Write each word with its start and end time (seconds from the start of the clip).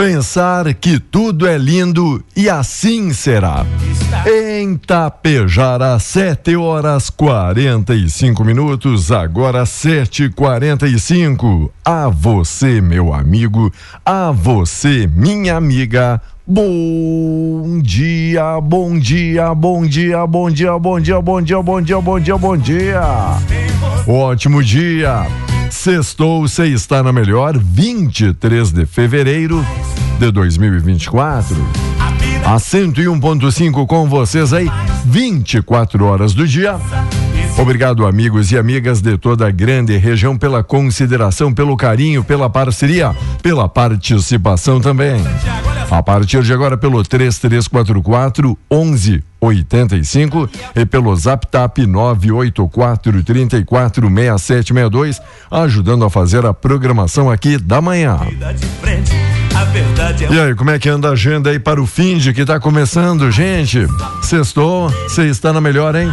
pensar 0.00 0.72
que 0.72 0.98
tudo 0.98 1.46
é 1.46 1.58
lindo 1.58 2.24
e 2.34 2.48
assim 2.48 3.12
será. 3.12 3.66
Em 4.26 4.74
Tapejara, 4.74 5.98
7 5.98 6.56
horas 6.56 7.10
45 7.10 8.42
minutos, 8.42 9.12
agora 9.12 9.64
7h45. 9.64 11.68
A 11.84 12.08
você, 12.08 12.80
meu 12.80 13.12
amigo, 13.12 13.70
a 14.02 14.30
você, 14.30 15.06
minha 15.06 15.58
amiga. 15.58 16.18
Bom 16.52 17.80
dia, 17.80 18.60
bom 18.60 18.98
dia, 18.98 19.54
bom 19.54 19.86
dia, 19.86 20.26
bom 20.26 20.50
dia, 20.50 20.76
bom 20.76 21.00
dia, 21.00 21.20
bom 21.22 21.40
dia, 21.40 21.62
bom 21.62 21.80
dia, 21.80 22.00
bom 22.00 22.18
dia, 22.18 22.36
bom 22.36 22.56
dia. 22.56 23.00
Ótimo 24.04 24.60
dia. 24.60 25.28
Sextou, 25.70 26.48
você 26.48 26.66
está 26.66 27.04
na 27.04 27.12
melhor, 27.12 27.56
23 27.56 28.72
de 28.72 28.84
fevereiro 28.84 29.64
de 30.18 30.28
2024. 30.32 31.56
A 32.44 32.56
101.5 32.56 33.86
com 33.86 34.08
vocês 34.08 34.52
aí, 34.52 34.68
24 35.04 36.04
horas 36.04 36.34
do 36.34 36.48
dia. 36.48 36.80
Obrigado, 37.56 38.04
amigos 38.04 38.50
e 38.50 38.58
amigas 38.58 39.00
de 39.00 39.16
toda 39.16 39.46
a 39.46 39.52
grande 39.52 39.96
região, 39.96 40.36
pela 40.36 40.64
consideração, 40.64 41.54
pelo 41.54 41.76
carinho, 41.76 42.24
pela 42.24 42.50
parceria, 42.50 43.14
pela 43.40 43.68
participação 43.68 44.80
também. 44.80 45.22
A 45.90 46.02
partir 46.02 46.42
de 46.42 46.52
agora, 46.52 46.76
pelo 46.76 47.02
3344 47.02 48.56
1185 48.70 50.48
e 50.76 50.86
pelo 50.86 51.14
Zap 51.16 51.46
Tap 51.48 51.78
984 51.78 53.24
34 53.24 54.08
6762, 54.08 55.20
ajudando 55.50 56.04
a 56.04 56.10
fazer 56.10 56.46
a 56.46 56.54
programação 56.54 57.28
aqui 57.28 57.58
da 57.58 57.80
manhã. 57.80 58.20
E 60.30 60.40
aí, 60.40 60.54
como 60.54 60.70
é 60.70 60.78
que 60.78 60.88
anda 60.88 61.08
a 61.08 61.12
agenda 61.12 61.50
aí 61.50 61.58
para 61.58 61.82
o 61.82 61.86
fim 61.86 62.18
de 62.18 62.32
que 62.32 62.44
tá 62.44 62.60
começando, 62.60 63.28
gente? 63.32 63.84
Sextou, 64.22 64.88
você 64.90 65.26
está 65.26 65.52
na 65.52 65.60
melhor, 65.60 65.96
hein? 65.96 66.08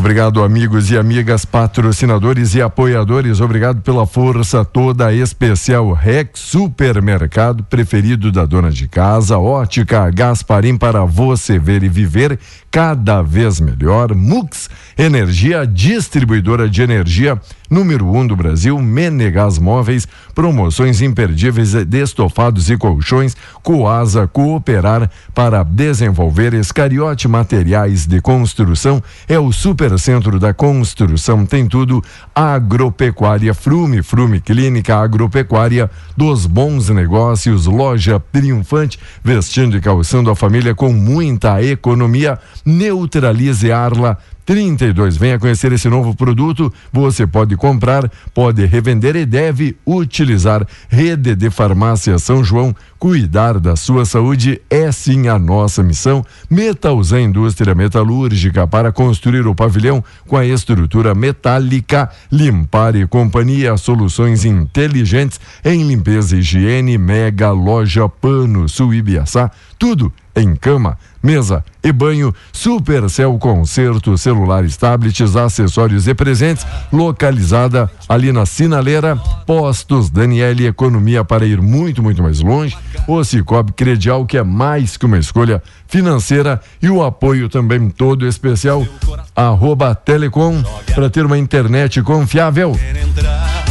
Obrigado, 0.00 0.42
amigos 0.42 0.90
e 0.90 0.96
amigas, 0.96 1.44
patrocinadores 1.44 2.54
e 2.54 2.62
apoiadores. 2.62 3.38
Obrigado 3.38 3.82
pela 3.82 4.06
força 4.06 4.64
toda 4.64 5.12
especial 5.12 5.92
Rex 5.92 6.40
Supermercado, 6.40 7.62
preferido 7.64 8.32
da 8.32 8.46
dona 8.46 8.70
de 8.70 8.88
casa. 8.88 9.36
Ótica 9.36 10.10
Gasparim 10.10 10.78
para 10.78 11.04
você 11.04 11.58
ver 11.58 11.82
e 11.82 11.88
viver 11.90 12.38
cada 12.70 13.20
vez 13.20 13.60
melhor. 13.60 14.14
Mux 14.14 14.70
Energia, 14.96 15.66
distribuidora 15.66 16.66
de 16.66 16.80
energia 16.80 17.38
número 17.70 18.06
um 18.12 18.26
do 18.26 18.34
Brasil. 18.34 18.78
Menegas 18.80 19.58
Móveis, 19.58 20.06
promoções 20.34 21.00
imperdíveis 21.00 21.72
de 21.72 22.02
estofados 22.02 22.68
e 22.68 22.76
colchões. 22.76 23.36
Coasa 23.62 24.26
Cooperar 24.26 25.08
para 25.32 25.62
desenvolver 25.62 26.52
Escariote 26.52 27.28
Materiais 27.28 28.06
de 28.06 28.20
Construção. 28.20 29.02
É 29.28 29.38
o 29.38 29.52
Supercentro 29.52 30.40
da 30.40 30.52
Construção. 30.52 31.46
Tem 31.46 31.66
tudo. 31.66 32.02
Agropecuária 32.34 33.54
Frume, 33.54 34.02
Frume 34.02 34.40
Clínica 34.40 34.96
Agropecuária 34.96 35.90
dos 36.16 36.46
Bons 36.46 36.88
Negócios. 36.88 37.66
Loja 37.66 38.20
Triunfante, 38.32 38.98
vestindo 39.22 39.76
e 39.76 39.80
calçando 39.80 40.30
a 40.30 40.36
família 40.36 40.74
com 40.74 40.92
muita 40.92 41.62
economia. 41.62 42.38
Neutralize 42.64 43.70
Arla 43.70 44.18
32. 44.44 45.16
Venha 45.16 45.38
conhecer 45.38 45.72
esse 45.72 45.88
novo 45.88 46.14
produto. 46.14 46.72
Você 46.92 47.26
pode 47.26 47.56
comprar, 47.56 48.10
pode 48.34 48.64
revender 48.66 49.16
e 49.16 49.24
deve 49.24 49.76
utilizar. 49.86 50.66
Rede 50.88 51.34
de 51.34 51.50
Farmácia 51.50 52.18
São 52.18 52.42
João. 52.42 52.74
Cuidar 52.98 53.58
da 53.58 53.76
sua 53.76 54.04
saúde 54.04 54.60
é 54.68 54.92
sim 54.92 55.28
a 55.28 55.38
nossa 55.38 55.82
missão. 55.82 56.24
Metalzan 56.50 57.22
Indústria 57.22 57.74
Metalúrgica 57.74 58.66
para 58.66 58.92
construir 58.92 59.46
o 59.46 59.54
pavilhão 59.54 60.04
com 60.26 60.36
a 60.36 60.44
estrutura 60.44 61.14
metálica. 61.14 62.10
Limpar 62.30 62.96
e 62.96 63.06
Companhia, 63.06 63.76
soluções 63.76 64.44
inteligentes 64.44 65.40
em 65.64 65.82
limpeza 65.82 66.36
e 66.36 66.40
higiene. 66.40 66.98
Mega 66.98 67.50
Loja 67.50 68.08
Pano 68.08 68.68
Sul 68.68 68.92
Ibiaçá. 68.92 69.50
Tudo 69.78 70.12
em 70.36 70.54
cama, 70.54 70.96
mesa 71.22 71.64
e 71.82 71.92
banho, 71.92 72.34
Supercell 72.52 73.38
Concerto, 73.38 74.16
celulares, 74.16 74.76
tablets, 74.76 75.36
acessórios 75.36 76.06
e 76.06 76.14
presentes, 76.14 76.66
localizada 76.92 77.90
ali 78.08 78.32
na 78.32 78.44
Sinaleira, 78.46 79.16
Postos 79.46 80.10
Daniele, 80.10 80.66
economia 80.66 81.24
para 81.24 81.46
ir 81.46 81.60
muito, 81.60 82.02
muito 82.02 82.22
mais 82.22 82.40
longe, 82.40 82.76
o 83.06 83.22
Cicobi 83.24 83.72
Credial, 83.72 84.26
que 84.26 84.36
é 84.36 84.42
mais 84.42 84.96
que 84.96 85.06
uma 85.06 85.18
escolha 85.18 85.62
financeira 85.86 86.60
e 86.82 86.88
o 86.88 87.02
apoio 87.02 87.48
também 87.48 87.88
todo 87.88 88.26
especial, 88.26 88.86
arroba 89.34 89.94
Telecom, 89.94 90.62
para 90.94 91.10
ter 91.10 91.24
uma 91.24 91.38
internet 91.38 92.02
confiável, 92.02 92.78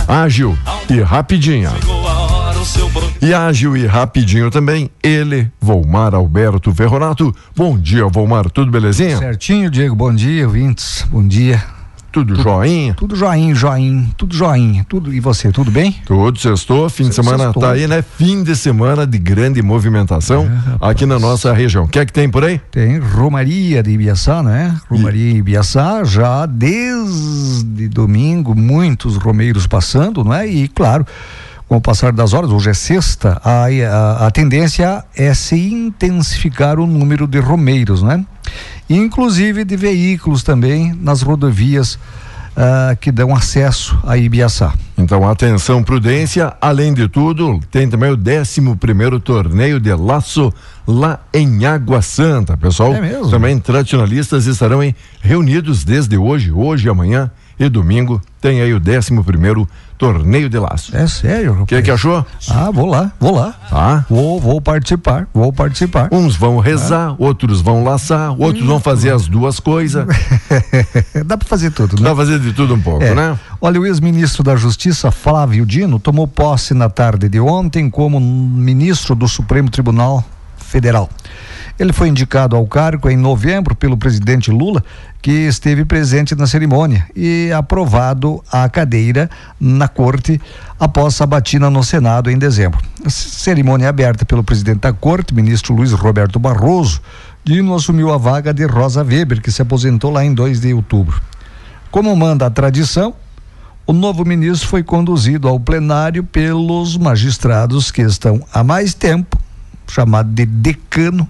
ágil 0.07 0.57
e 0.89 0.99
rapidinha. 1.01 1.71
E 3.21 3.33
ágil 3.33 3.75
e 3.75 3.85
rapidinho 3.85 4.49
também, 4.49 4.89
ele, 5.03 5.51
Volmar 5.59 6.15
Alberto 6.15 6.73
Ferronato. 6.73 7.35
Bom 7.53 7.77
dia, 7.77 8.07
Volmar, 8.07 8.49
tudo 8.49 8.71
belezinha? 8.71 9.17
Certinho, 9.17 9.69
Diego, 9.69 9.93
bom 9.93 10.13
dia, 10.13 10.45
ouvintes, 10.45 11.05
bom 11.11 11.27
dia. 11.27 11.61
Tudo, 12.11 12.33
tudo 12.33 12.43
joinha? 12.43 12.93
Tudo 12.95 13.15
joinha, 13.15 13.53
joinha, 13.53 14.09
tudo 14.17 14.33
joinha, 14.33 14.85
tudo. 14.87 15.13
E 15.13 15.19
você, 15.19 15.51
tudo 15.51 15.69
bem? 15.69 15.95
Tudo, 16.05 16.39
sextou, 16.39 16.89
fim 16.89 17.09
de 17.09 17.13
semana 17.13 17.43
sextou. 17.45 17.61
tá 17.61 17.71
aí, 17.71 17.87
né? 17.87 18.01
Fim 18.01 18.41
de 18.41 18.55
semana 18.55 19.05
de 19.05 19.17
grande 19.19 19.61
movimentação 19.61 20.49
é, 20.81 20.89
aqui 20.89 21.05
na 21.05 21.19
nossa 21.19 21.53
região. 21.53 21.83
O 21.83 21.87
que 21.87 21.99
é 21.99 22.05
que 22.05 22.13
tem 22.13 22.27
por 22.27 22.43
aí? 22.43 22.59
Tem 22.71 22.97
Romaria 22.97 23.83
de 23.83 23.91
Ibiaçá, 23.91 24.41
né? 24.41 24.75
Romaria 24.89 25.33
e... 25.33 25.37
Ibiaçá, 25.37 26.03
já 26.03 26.45
desde 26.47 27.87
domingo, 27.89 28.55
muitos 28.55 29.15
romeiros 29.17 29.67
passando, 29.67 30.23
não 30.23 30.33
é? 30.33 30.47
E 30.47 30.67
claro, 30.67 31.05
com 31.69 31.77
o 31.77 31.81
passar 31.81 32.11
das 32.11 32.33
horas, 32.33 32.49
hoje 32.49 32.71
é 32.71 32.73
sexta, 32.73 33.39
a, 33.45 33.65
a, 33.67 34.25
a 34.25 34.31
tendência 34.31 35.05
é 35.15 35.31
se 35.35 35.55
intensificar 35.55 36.79
o 36.79 36.87
número 36.87 37.27
de 37.27 37.39
romeiros, 37.39 38.01
né? 38.01 38.25
Inclusive 38.89 39.63
de 39.63 39.77
veículos 39.77 40.41
também 40.41 40.91
nas 40.99 41.21
rodovias 41.21 41.93
uh, 41.93 42.97
que 42.99 43.11
dão 43.11 43.35
acesso 43.35 43.99
a 44.03 44.17
Ibiaçá. 44.17 44.73
Então, 44.97 45.29
atenção, 45.29 45.83
prudência. 45.83 46.51
Além 46.59 46.91
de 46.91 47.07
tudo, 47.07 47.59
tem 47.69 47.87
também 47.87 48.09
o 48.11 48.17
11 48.17 48.75
primeiro 48.77 49.19
torneio 49.19 49.79
de 49.79 49.93
laço 49.93 50.51
lá 50.87 51.19
em 51.31 51.67
Água 51.67 52.01
Santa. 52.01 52.57
Pessoal, 52.57 52.95
é 52.95 53.29
também 53.29 53.59
tradicionalistas 53.59 54.47
estarão 54.47 54.81
em, 54.81 54.95
reunidos 55.21 55.83
desde 55.83 56.17
hoje, 56.17 56.51
hoje 56.51 56.89
amanhã 56.89 57.29
e 57.59 57.69
domingo. 57.69 58.19
Tem 58.41 58.59
aí 58.59 58.73
o 58.73 58.77
11 58.77 59.21
primeiro 59.21 59.67
torneio 59.67 59.88
de 60.49 60.57
laço. 60.57 60.95
É 60.95 61.05
sério? 61.07 61.61
O 61.61 61.65
que, 61.65 61.81
que 61.81 61.91
achou? 61.91 62.25
Ah, 62.49 62.71
vou 62.71 62.85
lá, 62.85 63.11
vou 63.19 63.35
lá. 63.35 63.53
Tá. 63.69 64.05
Vou, 64.09 64.39
vou 64.39 64.61
participar, 64.61 65.27
vou 65.33 65.51
participar. 65.51 66.07
Uns 66.09 66.37
vão 66.37 66.57
rezar, 66.57 67.09
ah. 67.09 67.15
outros 67.17 67.59
vão 67.59 67.83
laçar, 67.83 68.31
outros 68.31 68.63
hum. 68.63 68.67
vão 68.67 68.79
fazer 68.79 69.11
as 69.11 69.27
duas 69.27 69.59
coisas. 69.59 70.05
Dá 71.25 71.37
para 71.37 71.47
fazer 71.47 71.71
tudo, 71.71 71.97
né? 71.97 72.03
Dá 72.03 72.15
pra 72.15 72.25
fazer 72.25 72.39
de 72.39 72.53
tudo 72.53 72.75
um 72.75 72.81
pouco, 72.81 73.03
é. 73.03 73.13
né? 73.13 73.37
Olha, 73.59 73.81
o 73.81 73.85
ex-ministro 73.85 74.41
da 74.41 74.55
Justiça, 74.55 75.11
Flávio 75.11 75.65
Dino, 75.65 75.99
tomou 75.99 76.27
posse 76.27 76.73
na 76.73 76.89
tarde 76.89 77.27
de 77.27 77.39
ontem 77.41 77.89
como 77.89 78.21
ministro 78.21 79.15
do 79.15 79.27
Supremo 79.27 79.69
Tribunal 79.69 80.23
Federal. 80.57 81.09
Ele 81.79 81.93
foi 81.93 82.09
indicado 82.09 82.57
ao 82.57 82.67
cargo 82.67 83.09
em 83.09 83.15
novembro 83.15 83.73
pelo 83.73 83.95
presidente 83.95 84.51
Lula, 84.51 84.83
que 85.21 85.31
esteve 85.31 85.85
presente 85.85 86.35
na 86.35 86.45
cerimônia 86.45 87.07
e 87.15 87.49
aprovado 87.55 88.43
a 88.51 88.67
cadeira 88.67 89.29
na 89.57 89.87
corte 89.87 90.41
após 90.77 91.15
sabatina 91.15 91.69
no 91.69 91.81
Senado 91.81 92.29
em 92.29 92.37
dezembro. 92.37 92.81
A 93.05 93.09
cerimônia 93.09 93.87
aberta 93.87 94.25
pelo 94.25 94.43
presidente 94.43 94.79
da 94.79 94.91
corte, 94.91 95.33
ministro 95.33 95.73
Luiz 95.73 95.93
Roberto 95.93 96.37
Barroso, 96.37 97.01
Dino 97.45 97.73
assumiu 97.73 98.11
a 98.13 98.17
vaga 98.17 98.53
de 98.53 98.65
Rosa 98.65 99.01
Weber, 99.01 99.41
que 99.41 99.49
se 99.49 99.61
aposentou 99.61 100.11
lá 100.11 100.25
em 100.25 100.33
2 100.33 100.59
de 100.59 100.73
outubro. 100.73 101.21
Como 101.89 102.13
manda 102.13 102.45
a 102.45 102.49
tradição, 102.49 103.13
o 103.87 103.93
novo 103.93 104.25
ministro 104.25 104.67
foi 104.67 104.83
conduzido 104.83 105.47
ao 105.47 105.57
plenário 105.57 106.25
pelos 106.25 106.97
magistrados 106.97 107.89
que 107.89 108.01
estão 108.01 108.45
há 108.53 108.65
mais 108.65 108.93
tempo, 108.93 109.39
chamado 109.87 110.29
de 110.29 110.45
decano 110.45 111.27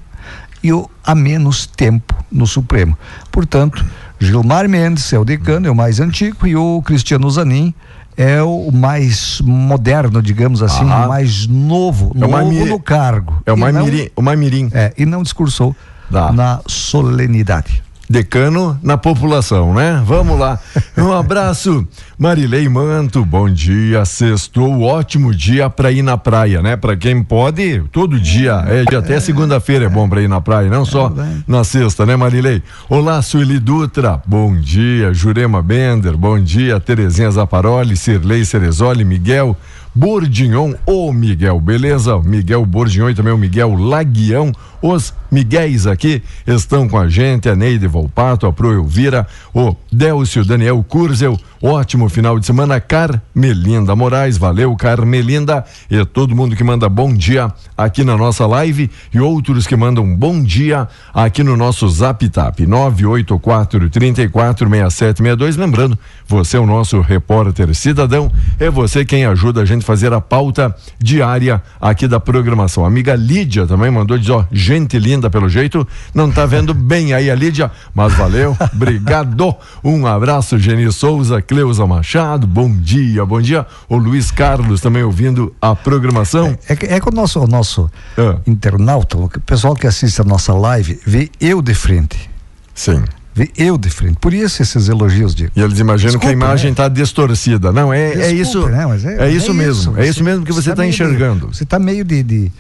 e 0.64 0.72
o 0.74 0.90
há 1.04 1.16
menos 1.16 1.66
tempo 1.66 2.16
no 2.32 2.46
Supremo. 2.46 2.98
Portanto, 3.32 3.86
Gilmar 4.20 4.68
Mendes 4.68 5.12
é 5.14 5.20
o 5.20 5.26
decano, 5.26 5.68
é 5.68 5.72
o 5.72 5.76
mais 5.76 6.00
antigo, 6.00 6.46
e 6.46 6.56
o 6.56 6.82
Cristiano 6.82 7.30
Zanin 7.30 7.74
é 8.18 8.44
o 8.44 8.70
mais 8.72 9.40
moderno, 9.42 10.22
digamos 10.22 10.62
assim, 10.62 10.84
o 10.84 11.08
mais 11.08 11.48
novo, 11.48 12.12
é 12.16 12.20
novo 12.20 12.66
no 12.66 12.80
cargo. 12.80 13.42
É 13.46 13.54
o 13.54 13.58
mais, 13.58 13.74
mirim, 13.74 14.10
o 14.16 14.22
mais 14.22 14.38
mirim. 14.38 14.70
É, 14.74 14.94
e 14.98 15.06
não 15.06 15.24
discursou 15.24 15.74
na 16.12 16.60
solenidade 16.68 17.82
decano 18.10 18.80
na 18.82 18.98
população, 18.98 19.74
né? 19.74 20.02
Vamos 20.04 20.40
lá. 20.40 20.60
Um 20.98 21.14
abraço, 21.14 21.88
Marilei 22.18 22.68
Manto, 22.68 23.24
bom 23.24 23.48
dia, 23.48 24.04
sextou, 24.04 24.82
ótimo 24.82 25.34
dia 25.34 25.70
para 25.70 25.92
ir 25.92 26.02
na 26.02 26.18
praia, 26.18 26.60
né? 26.62 26.76
Para 26.76 26.98
quem 26.98 27.22
pode, 27.24 27.84
todo 27.92 28.20
dia, 28.20 28.64
é 28.68 28.84
de 28.84 28.96
até 28.96 29.20
segunda-feira 29.20 29.86
é 29.86 29.90
bom 29.90 30.10
para 30.10 30.24
ir 30.24 30.28
na 30.28 30.42
praia, 30.42 30.70
não 30.70 30.84
só 30.84 31.14
na 31.48 31.64
sexta, 31.64 32.04
né, 32.06 32.16
Marilei? 32.16 32.64
Olá, 32.90 33.22
Sueli 33.22 33.60
Dutra, 33.60 34.20
bom 34.26 34.56
dia, 34.56 35.14
Jurema 35.14 35.62
Bender, 35.62 36.18
bom 36.18 36.40
dia, 36.40 36.80
Terezinha 36.80 37.30
Zaparoli, 37.30 37.96
Cirlei 37.96 38.44
Cerezoli, 38.44 39.06
Miguel, 39.06 39.56
Bordignon, 39.94 40.74
ô 40.86 41.12
Miguel, 41.12 41.60
beleza? 41.60 42.18
Miguel 42.20 42.66
Bordignon 42.66 43.10
e 43.10 43.16
também 43.16 43.34
o 43.34 43.38
Miguel 43.38 43.76
Laguião. 43.76 44.52
Os 44.82 45.14
Miguéis 45.32 45.86
aqui 45.86 46.24
estão 46.48 46.88
com 46.88 46.98
a 46.98 47.08
gente, 47.08 47.50
a 47.50 47.56
Neide 47.56 47.88
Volpato, 47.88 48.48
a 48.48 48.54
Pro 48.54 48.74
Elvira, 48.74 49.28
o 49.54 49.76
Delcio 49.92 50.44
Daniel 50.44 50.84
Curzel, 50.88 51.38
Ótimo 51.62 52.08
final 52.08 52.40
de 52.40 52.46
semana, 52.46 52.80
Carmelinda 52.80 53.94
Moraes. 53.94 54.38
Valeu, 54.38 54.74
Carmelinda. 54.78 55.66
E 55.92 56.06
todo 56.06 56.34
mundo 56.34 56.56
que 56.56 56.64
manda 56.64 56.88
bom 56.88 57.14
dia 57.14 57.52
aqui 57.78 58.06
na 58.06 58.16
nossa 58.16 58.48
live 58.48 58.90
e 59.14 59.20
outros 59.20 59.68
que 59.68 59.76
mandam 59.76 60.16
bom 60.16 60.42
dia 60.42 60.88
aqui 61.14 61.44
no 61.44 61.58
nosso 61.58 61.88
Zap 61.90 62.28
Tap 62.30 62.62
984 62.62 63.90
346762. 63.90 65.58
Lembrando, 65.58 66.00
você 66.26 66.56
é 66.56 66.60
o 66.62 66.66
nosso 66.66 67.02
repórter 67.02 67.76
cidadão. 67.76 68.32
É 68.58 68.70
você 68.70 69.04
quem 69.04 69.26
ajuda 69.26 69.62
a 69.62 69.66
gente 69.66 69.82
a 69.82 69.86
fazer 69.86 70.14
a 70.14 70.22
pauta 70.22 70.74
diária 70.98 71.62
aqui 71.82 72.08
da 72.08 72.22
programação. 72.22 72.86
A 72.86 72.88
amiga 72.88 73.16
Lídia 73.16 73.68
também 73.68 73.92
mandou 73.92 74.18
dizer, 74.18 74.32
ó, 74.32 74.46
gente 74.70 75.00
linda 75.00 75.32
pelo 75.32 75.50
jeito. 75.50 75.88
Não 76.14 76.30
tá 76.30 76.46
vendo 76.46 76.76
bem 76.76 77.12
aí 77.12 77.32
a 77.32 77.36
Lídia, 77.36 77.72
mas 77.94 78.14
valeu. 78.14 78.56
Obrigado. 78.72 79.56
Um 79.84 80.06
abraço, 80.06 80.60
Geni 80.60 80.92
Souza 80.92 81.42
Cleusa 81.42 81.88
Machado, 81.88 82.46
bom 82.46 82.72
dia, 82.72 83.26
bom 83.26 83.42
dia. 83.42 83.66
O 83.88 83.98
Luiz 83.98 84.30
Carlos 84.30 84.80
também 84.80 85.02
ouvindo 85.02 85.56
a 85.60 85.76
programação. 85.76 86.56
É, 86.70 86.74
é, 86.74 86.96
é 86.96 87.00
que 87.00 87.10
o 87.10 87.12
nosso, 87.12 87.40
o 87.40 87.48
nosso 87.48 87.90
é. 88.16 88.38
internauta, 88.46 89.18
o 89.18 89.28
pessoal 89.42 89.74
que 89.74 89.88
assiste 89.88 90.22
a 90.22 90.24
nossa 90.24 90.54
live, 90.54 91.00
vê 91.04 91.32
eu 91.40 91.64
de 91.64 91.74
frente. 91.74 92.30
Sim 92.76 93.04
vê 93.34 93.50
eu 93.56 93.78
de 93.78 93.90
frente. 93.90 94.18
Por 94.20 94.34
isso 94.34 94.62
esses 94.62 94.90
elogios 94.90 95.34
de. 95.34 95.50
E 95.56 95.62
eles 95.62 95.80
imaginam 95.80 96.12
Desculpa, 96.12 96.26
que 96.26 96.30
a 96.30 96.34
imagem 96.34 96.72
está 96.72 96.90
né? 96.90 96.96
distorcida. 96.96 97.72
Não, 97.72 97.94
é, 97.94 98.08
Desculpa, 98.08 98.28
é 98.28 98.34
isso. 98.34 98.68
Né? 98.68 99.18
É, 99.18 99.26
é, 99.28 99.32
isso 99.32 99.52
é 99.52 99.54
mesmo. 99.54 99.92
Isso. 99.92 100.00
É 100.02 100.08
isso 100.08 100.24
mesmo 100.24 100.46
que 100.46 100.52
você 100.52 100.72
está 100.72 100.84
tá 100.84 100.88
enxergando. 100.88 101.48
De, 101.48 101.58
você 101.58 101.64
está 101.64 101.80
meio 101.80 102.04
de, 102.04 102.22
de 102.22 102.52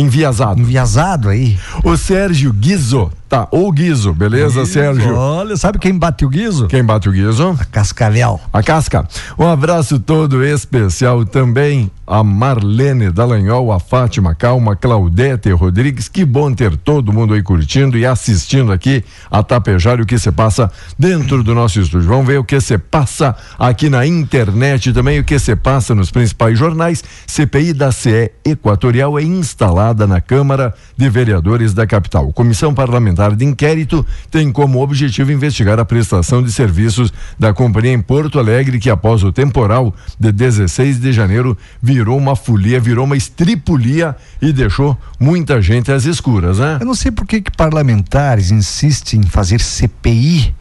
Enviasado. 0.00 0.60
Enviasado 0.60 1.28
aí. 1.28 1.58
O 1.84 1.96
Sérgio 1.96 2.52
Guizo, 2.52 3.10
tá, 3.28 3.48
ou 3.50 3.70
Guizo, 3.70 4.14
beleza, 4.14 4.60
Guizo, 4.60 4.72
Sérgio? 4.72 5.14
Olha, 5.14 5.56
sabe 5.56 5.78
quem 5.78 5.96
bate 5.96 6.24
o 6.24 6.28
Guizo? 6.28 6.66
Quem 6.66 6.82
bate 6.82 7.08
o 7.08 7.12
Guizo? 7.12 7.56
A 7.60 7.64
Cascavel. 7.64 8.40
A 8.52 8.62
Casca. 8.62 9.06
Um 9.38 9.46
abraço 9.46 9.98
todo 10.00 10.44
especial 10.44 11.24
também 11.24 11.90
a 12.08 12.24
Marlene 12.24 13.10
Dallagnol, 13.10 13.70
a 13.70 13.78
Fátima 13.78 14.34
Calma, 14.34 14.74
Claudete 14.74 15.50
Rodrigues. 15.50 16.08
Que 16.08 16.24
bom 16.24 16.52
ter 16.54 16.74
todo 16.74 17.12
mundo 17.12 17.34
aí 17.34 17.42
curtindo 17.42 17.98
e 17.98 18.06
assistindo 18.06 18.72
aqui 18.72 19.04
a 19.30 19.42
Tapejar 19.42 20.00
o 20.00 20.06
que 20.06 20.18
se 20.18 20.32
passa 20.32 20.72
dentro 20.98 21.42
do 21.42 21.54
nosso 21.54 21.78
estúdio. 21.78 22.08
Vamos 22.08 22.26
ver 22.26 22.38
o 22.38 22.44
que 22.44 22.58
se 22.62 22.78
passa 22.78 23.36
aqui 23.58 23.90
na 23.90 24.06
internet 24.06 24.90
também, 24.92 25.20
o 25.20 25.24
que 25.24 25.38
se 25.38 25.54
passa 25.54 25.94
nos 25.94 26.10
principais 26.10 26.58
jornais. 26.58 27.04
CPI 27.26 27.74
da 27.74 27.92
CE 27.92 28.32
Equatorial 28.42 29.18
é 29.18 29.22
instalada 29.22 30.06
na 30.06 30.20
Câmara 30.20 30.74
de 30.96 31.10
Vereadores 31.10 31.74
da 31.74 31.86
capital. 31.86 32.32
Comissão 32.32 32.72
Parlamentar 32.72 33.17
de 33.36 33.44
Inquérito 33.44 34.06
tem 34.30 34.52
como 34.52 34.80
objetivo 34.80 35.32
investigar 35.32 35.78
a 35.78 35.84
prestação 35.84 36.42
de 36.42 36.52
serviços 36.52 37.12
da 37.38 37.52
companhia 37.52 37.92
em 37.92 38.00
Porto 38.00 38.38
Alegre, 38.38 38.78
que 38.78 38.88
após 38.88 39.24
o 39.24 39.32
temporal 39.32 39.94
de 40.18 40.30
16 40.30 41.00
de 41.00 41.12
janeiro 41.12 41.56
virou 41.82 42.16
uma 42.16 42.36
folia, 42.36 42.78
virou 42.78 43.04
uma 43.04 43.16
estripulia 43.16 44.16
e 44.40 44.52
deixou 44.52 44.96
muita 45.18 45.60
gente 45.60 45.90
às 45.90 46.04
escuras, 46.04 46.58
né? 46.58 46.78
Eu 46.80 46.86
não 46.86 46.94
sei 46.94 47.10
por 47.10 47.26
que, 47.26 47.40
que 47.40 47.50
parlamentares 47.50 48.50
insistem 48.50 49.20
em 49.20 49.26
fazer 49.26 49.60
CPI, 49.60 50.54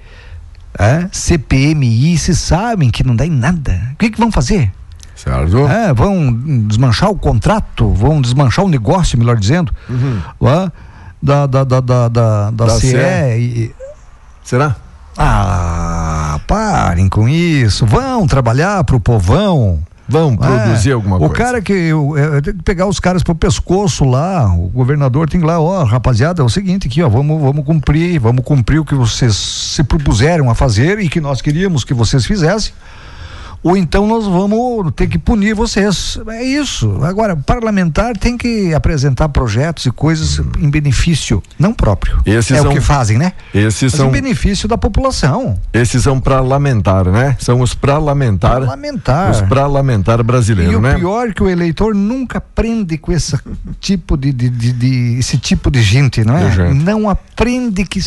é? 0.80 1.08
CPMI, 1.12 2.18
se 2.18 2.36
sabem 2.36 2.90
que 2.90 3.04
não 3.04 3.16
dá 3.16 3.26
em 3.26 3.32
nada. 3.32 3.90
O 3.94 3.98
que, 3.98 4.10
que 4.10 4.20
vão 4.20 4.32
fazer? 4.32 4.72
Certo. 5.16 5.68
É, 5.68 5.92
vão 5.92 6.32
desmanchar 6.68 7.10
o 7.10 7.18
contrato, 7.18 7.92
vão 7.92 8.22
desmanchar 8.22 8.64
o 8.64 8.70
negócio, 8.70 9.18
melhor 9.18 9.36
dizendo, 9.36 9.74
uhum. 9.90 10.22
é? 10.48 10.72
Da, 11.22 11.46
da, 11.46 11.64
da, 11.64 11.80
da, 11.82 12.10
da, 12.10 12.52
da, 12.52 12.70
CE. 12.70 12.88
CE 12.88 12.98
e... 13.40 13.76
Será? 14.44 14.76
Ah, 15.18 16.40
parem 16.48 17.10
com 17.10 17.28
isso. 17.28 17.86
Vão 17.86 18.28
trabalhar 18.28 18.84
para 18.84 18.96
o 18.96 19.00
povão. 19.00 19.80
Vão 20.08 20.34
é, 20.34 20.38
produzir 20.38 20.94
alguma 20.94 21.18
o 21.18 21.20
coisa. 21.20 21.34
O 21.34 21.36
cara 21.36 21.62
que 21.62 21.74
eu, 21.74 22.18
eu, 22.18 22.42
tenho 22.42 22.56
que 22.56 22.64
pegar 22.64 22.88
os 22.88 23.00
caras 23.00 23.24
pro 23.24 23.36
pescoço 23.36 24.06
lá, 24.06 24.48
o 24.54 24.70
governador 24.70 25.30
tem 25.30 25.42
lá, 25.42 25.60
ó, 25.60 25.84
rapaziada, 25.84 26.42
é 26.42 26.46
o 26.46 26.50
seguinte 26.50 26.88
aqui, 26.88 27.04
ó, 27.04 27.10
vamos, 27.10 27.42
vamos 27.42 27.66
cumprir, 27.66 28.18
vamos 28.20 28.46
cumprir 28.46 28.80
o 28.80 28.86
que 28.86 28.96
vocês 28.96 29.36
se 29.36 29.84
propuseram 29.84 30.50
a 30.50 30.56
fazer 30.56 31.00
e 31.00 31.10
que 31.10 31.20
nós 31.20 31.42
queríamos 31.42 31.84
que 31.84 31.94
vocês 31.94 32.26
fizessem. 32.26 32.72
Ou 33.68 33.78
então 33.78 34.08
nós 34.08 34.26
vamos 34.26 34.92
ter 34.96 35.08
que 35.08 35.18
punir 35.18 35.54
vocês. 35.56 36.20
É 36.30 36.44
isso. 36.44 37.00
Agora, 37.04 37.36
parlamentar 37.36 38.16
tem 38.18 38.38
que 38.38 38.74
apresentar 38.74 39.30
projetos 39.30 39.86
e 39.86 39.92
coisas 39.92 40.40
em 40.60 40.70
benefício, 40.70 41.42
não 41.60 41.74
próprio. 41.74 42.20
Esses 42.26 42.52
é 42.52 42.62
são- 42.62 42.72
o 42.72 42.74
que 42.74 42.82
fazem, 42.82 43.18
né? 43.18 43.34
Esses 43.54 43.92
Mas 43.92 43.94
são, 43.94 44.08
em 44.10 44.12
benefício 44.12 44.68
da 44.68 44.78
população. 44.78 45.58
esses 45.74 46.04
são 46.04 46.20
para 46.20 46.40
lamentar, 46.42 47.06
né? 47.10 47.36
São 47.40 47.62
os 47.62 47.74
para 47.74 47.98
lamentar. 47.98 48.60
Parlamentar. 48.62 49.32
Os 49.32 49.42
para 49.42 49.68
lamentar 49.68 50.20
E 50.20 50.24
brasileiro, 50.24 50.78
o 50.78 50.82
né? 50.82 50.96
pior 50.96 51.30
é 51.30 51.34
que 51.34 51.44
o 51.44 51.50
eleitor 51.50 51.94
nunca 51.96 52.38
aprende 52.38 52.98
com 52.98 53.12
esse 53.12 53.38
tipo 53.80 54.18
de, 54.18 54.32
de, 54.32 54.50
de- 54.50 54.72
de- 54.74 55.18
esse 55.20 55.38
tipo 55.38 55.70
de 55.72 55.82
gente, 55.82 56.24
não 56.24 56.38
é? 56.38 56.52
Gente. 56.52 56.84
Não 56.84 57.10
aprende 57.10 57.84
que 57.86 58.00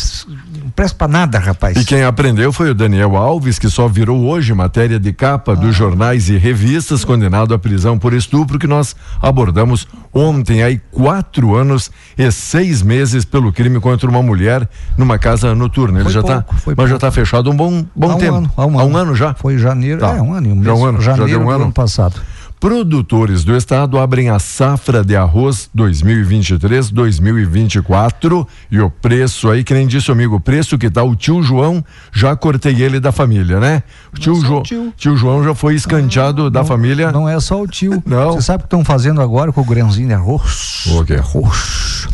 não 0.61 0.69
presta 0.71 0.97
pra 0.97 1.07
nada, 1.07 1.39
rapaz. 1.39 1.77
E 1.77 1.85
quem 1.85 2.03
aprendeu 2.03 2.51
foi 2.51 2.69
o 2.71 2.75
Daniel 2.75 3.15
Alves, 3.15 3.57
que 3.59 3.69
só 3.69 3.87
virou 3.87 4.25
hoje 4.25 4.53
matéria 4.53 4.99
de 4.99 5.13
capa 5.13 5.50
Ah. 5.53 5.55
dos 5.55 5.75
jornais 5.75 6.29
e 6.29 6.37
revistas, 6.37 7.03
condenado 7.05 7.53
à 7.53 7.59
prisão 7.59 7.97
por 7.97 8.13
estupro, 8.13 8.57
que 8.59 8.67
nós 8.67 8.95
abordamos 9.21 9.87
ontem, 10.13 10.61
aí 10.63 10.79
quatro 10.91 11.55
anos 11.55 11.89
e 12.17 12.29
seis 12.31 12.81
meses 12.81 13.23
pelo 13.25 13.51
crime 13.53 13.79
contra 13.79 14.09
uma 14.09 14.21
mulher 14.21 14.67
numa 14.97 15.17
casa 15.17 15.53
noturna. 15.55 15.99
Ele 15.99 16.03
Foi 16.05 16.13
já 16.13 16.23
tá, 16.23 16.45
foi 16.59 16.73
mas 16.77 16.89
já 16.89 16.95
está 16.95 17.11
fechado 17.11 17.49
um 17.49 17.55
bom, 17.55 17.85
bom 17.95 18.11
há 18.11 18.15
um 18.15 18.17
tempo. 18.17 18.35
Ano, 18.35 18.51
há 18.57 18.65
um, 18.65 18.79
há 18.79 18.81
ano. 18.83 18.91
um 18.93 18.97
ano 18.97 19.15
já. 19.15 19.33
Foi 19.33 19.57
janeiro, 19.57 19.99
Tá. 19.99 20.15
é 20.17 20.21
um 20.21 20.33
ano, 20.33 20.49
um 20.49 20.63
Já 20.63 20.71
mês, 20.71 20.79
um 20.79 20.85
ano, 20.85 21.01
já 21.01 21.11
janeiro 21.15 21.39
deu 21.39 21.47
um 21.47 21.49
ano. 21.51 21.63
ano 21.65 21.73
passado. 21.73 22.19
Produtores 22.61 23.43
do 23.43 23.57
estado 23.57 23.97
abrem 23.97 24.29
a 24.29 24.37
safra 24.37 25.03
de 25.03 25.15
arroz 25.15 25.67
2023-2024 25.75 28.47
e 28.69 28.79
o 28.79 28.87
preço 28.87 29.49
aí, 29.49 29.63
que 29.63 29.73
nem 29.73 29.87
disse 29.87 30.11
o 30.11 30.13
amigo, 30.13 30.35
o 30.35 30.39
preço 30.39 30.77
que 30.77 30.87
tá 30.87 31.01
o 31.01 31.15
tio 31.15 31.41
João, 31.41 31.83
já 32.13 32.35
cortei 32.35 32.79
ele 32.83 32.99
da 32.99 33.11
família, 33.11 33.59
né? 33.59 33.81
O 34.15 34.19
tio, 34.19 34.33
o 34.33 34.41
Jo- 34.45 34.61
tio. 34.61 34.93
tio 34.95 35.17
João 35.17 35.43
já 35.43 35.55
foi 35.55 35.73
escanteado 35.73 36.51
da 36.51 36.63
família. 36.63 37.11
Não 37.11 37.27
é 37.27 37.39
só 37.39 37.59
o 37.59 37.67
tio. 37.67 38.03
Não. 38.05 38.33
Você 38.33 38.43
sabe 38.43 38.57
o 38.57 38.61
que 38.61 38.65
estão 38.67 38.85
fazendo 38.85 39.23
agora 39.23 39.51
com 39.51 39.61
o 39.61 39.65
grãozinho 39.65 40.09
de 40.09 40.13
arroz? 40.13 40.83
O 40.85 41.03
quê? 41.03 41.15
Arroz. 41.15 42.07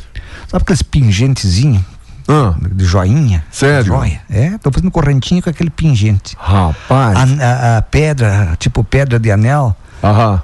Sabe 0.48 0.62
aqueles 0.62 0.82
pingentezinhos 0.82 1.82
Ah, 2.26 2.56
de 2.72 2.86
joinha? 2.86 3.44
Sério? 3.52 3.88
Joia. 3.88 4.22
É, 4.30 4.56
estão 4.56 4.72
fazendo 4.72 4.92
correntinho 4.92 5.44
com 5.44 5.50
aquele 5.50 5.70
pingente. 5.70 6.38
rapaz. 6.40 7.18
A, 7.18 7.24
a- 7.44 7.78
a 7.80 7.82
pedra, 7.82 8.56
tipo 8.58 8.82
pedra 8.82 9.20
de 9.20 9.30
anel. 9.30 9.76
Aham. 10.04 10.42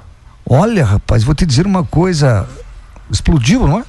Olha, 0.48 0.84
rapaz, 0.84 1.24
vou 1.24 1.34
te 1.34 1.46
dizer 1.46 1.66
uma 1.66 1.84
coisa. 1.84 2.46
Explodiu, 3.10 3.66
não 3.66 3.80
é? 3.80 3.84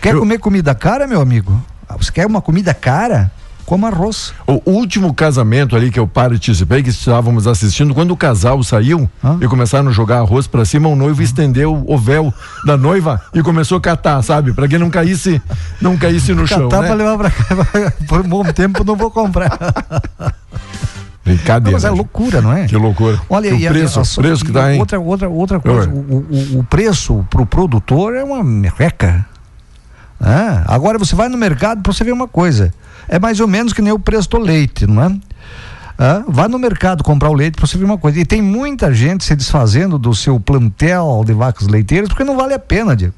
Quer 0.00 0.14
Eu- 0.14 0.20
comer 0.20 0.38
comida 0.38 0.74
cara, 0.74 1.06
meu 1.06 1.20
amigo? 1.20 1.62
Ah, 1.88 1.96
Você 1.96 2.10
quer 2.12 2.26
uma 2.26 2.40
comida 2.42 2.72
cara? 2.74 3.30
Coma 3.66 3.88
arroz. 3.88 4.34
O 4.46 4.60
último 4.70 5.14
casamento 5.14 5.74
ali 5.74 5.90
que 5.90 5.98
eu 5.98 6.06
participei, 6.06 6.82
que 6.82 6.90
estávamos 6.90 7.46
assistindo, 7.46 7.94
quando 7.94 8.10
o 8.10 8.16
casal 8.16 8.62
saiu 8.62 9.08
Hã? 9.24 9.38
e 9.40 9.48
começaram 9.48 9.88
a 9.88 9.92
jogar 9.92 10.18
arroz 10.18 10.46
pra 10.46 10.66
cima, 10.66 10.86
o 10.90 10.94
noivo 10.94 11.22
estendeu 11.22 11.82
o 11.88 11.96
véu 11.98 12.32
da 12.66 12.76
noiva 12.76 13.22
e 13.32 13.42
começou 13.42 13.78
a 13.78 13.80
catar, 13.80 14.20
sabe? 14.20 14.52
Pra 14.52 14.68
que 14.68 14.76
não 14.76 14.90
caísse, 14.90 15.40
não 15.80 15.96
caísse 15.96 16.34
no 16.34 16.46
chão, 16.46 16.68
Catar 16.68 16.82
né? 16.82 16.88
pra 16.88 16.94
levar 16.96 17.16
pra 17.16 17.30
cá. 17.90 17.92
Por 18.06 18.20
um 18.20 18.28
bom 18.28 18.44
tempo 18.44 18.84
não 18.84 18.96
vou 18.96 19.10
comprar. 19.10 19.56
Não, 21.26 21.34
Brincadeira. 21.34 21.72
mas 21.76 21.84
é 21.84 21.90
loucura, 21.90 22.42
não 22.42 22.52
é? 22.52 22.66
Que 22.66 22.76
loucura. 22.76 23.18
Olha, 23.30 23.50
Que 23.50 23.56
e 23.62 23.64
o 23.66 23.68
a- 23.68 23.72
preço, 23.72 23.98
a- 23.98 24.02
o 24.02 24.14
preço 24.22 24.44
que 24.44 24.50
e 24.50 24.54
tá, 24.54 24.72
hein? 24.72 24.78
Outra, 24.80 25.00
outra, 25.00 25.28
outra 25.28 25.60
coisa, 25.60 25.88
Oi. 25.88 25.94
o, 25.96 26.26
o, 26.56 26.58
o 26.60 26.64
preço 26.64 27.24
pro 27.30 27.46
produtor 27.46 28.14
é 28.14 28.22
uma 28.22 28.44
merreca. 28.44 29.24
Ah, 30.20 30.64
agora 30.66 30.98
você 30.98 31.14
vai 31.14 31.28
no 31.28 31.36
mercado 31.38 31.82
para 31.82 31.92
você 31.92 32.04
ver 32.04 32.12
uma 32.12 32.28
coisa. 32.28 32.72
É 33.08 33.18
mais 33.18 33.40
ou 33.40 33.48
menos 33.48 33.72
que 33.72 33.82
nem 33.82 33.92
o 33.92 33.98
preço 33.98 34.28
do 34.30 34.38
leite, 34.38 34.86
não 34.86 35.02
é? 35.02 35.16
Ah, 35.98 36.22
vai 36.28 36.48
no 36.48 36.58
mercado 36.58 37.02
comprar 37.04 37.30
o 37.30 37.34
leite 37.34 37.54
para 37.56 37.66
você 37.66 37.78
ver 37.78 37.84
uma 37.84 37.98
coisa. 37.98 38.18
E 38.20 38.24
tem 38.24 38.42
muita 38.42 38.92
gente 38.92 39.24
se 39.24 39.34
desfazendo 39.34 39.98
do 39.98 40.14
seu 40.14 40.38
plantel 40.40 41.22
de 41.24 41.32
vacas 41.32 41.68
leiteiras 41.68 42.08
porque 42.08 42.24
não 42.24 42.36
vale 42.36 42.52
a 42.54 42.58
pena, 42.58 42.94
Diego. 42.96 43.14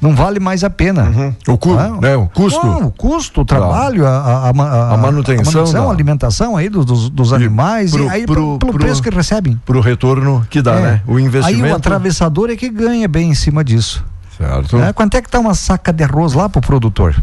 Não 0.00 0.14
vale 0.14 0.38
mais 0.38 0.62
a 0.62 0.70
pena. 0.70 1.34
O, 1.48 1.56
cu, 1.56 1.76
Ah, 1.78 1.98
né, 2.00 2.14
o 2.16 2.26
custo. 2.28 2.64
Não, 2.66 2.86
o 2.86 2.90
custo, 2.90 3.40
o 3.40 3.44
trabalho, 3.44 4.06
a, 4.06 4.10
a, 4.10 4.48
a, 4.48 4.50
a- 4.50 4.94
A 4.94 4.96
manutenção 4.96 5.64
a, 5.64 5.72
da- 5.86 5.90
alimentação 5.90 6.56
aí 6.56 6.68
dos, 6.68 7.08
dos, 7.10 7.32
animais, 7.32 7.92
pro- 7.92 8.04
e 8.04 8.08
aí 8.10 8.26
pro- 8.26 8.34
pelo, 8.34 8.58
pro- 8.58 8.72
preço 8.74 9.02
que 9.02 9.10
recebem. 9.10 9.60
Pro 9.64 9.80
retorno 9.80 10.46
que 10.50 10.60
dá, 10.60 10.74
É. 10.74 10.80
né? 10.82 11.02
O 11.06 11.18
investimento. 11.18 11.64
Aí 11.64 11.72
o 11.72 11.74
atravessador 11.76 12.50
é 12.50 12.56
que 12.56 12.68
ganha 12.68 13.08
bem 13.08 13.30
em 13.30 13.34
cima 13.34 13.64
disso. 13.64 14.04
Certo. 14.36 14.78
É, 14.78 14.92
quanto 14.92 15.16
é 15.16 15.22
que 15.22 15.30
tá 15.30 15.38
uma 15.40 15.54
saca 15.54 15.92
de 15.92 16.04
arroz 16.04 16.34
lá 16.34 16.46
pro 16.48 16.60
produtor? 16.60 17.14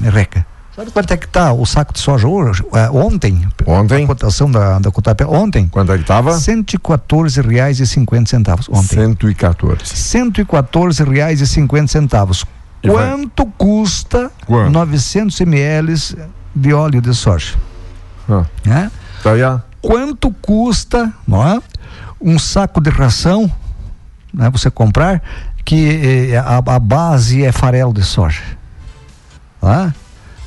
Merreca. 0.00 0.46
Sabe 0.74 0.90
quanto 0.90 1.12
é 1.12 1.16
que 1.18 1.28
tá 1.28 1.52
o 1.52 1.66
saco 1.66 1.92
de 1.92 1.98
soja 2.00 2.26
hoje? 2.26 2.64
É, 2.72 2.88
ontem? 2.90 3.46
Ontem? 3.66 4.04
A 4.04 4.06
cotação 4.06 4.50
da, 4.50 4.78
da 4.78 4.90
Cotapé. 4.90 5.26
Ontem? 5.26 5.68
Quanto 5.68 5.92
é 5.92 5.98
que 5.98 6.04
tava? 6.04 6.30
R$ 6.32 6.38
114,50 6.38 8.68
ontem. 8.70 8.96
114. 8.96 9.92
R$ 9.92 9.96
114,50. 10.34 12.46
E 12.82 12.88
vai- 12.90 13.10
Quanto 13.10 13.44
custa 13.58 14.30
Quanto? 14.46 14.70
900 14.72 15.38
ml 15.42 15.94
de 16.56 16.72
óleo 16.72 17.02
de 17.02 17.14
soja? 17.14 17.54
Ah, 18.28 18.44
Né? 18.64 18.90
tá 19.22 19.32
aí, 19.32 19.42
ah. 19.42 19.60
Quanto 19.82 20.32
custa 20.40 21.12
não 21.26 21.46
é? 21.46 21.60
um 22.20 22.38
saco 22.38 22.80
de 22.80 22.88
ração 22.88 23.50
né, 24.32 24.48
você 24.48 24.70
comprar 24.70 25.20
que 25.64 26.30
eh, 26.32 26.36
a, 26.38 26.58
a 26.58 26.78
base 26.78 27.44
é 27.44 27.50
farelo 27.52 27.92
de 27.92 28.02
soja? 28.04 28.42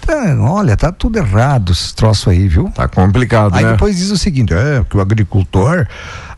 Tá? 0.05 0.29
Então, 0.29 0.45
olha, 0.45 0.77
tá 0.77 0.91
tudo 0.91 1.17
errado 1.17 1.71
esse 1.71 1.93
troço 1.93 2.29
aí, 2.29 2.47
viu? 2.47 2.69
Tá 2.69 2.87
complicado, 2.87 3.55
Aí 3.55 3.63
né? 3.63 3.71
depois 3.71 3.97
diz 3.97 4.11
o 4.11 4.17
seguinte, 4.17 4.53
é 4.53 4.83
que 4.87 4.95
o 4.95 5.01
agricultor, 5.01 5.87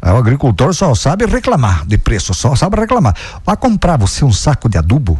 é, 0.01 0.12
o 0.12 0.17
agricultor 0.17 0.74
só 0.74 0.95
sabe 0.95 1.25
reclamar 1.25 1.86
de 1.86 1.97
preço, 1.97 2.33
só 2.33 2.55
sabe 2.55 2.77
reclamar. 2.79 3.15
Vai 3.45 3.57
comprar 3.57 3.97
você 3.97 4.24
um 4.24 4.31
saco 4.31 4.69
de 4.69 4.77
adubo, 4.77 5.19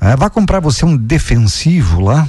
é, 0.00 0.16
vai 0.16 0.30
comprar 0.30 0.60
você 0.60 0.84
um 0.84 0.96
defensivo 0.96 2.00
lá, 2.00 2.26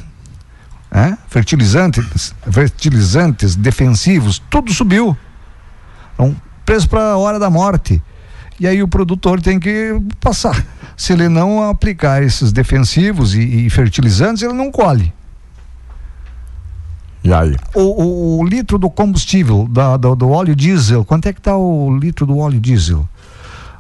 é, 0.92 1.18
fertilizantes, 1.28 2.36
fertilizantes 2.52 3.56
defensivos, 3.56 4.42
tudo 4.50 4.74
subiu. 4.74 5.18
Então, 6.14 6.36
preço 6.66 6.88
para 6.88 7.14
a 7.14 7.18
hora 7.18 7.40
da 7.40 7.50
morte. 7.50 8.02
E 8.64 8.68
aí 8.68 8.82
o 8.82 8.88
produtor 8.88 9.42
tem 9.42 9.60
que 9.60 9.94
passar. 10.22 10.66
Se 10.96 11.12
ele 11.12 11.28
não 11.28 11.70
aplicar 11.70 12.24
esses 12.24 12.54
defensivos 12.54 13.36
e, 13.36 13.42
e 13.66 13.70
fertilizantes, 13.70 14.42
ele 14.42 14.54
não 14.54 14.72
colhe. 14.72 15.12
E 17.26 17.34
aí? 17.34 17.58
O, 17.76 17.82
o- 17.82 18.40
o 18.40 18.46
litro 18.46 18.78
do 18.78 18.90
combustível, 18.90 19.68
da, 19.70 19.98
do, 19.98 20.16
do 20.16 20.30
óleo 20.30 20.56
diesel, 20.56 21.04
quanto 21.04 21.28
é 21.28 21.34
que 21.34 21.42
está 21.42 21.58
o 21.58 21.94
litro 21.98 22.26
do 22.26 22.38
óleo 22.38 22.58
diesel? 22.58 23.06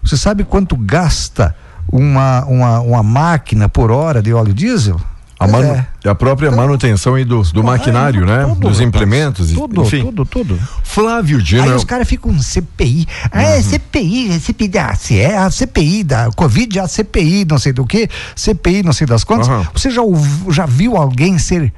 Você 0.03 0.17
sabe 0.17 0.43
quanto 0.43 0.75
gasta 0.75 1.55
uma, 1.89 2.43
uma, 2.43 2.79
uma 2.81 3.03
máquina 3.03 3.69
por 3.69 3.89
hora 3.89 4.21
de 4.21 4.33
óleo 4.33 4.53
diesel? 4.53 4.99
A, 5.43 5.47
manu- 5.47 5.73
é. 6.03 6.09
a 6.09 6.15
própria 6.15 6.51
manutenção 6.51 7.15
aí 7.15 7.25
do, 7.25 7.41
do 7.43 7.63
maquinário, 7.63 8.25
né? 8.25 8.45
Tudo, 8.45 8.67
Dos 8.69 8.79
implementos, 8.79 9.51
e- 9.51 9.55
Tudo, 9.55 9.81
enfim. 9.83 10.01
tudo, 10.03 10.25
tudo. 10.25 10.59
Flávio 10.83 11.41
Dino. 11.41 11.63
Aí 11.63 11.69
é 11.69 11.75
os 11.75 11.83
caras 11.83 12.07
ficam 12.07 12.37
CPI. 12.39 13.07
Ah, 13.31 13.41
é 13.43 13.61
CPI, 13.61 14.31
é 14.33 14.39
CPI 14.39 14.67
da 14.67 14.93
é 15.11 15.37
a 15.37 15.49
CPI 15.51 16.03
da 16.03 16.29
Covid, 16.35 16.79
a 16.79 16.87
CPI, 16.87 17.45
não 17.49 17.57
sei 17.59 17.73
do 17.73 17.85
que, 17.85 18.09
CPI, 18.35 18.83
não 18.83 18.93
sei 18.93 19.05
das 19.07 19.23
quantas. 19.23 19.47
Aham. 19.49 19.67
Você 19.73 19.89
já, 19.89 20.01
já 20.49 20.65
viu 20.65 20.95
alguém 20.97 21.37
ser 21.37 21.73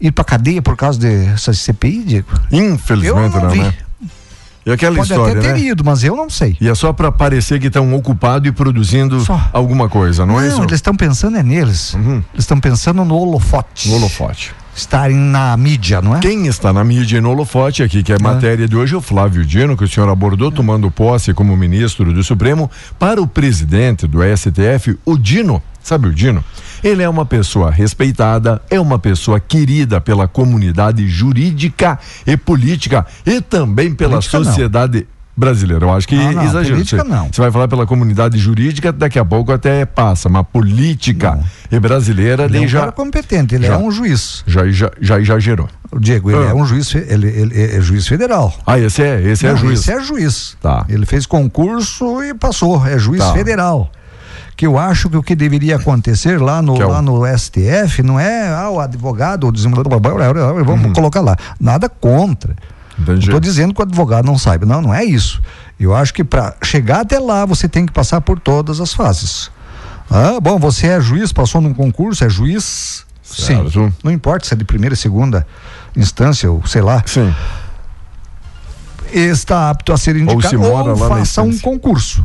ir 0.00 0.12
pra 0.12 0.24
cadeia 0.24 0.62
por 0.62 0.76
causa 0.76 0.98
dessa 0.98 1.52
CPI, 1.52 2.02
Diego? 2.04 2.28
Infelizmente 2.52 3.34
não 3.36 3.42
não, 3.42 3.54
né? 3.54 3.74
E 4.66 4.72
aquela 4.72 4.96
Pode 4.96 5.10
história, 5.10 5.38
até 5.38 5.40
ter 5.40 5.54
né? 5.54 5.60
ido, 5.60 5.84
mas 5.84 6.04
eu 6.04 6.14
não 6.14 6.28
sei. 6.28 6.56
E 6.60 6.68
é 6.68 6.74
só 6.74 6.92
para 6.92 7.10
parecer 7.10 7.58
que 7.58 7.68
estão 7.68 7.94
ocupados 7.94 8.48
e 8.48 8.52
produzindo 8.52 9.20
Só. 9.20 9.40
alguma 9.52 9.88
coisa, 9.88 10.26
não, 10.26 10.40
é 10.40 10.48
isso? 10.48 10.62
eles 10.62 10.74
estão 10.74 10.94
pensando 10.94 11.36
é 11.36 11.42
neles. 11.42 11.94
Uhum. 11.94 12.22
Eles 12.32 12.44
estão 12.44 12.60
pensando 12.60 13.04
no 13.04 13.16
holofote. 13.16 13.88
No 13.88 13.96
holofote. 13.96 14.54
Estarem 14.74 15.16
na 15.16 15.56
mídia, 15.56 16.00
não 16.00 16.16
é? 16.16 16.20
Quem 16.20 16.46
está 16.46 16.72
na 16.72 16.84
mídia 16.84 17.18
e 17.18 17.20
no 17.20 17.30
holofote 17.30 17.82
aqui, 17.82 18.02
que 18.02 18.12
é 18.12 18.16
a 18.16 18.18
matéria 18.20 18.68
de 18.68 18.76
hoje, 18.76 18.94
é 18.94 18.96
o 18.96 19.00
Flávio 19.00 19.44
Dino, 19.44 19.76
que 19.76 19.82
o 19.82 19.88
senhor 19.88 20.08
abordou 20.08 20.52
tomando 20.52 20.88
posse 20.90 21.34
como 21.34 21.56
ministro 21.56 22.12
do 22.12 22.22
Supremo, 22.22 22.70
para 22.96 23.20
o 23.20 23.26
presidente 23.26 24.06
do 24.06 24.20
STF, 24.36 24.96
o 25.04 25.18
Dino. 25.18 25.60
Sabe 25.82 26.06
o 26.06 26.14
Dino? 26.14 26.44
Ele 26.82 27.02
é 27.02 27.08
uma 27.08 27.24
pessoa 27.26 27.70
respeitada, 27.70 28.60
é 28.70 28.78
uma 28.80 28.98
pessoa 28.98 29.38
querida 29.40 30.00
pela 30.00 30.26
comunidade 30.28 31.06
jurídica 31.08 31.98
e 32.26 32.36
política 32.36 33.06
e 33.26 33.40
também 33.40 33.94
pela 33.94 34.12
Política, 34.12 34.38
não. 34.38 34.44
sociedade 34.44 35.06
brasileira. 35.36 35.84
Eu 35.84 35.92
acho 35.92 36.08
que 36.08 36.16
Não, 36.16 36.32
não, 36.32 36.42
exagero. 36.44 36.74
política, 36.74 37.02
Você- 37.04 37.08
não. 37.08 37.28
Você 37.32 37.40
vai 37.40 37.50
falar 37.52 37.68
pela 37.68 37.86
comunidade 37.86 38.36
jurídica, 38.38 38.90
daqui 38.92 39.20
a 39.20 39.24
pouco 39.24 39.52
até 39.52 39.84
passa, 39.86 40.28
mas 40.28 40.44
política 40.52 41.38
e 41.70 41.78
brasileira 41.78 42.44
Ele 42.46 42.58
é 42.58 42.60
um 42.62 42.68
já, 42.68 42.80
cara 42.80 42.92
competente, 42.92 43.54
ele 43.54 43.66
já. 43.68 43.74
é 43.74 43.78
um 43.78 43.88
juiz. 43.90 44.42
já, 44.46 44.66
já, 44.68 44.90
já 45.00 45.20
exagerou. 45.20 45.68
Diego, 46.00 46.30
ele 46.32 46.44
Ah. 46.44 46.50
é 46.50 46.54
um 46.54 46.66
juiz, 46.66 46.92
ele, 46.94 47.28
ele 47.28 47.62
é 47.76 47.80
juiz 47.80 48.06
federal. 48.08 48.52
Ah, 48.66 48.78
esse 48.80 49.00
é, 49.00 49.22
esse 49.22 49.46
é 49.46 49.50
Não, 49.50 49.56
juiz. 49.58 49.80
Esse 49.80 49.92
é 49.92 50.02
juiz. 50.02 50.56
Tá. 50.60 50.84
Ele 50.88 51.06
fez 51.06 51.24
concurso 51.24 52.22
e 52.22 52.34
passou. 52.34 52.84
É 52.86 52.98
juiz 52.98 53.22
Tá. 53.22 53.32
federal. 53.32 53.92
Que 54.58 54.66
eu 54.66 54.76
acho 54.76 55.08
que 55.08 55.16
o 55.16 55.22
que 55.22 55.36
deveria 55.36 55.76
acontecer 55.76 56.40
lá 56.42 56.60
no, 56.60 56.82
é 56.82 56.84
o- 56.84 56.88
lá 56.88 57.00
no 57.00 57.24
STF 57.24 58.02
não 58.02 58.18
é 58.18 58.48
ah, 58.48 58.68
o 58.70 58.80
advogado, 58.80 59.46
o 59.46 59.52
desembargador, 59.52 60.64
vamos 60.64 60.86
Uhum. 60.86 60.92
colocar 60.92 61.20
lá. 61.20 61.36
Nada 61.60 61.88
contra. 61.88 62.56
Estou 63.20 63.38
dizendo 63.38 63.72
que 63.72 63.80
o 63.80 63.84
advogado 63.84 64.26
não 64.26 64.36
saiba, 64.36 64.66
não, 64.66 64.82
não 64.82 64.92
é 64.92 65.04
isso. 65.04 65.40
Eu 65.78 65.94
acho 65.94 66.12
que 66.12 66.24
para 66.24 66.56
chegar 66.64 67.02
até 67.02 67.20
lá 67.20 67.46
você 67.46 67.68
tem 67.68 67.86
que 67.86 67.92
passar 67.92 68.20
por 68.20 68.40
todas 68.40 68.80
as 68.80 68.92
fases. 68.92 69.48
Ah, 70.10 70.40
bom, 70.42 70.58
você 70.58 70.88
é 70.88 71.00
juiz, 71.00 71.32
passou 71.32 71.60
num 71.60 71.72
concurso, 71.72 72.24
é 72.24 72.28
juiz? 72.28 73.06
Certo. 73.22 73.70
Sim. 73.70 73.92
Não 74.02 74.10
importa 74.10 74.44
se 74.44 74.54
é 74.54 74.56
de 74.56 74.64
primeira, 74.64 74.96
segunda 74.96 75.46
instância 75.94 76.50
ou 76.50 76.66
sei 76.66 76.82
lá. 76.82 77.00
Sim. 77.06 77.32
Está 79.12 79.70
apto 79.70 79.92
a 79.92 79.96
ser 79.96 80.16
indicado 80.16 80.48
se 80.48 80.56
mora 80.56 80.92
lá 80.94 81.08
na 81.08 81.08
faça 81.08 81.42
um 81.42 81.56
concurso. 81.60 82.24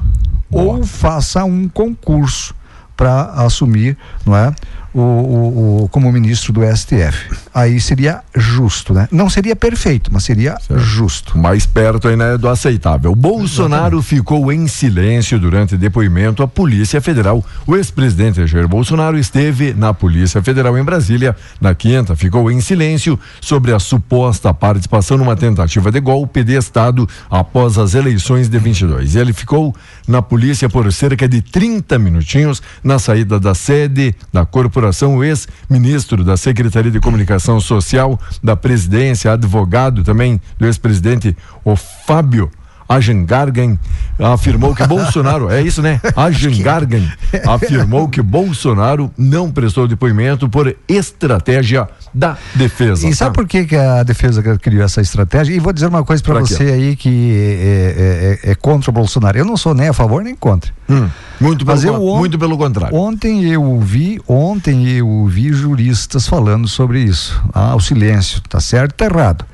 Ou 0.53 0.83
faça 0.83 1.43
um 1.43 1.67
concurso 1.67 2.53
para 2.95 3.23
assumir, 3.43 3.97
não 4.25 4.35
é? 4.35 4.53
O, 4.93 4.99
o, 4.99 5.83
o- 5.85 5.89
como 5.89 6.11
ministro 6.11 6.53
do 6.53 6.61
STF. 6.63 7.31
Aí 7.53 7.79
seria 7.81 8.21
justo, 8.35 8.93
né? 8.93 9.07
Não 9.11 9.27
seria 9.29 9.55
perfeito, 9.55 10.11
mas 10.13 10.23
seria 10.23 10.55
justo. 10.75 11.35
Mais 11.37 11.65
perto 11.65 12.07
ainda 12.07 12.25
é 12.25 12.37
do 12.37 12.47
aceitável. 12.47 13.15
Bolsonaro 13.15 14.01
ficou 14.03 14.51
em 14.51 14.67
silêncio 14.67 15.39
durante 15.39 15.75
depoimento 15.77 16.43
à 16.43 16.47
Polícia 16.47 17.01
Federal. 17.01 17.43
O 17.65 17.75
ex-presidente 17.75 18.45
Jair 18.45 18.67
Bolsonaro 18.67 19.17
esteve 19.17 19.73
na 19.73 19.93
Polícia 19.95 20.43
Federal 20.43 20.77
em 20.77 20.83
Brasília. 20.83 21.35
Na 21.59 21.73
quinta, 21.73 22.15
ficou 22.15 22.51
em 22.51 22.61
silêncio 22.61 23.19
sobre 23.41 23.73
a 23.73 23.79
suposta 23.79 24.53
participação 24.53 25.17
numa 25.17 25.35
tentativa 25.35 25.91
de 25.91 25.99
golpe 25.99 26.43
de 26.43 26.53
Estado 26.55 27.09
após 27.31 27.77
as 27.79 27.95
eleições 27.95 28.47
de 28.47 28.59
22. 28.59 29.15
Ele 29.15 29.33
ficou 29.33 29.75
na 30.07 30.21
polícia 30.21 30.69
por 30.69 30.91
cerca 30.93 31.27
de 31.27 31.41
30 31.41 31.97
minutinhos 31.97 32.61
na 32.83 32.99
saída 32.99 33.39
da 33.39 33.55
sede 33.55 34.13
da 34.31 34.45
corporação. 34.45 34.82
O 35.15 35.23
ex-ministro 35.23 36.23
da 36.23 36.35
Secretaria 36.35 36.91
de 36.91 36.99
Comunicação 36.99 37.59
Social 37.59 38.19
da 38.43 38.55
presidência, 38.55 39.31
advogado 39.31 40.03
também 40.03 40.39
do 40.57 40.65
ex-presidente, 40.65 41.35
o 41.63 41.75
Fábio 41.75 42.51
Agengargan, 42.95 43.77
afirmou 44.19 44.73
que 44.75 44.85
Bolsonaro, 44.85 45.49
é 45.49 45.61
isso 45.61 45.81
né? 45.81 45.99
Agengargan 46.15 47.03
afirmou 47.47 48.07
que 48.07 48.21
Bolsonaro 48.21 49.11
não 49.17 49.51
prestou 49.51 49.87
depoimento 49.87 50.47
por 50.49 50.75
estratégia 50.87 51.87
da 52.13 52.37
defesa. 52.55 53.07
E 53.07 53.13
sabe 53.15 53.31
Tá? 53.31 53.41
por 53.41 53.47
que, 53.47 53.65
que 53.65 53.75
a 53.75 54.03
defesa 54.03 54.43
criou 54.59 54.83
essa 54.83 55.01
estratégia? 55.01 55.53
E 55.55 55.59
vou 55.59 55.73
dizer 55.73 55.87
uma 55.87 56.03
coisa 56.03 56.21
para 56.21 56.39
você 56.41 56.63
aí 56.63 56.95
que 56.95 57.31
é, 57.35 58.39
é- 58.43 58.49
é- 58.49 58.51
é 58.51 58.55
contra 58.55 58.91
o 58.91 58.93
Bolsonaro. 58.93 59.37
Eu 59.37 59.45
não 59.45 59.57
sou 59.57 59.73
nem 59.73 59.87
a 59.87 59.93
favor 59.93 60.23
nem 60.23 60.35
contra. 60.35 60.71
Hum, 60.89 61.09
muito, 61.39 61.65
pelo, 61.65 61.75
Mas 61.77 61.83
eu 61.85 61.93
on- 61.95 62.17
muito 62.19 62.37
pelo 62.37 62.57
contrário. 62.57 62.95
Ontem 62.95 63.45
eu 63.45 63.63
ouvi, 63.63 64.19
ontem 64.27 64.87
eu 64.89 65.07
ouvi 65.07 65.51
juristas 65.53 66.27
falando 66.27 66.67
sobre 66.67 66.99
isso. 67.01 67.41
Ah, 67.53 67.75
o 67.75 67.79
silêncio, 67.79 68.41
tá 68.47 68.59
certo, 68.59 68.93
tá 68.93 69.05
errado. 69.05 69.45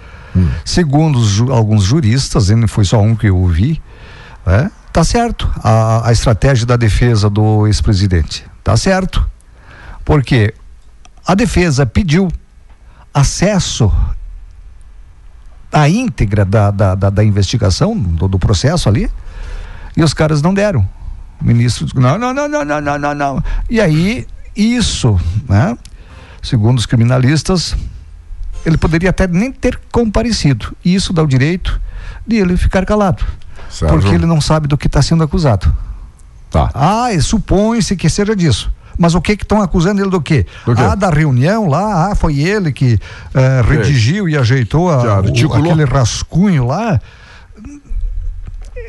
Segundo 0.64 1.20
os 1.20 1.28
ju- 1.28 1.52
alguns 1.52 1.84
juristas, 1.84 2.50
e 2.50 2.56
não 2.56 2.68
foi 2.68 2.86
só 2.86 3.02
um 3.02 3.16
que 3.16 3.28
eu 3.28 3.38
ouvi, 3.38 3.82
é, 4.46 4.70
tá 4.94 5.04
certo. 5.04 5.52
A, 5.64 6.08
a 6.08 6.12
estratégia 6.12 6.66
da 6.66 6.78
defesa 6.78 7.30
do 7.30 7.66
ex-presidente, 7.68 8.46
tá 8.64 8.78
certo. 8.78 9.28
Porque 10.06 10.54
a 11.26 11.36
defesa 11.36 11.86
pediu 11.86 12.30
acesso 13.14 13.92
à 15.72 15.88
íntegra 15.90 16.46
da, 16.46 16.72
da, 16.72 16.96
da, 16.96 17.10
da 17.10 17.24
investigação, 17.24 17.98
do, 17.98 18.28
do 18.28 18.40
processo 18.40 18.90
ali, 18.90 19.10
e 19.96 20.04
os 20.04 20.14
caras 20.14 20.42
não 20.42 20.54
deram. 20.54 20.88
O 21.42 21.46
ministro 21.46 21.86
disse, 21.86 21.98
não, 22.00 22.18
não, 22.18 22.34
não, 22.34 22.48
não, 22.48 22.66
não, 22.66 22.82
não, 22.82 22.98
não, 23.00 23.16
não. 23.16 23.44
E 23.70 23.80
aí, 23.80 24.28
isso, 24.56 25.20
né? 25.48 25.78
Segundo 26.42 26.78
os 26.78 26.86
criminalistas, 26.86 27.76
ele 28.66 28.78
poderia 28.78 29.10
até 29.10 29.28
nem 29.28 29.52
ter 29.52 29.80
comparecido. 29.92 30.76
E 30.84 30.94
isso 30.94 31.14
dá 31.14 31.24
o 31.24 31.28
direito 31.28 31.80
de 32.26 32.38
ele 32.38 32.58
ficar 32.58 32.86
calado. 32.86 33.24
Certo. 33.70 33.92
Porque 33.92 34.14
ele 34.14 34.26
não 34.26 34.42
sabe 34.42 34.68
do 34.68 34.78
que 34.78 34.88
está 34.88 35.02
sendo 35.02 35.24
acusado. 35.24 35.74
Tá. 36.50 36.70
Ah, 36.74 37.10
supõe-se 37.22 37.96
que 37.96 38.10
seja 38.10 38.36
disso. 38.36 38.72
Mas 38.98 39.16
o 39.16 39.22
que 39.22 39.38
que 39.38 39.44
estão 39.44 39.62
acusando 39.62 40.02
ele 40.02 40.10
do 40.10 40.20
quê? 40.20 40.46
Do 40.66 40.76
quê? 40.76 40.82
Ah, 40.82 40.94
da 40.94 41.10
reunião 41.10 41.70
lá, 41.70 42.12
ah, 42.12 42.16
foi 42.16 42.40
ele 42.40 42.74
que 42.74 43.00
eh, 43.34 43.62
redigiu 43.66 44.28
e 44.28 44.36
ajeitou 44.38 44.90
a, 44.90 45.22
o, 45.22 45.54
aquele 45.54 45.86
rascunho 45.86 46.66
lá. 46.68 47.00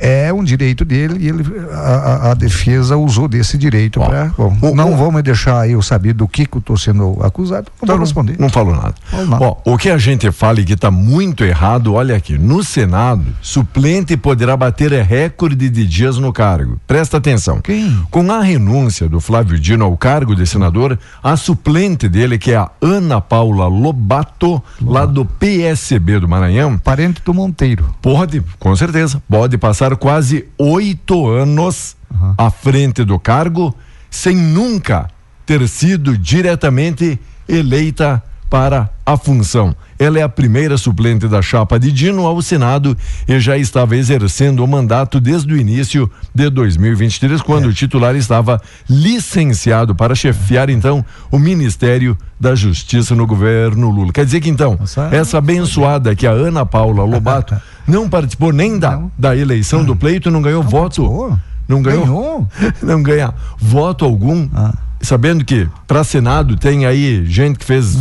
É 0.02 0.32
um 0.32 0.42
direito 0.42 0.84
dele 0.84 1.16
e 1.20 1.28
ele, 1.28 1.44
a, 1.72 2.30
a- 2.30 2.34
defesa 2.34 2.96
usou 2.96 3.28
desse 3.28 3.58
direito 3.58 4.00
para. 4.00 4.32
Não 4.74 4.94
o- 5.08 5.12
me 5.12 5.20
deixar 5.22 5.68
eu 5.68 5.82
saber 5.82 6.14
do 6.14 6.26
que, 6.26 6.46
que 6.46 6.56
eu 6.56 6.60
estou 6.60 6.76
sendo 6.76 7.18
acusado. 7.22 7.66
Não 7.72 7.84
Então, 7.84 7.96
vou 7.96 8.04
responder. 8.04 8.36
Não 8.38 8.48
falou 8.48 8.74
nada. 8.74 8.94
Falou 9.04 9.26
nada. 9.26 9.44
Ó, 9.44 9.56
o 9.72 9.76
que 9.76 9.90
a 9.90 9.98
gente 9.98 10.30
fala 10.32 10.60
e 10.60 10.64
que 10.64 10.72
está 10.72 10.90
muito 10.90 11.44
errado, 11.44 11.92
olha 11.92 12.16
aqui, 12.16 12.38
no 12.38 12.64
Senado, 12.64 13.26
suplente 13.42 14.16
poderá 14.16 14.56
bater 14.56 14.90
recorde 15.02 15.68
de 15.68 15.86
dias 15.86 16.16
no 16.16 16.32
cargo. 16.32 16.80
Presta 16.86 17.18
atenção. 17.18 17.60
Quem? 17.60 18.02
Com 18.10 18.30
a 18.32 18.40
renúncia 18.40 19.08
do 19.08 19.20
Flávio 19.20 19.58
Dino 19.58 19.84
ao 19.84 19.96
cargo 19.96 20.34
de 20.34 20.46
senador, 20.46 20.98
a 21.22 21.36
suplente 21.36 22.08
dele, 22.08 22.38
que 22.38 22.52
é 22.52 22.56
a 22.56 22.70
Ana 22.80 23.20
Paula 23.20 23.66
Lobato, 23.66 24.62
lá 24.80 25.04
do 25.04 25.24
PSB 25.24 26.20
do 26.20 26.28
Maranhão, 26.28 26.78
Parente 26.78 27.20
do 27.24 27.34
Monteiro. 27.34 27.84
Pode, 28.00 28.42
com 28.58 28.74
certeza. 28.74 29.22
Pode 29.28 29.58
passar 29.58 29.89
quase 29.96 30.48
oito 30.59 31.29
anos 31.29 31.96
à 32.37 32.50
frente 32.50 33.05
do 33.05 33.18
cargo 33.18 33.74
sem 34.11 34.37
nunca 34.37 35.09
ter 35.46 35.66
sido 35.68 36.16
diretamente 36.18 37.18
eleita 37.48 38.22
para 38.48 38.90
a 39.07 39.16
função. 39.16 39.74
Ela 40.00 40.18
é 40.18 40.22
a 40.22 40.28
primeira 40.30 40.78
suplente 40.78 41.28
da 41.28 41.42
chapa 41.42 41.78
de 41.78 41.92
Dino 41.92 42.26
ao 42.26 42.40
Senado 42.40 42.96
e 43.28 43.38
já 43.38 43.58
estava 43.58 43.94
exercendo 43.94 44.64
o 44.64 44.66
mandato 44.66 45.20
desde 45.20 45.52
o 45.52 45.58
início 45.58 46.10
de 46.34 46.48
2023, 46.48 47.42
quando 47.42 47.66
o 47.66 47.74
titular 47.74 48.16
estava 48.16 48.58
licenciado 48.88 49.94
para 49.94 50.14
chefiar 50.14 50.70
então 50.70 51.04
o 51.30 51.38
Ministério 51.38 52.16
da 52.40 52.54
Justiça 52.54 53.14
no 53.14 53.26
governo 53.26 53.90
Lula. 53.90 54.10
Quer 54.10 54.24
dizer 54.24 54.40
que 54.40 54.48
então, 54.48 54.78
Nossa. 54.80 55.10
essa 55.12 55.36
abençoada 55.36 56.14
que 56.16 56.26
é 56.26 56.30
a 56.30 56.32
Ana 56.32 56.64
Paula 56.64 57.04
Lobato 57.04 57.54
não 57.86 58.08
participou 58.08 58.54
nem 58.54 58.78
da, 58.78 58.92
Não. 58.92 59.12
da 59.18 59.36
eleição 59.36 59.84
do 59.84 59.94
pleito, 59.94 60.30
não 60.30 60.40
ganhou 60.40 60.62
voto. 60.62 61.02
participou? 61.02 61.38
Não 61.68 61.82
ganhou, 61.82 62.04
Ganhou? 62.06 62.48
não 62.82 63.02
ganha 63.02 63.34
voto 63.58 64.06
algum. 64.06 64.48
Ah. 64.54 64.72
Sabendo 65.00 65.44
que 65.44 65.66
para 65.86 66.04
Senado 66.04 66.56
tem 66.56 66.84
aí 66.86 67.24
gente 67.26 67.58
que 67.58 67.64
fez 67.64 67.96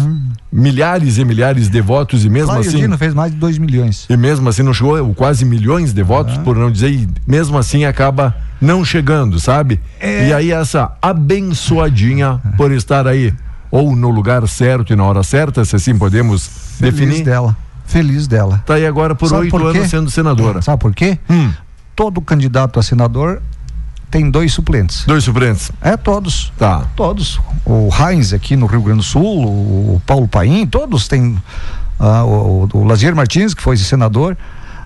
milhares 0.52 1.18
e 1.18 1.24
milhares 1.26 1.70
de 1.70 1.80
votos 1.80 2.26
e 2.26 2.30
mesmo 2.30 2.48
Flávio 2.52 2.68
assim 2.70 2.78
Dino 2.80 2.98
fez 2.98 3.14
mais 3.14 3.32
de 3.32 3.38
2 3.38 3.58
milhões. 3.58 4.06
e 4.10 4.18
mesmo 4.18 4.50
assim 4.50 4.64
não 4.64 4.74
chegou 4.74 5.14
quase 5.14 5.46
milhões 5.46 5.94
de 5.94 6.04
votos, 6.04 6.38
por 6.40 6.56
não 6.58 6.72
dizer, 6.72 6.92
e 6.92 7.08
mesmo 7.28 7.58
assim 7.58 7.86
acaba 7.86 8.36
não 8.60 8.84
chegando, 8.84 9.40
sabe? 9.40 9.80
É. 10.00 10.28
E 10.28 10.34
aí 10.34 10.52
essa 10.52 10.92
abençoadinha 11.02 12.42
por 12.58 12.72
estar 12.72 13.08
aí 13.08 13.34
ou 13.72 13.96
no 13.96 14.10
lugar 14.10 14.48
certo 14.48 14.92
e 14.92 14.96
na 14.96 15.04
hora 15.04 15.24
certa, 15.24 15.64
se 15.64 15.76
assim 15.76 15.98
podemos 15.98 16.48
Feliz 16.80 16.96
definir, 16.96 17.24
dela. 17.24 17.56
Feliz 17.86 18.28
dela. 18.28 18.62
tá 18.66 18.76
aí 18.76 18.86
agora 18.86 19.16
por 19.16 19.32
oito 19.34 19.56
anos 19.58 19.90
sendo 19.90 20.10
senadora. 20.10 20.62
Sabe 20.62 20.80
por 20.82 20.94
quê? 20.94 21.18
Hum, 21.30 21.52
Todo 21.96 22.22
candidato 22.22 22.80
a 22.80 22.84
senador 22.84 23.42
tem 24.10 24.30
dois 24.30 24.54
suplentes. 24.54 25.04
dois 25.06 25.24
suplentes. 25.24 25.72
É, 25.82 25.96
todos. 25.96 26.52
Tá. 26.58 26.88
Todos. 26.96 27.40
O 27.66 27.90
Heinz 27.92 28.34
aqui 28.34 28.56
no 28.56 28.66
Rio 28.66 28.82
Grande 28.82 29.00
do 29.00 29.04
Sul, 29.04 29.46
o 29.46 30.02
Paulo 30.06 30.28
Paim, 30.28 30.66
todos 30.66 31.08
têm. 31.08 31.38
ah, 32.00 32.24
o, 32.26 32.68
o, 32.74 32.84
Lazier 32.84 33.16
Martins, 33.16 33.54
que 33.54 33.62
foi 33.62 33.78
senador. 33.78 34.38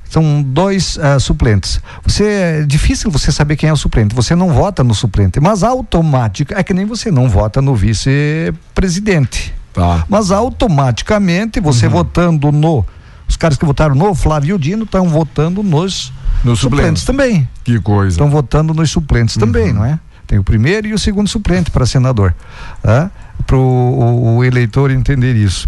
São 0.10 0.44
dois 0.44 1.00
ah, 1.00 1.20
suplentes. 1.20 1.82
Você 2.06 2.24
é 2.24 2.64
difícil 2.64 3.10
você 3.10 3.32
saber 3.32 3.56
quem 3.56 3.70
é 3.70 3.74
o 3.74 3.78
suplente. 3.78 4.14
Você 4.14 4.36
não 4.36 4.50
vota 4.50 4.84
no 4.84 4.94
suplente, 4.94 5.40
mas 5.40 5.64
automática 5.64 6.60
é 6.60 6.64
que 6.64 6.74
nem 6.74 6.86
você 6.86 7.10
não 7.10 7.30
vota 7.30 7.62
no 7.62 7.74
vice-presidente. 7.74 9.54
Tá. 9.74 10.06
Mas 10.08 10.32
automaticamente 10.32 11.60
você 11.60 11.88
votando 11.88 12.52
no 12.52 12.86
os 13.28 13.36
caras 13.38 13.58
que 13.58 13.66
votaram 13.66 13.96
no 13.96 14.14
Flávio 14.16 14.58
Dino 14.60 14.84
estão 14.84 15.08
votando 15.10 15.64
nos 15.64 16.12
Nos 16.44 16.60
suplentes 16.60 17.02
suplentes. 17.02 17.04
também. 17.06 17.50
Que 17.64 17.80
coisa. 17.80 18.10
Estão 18.16 18.30
votando 18.30 18.74
nos 18.74 18.90
suplentes 18.92 19.36
também, 19.38 19.72
não 19.74 19.84
é? 19.86 20.00
Tem 20.28 20.38
o 20.40 20.44
primeiro 20.44 20.88
e 20.88 20.94
o 20.94 21.00
segundo 21.00 21.28
suplente 21.28 21.70
para 21.72 21.86
senador. 21.86 22.34
Para 22.82 23.56
o, 23.58 24.38
o 24.38 24.44
eleitor 24.44 24.90
entender 24.92 25.36
isso. 25.36 25.68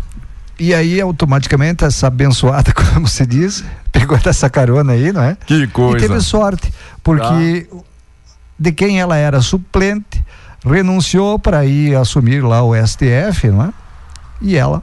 E 0.58 0.74
aí, 0.74 1.02
automaticamente, 1.02 1.84
essa 1.84 2.08
abençoada, 2.08 2.72
como 2.94 3.08
se 3.08 3.26
diz, 3.26 3.64
pegou 3.92 4.18
essa 4.26 4.50
carona 4.50 4.94
aí, 4.94 5.12
não 5.12 5.22
é? 5.22 5.38
Que 5.46 5.64
E 5.64 5.68
coisa. 5.68 5.98
teve 6.08 6.22
sorte, 6.22 6.74
porque 7.04 7.68
de 8.58 8.72
quem 8.72 9.00
ela 9.02 9.18
era 9.18 9.42
suplente, 9.42 10.24
renunciou 10.66 11.38
para 11.38 11.66
ir 11.66 11.96
assumir 11.96 12.42
lá 12.42 12.64
o 12.64 12.74
STF, 12.74 13.50
não 13.50 13.64
é? 13.64 13.74
E 14.42 14.56
ela, 14.56 14.82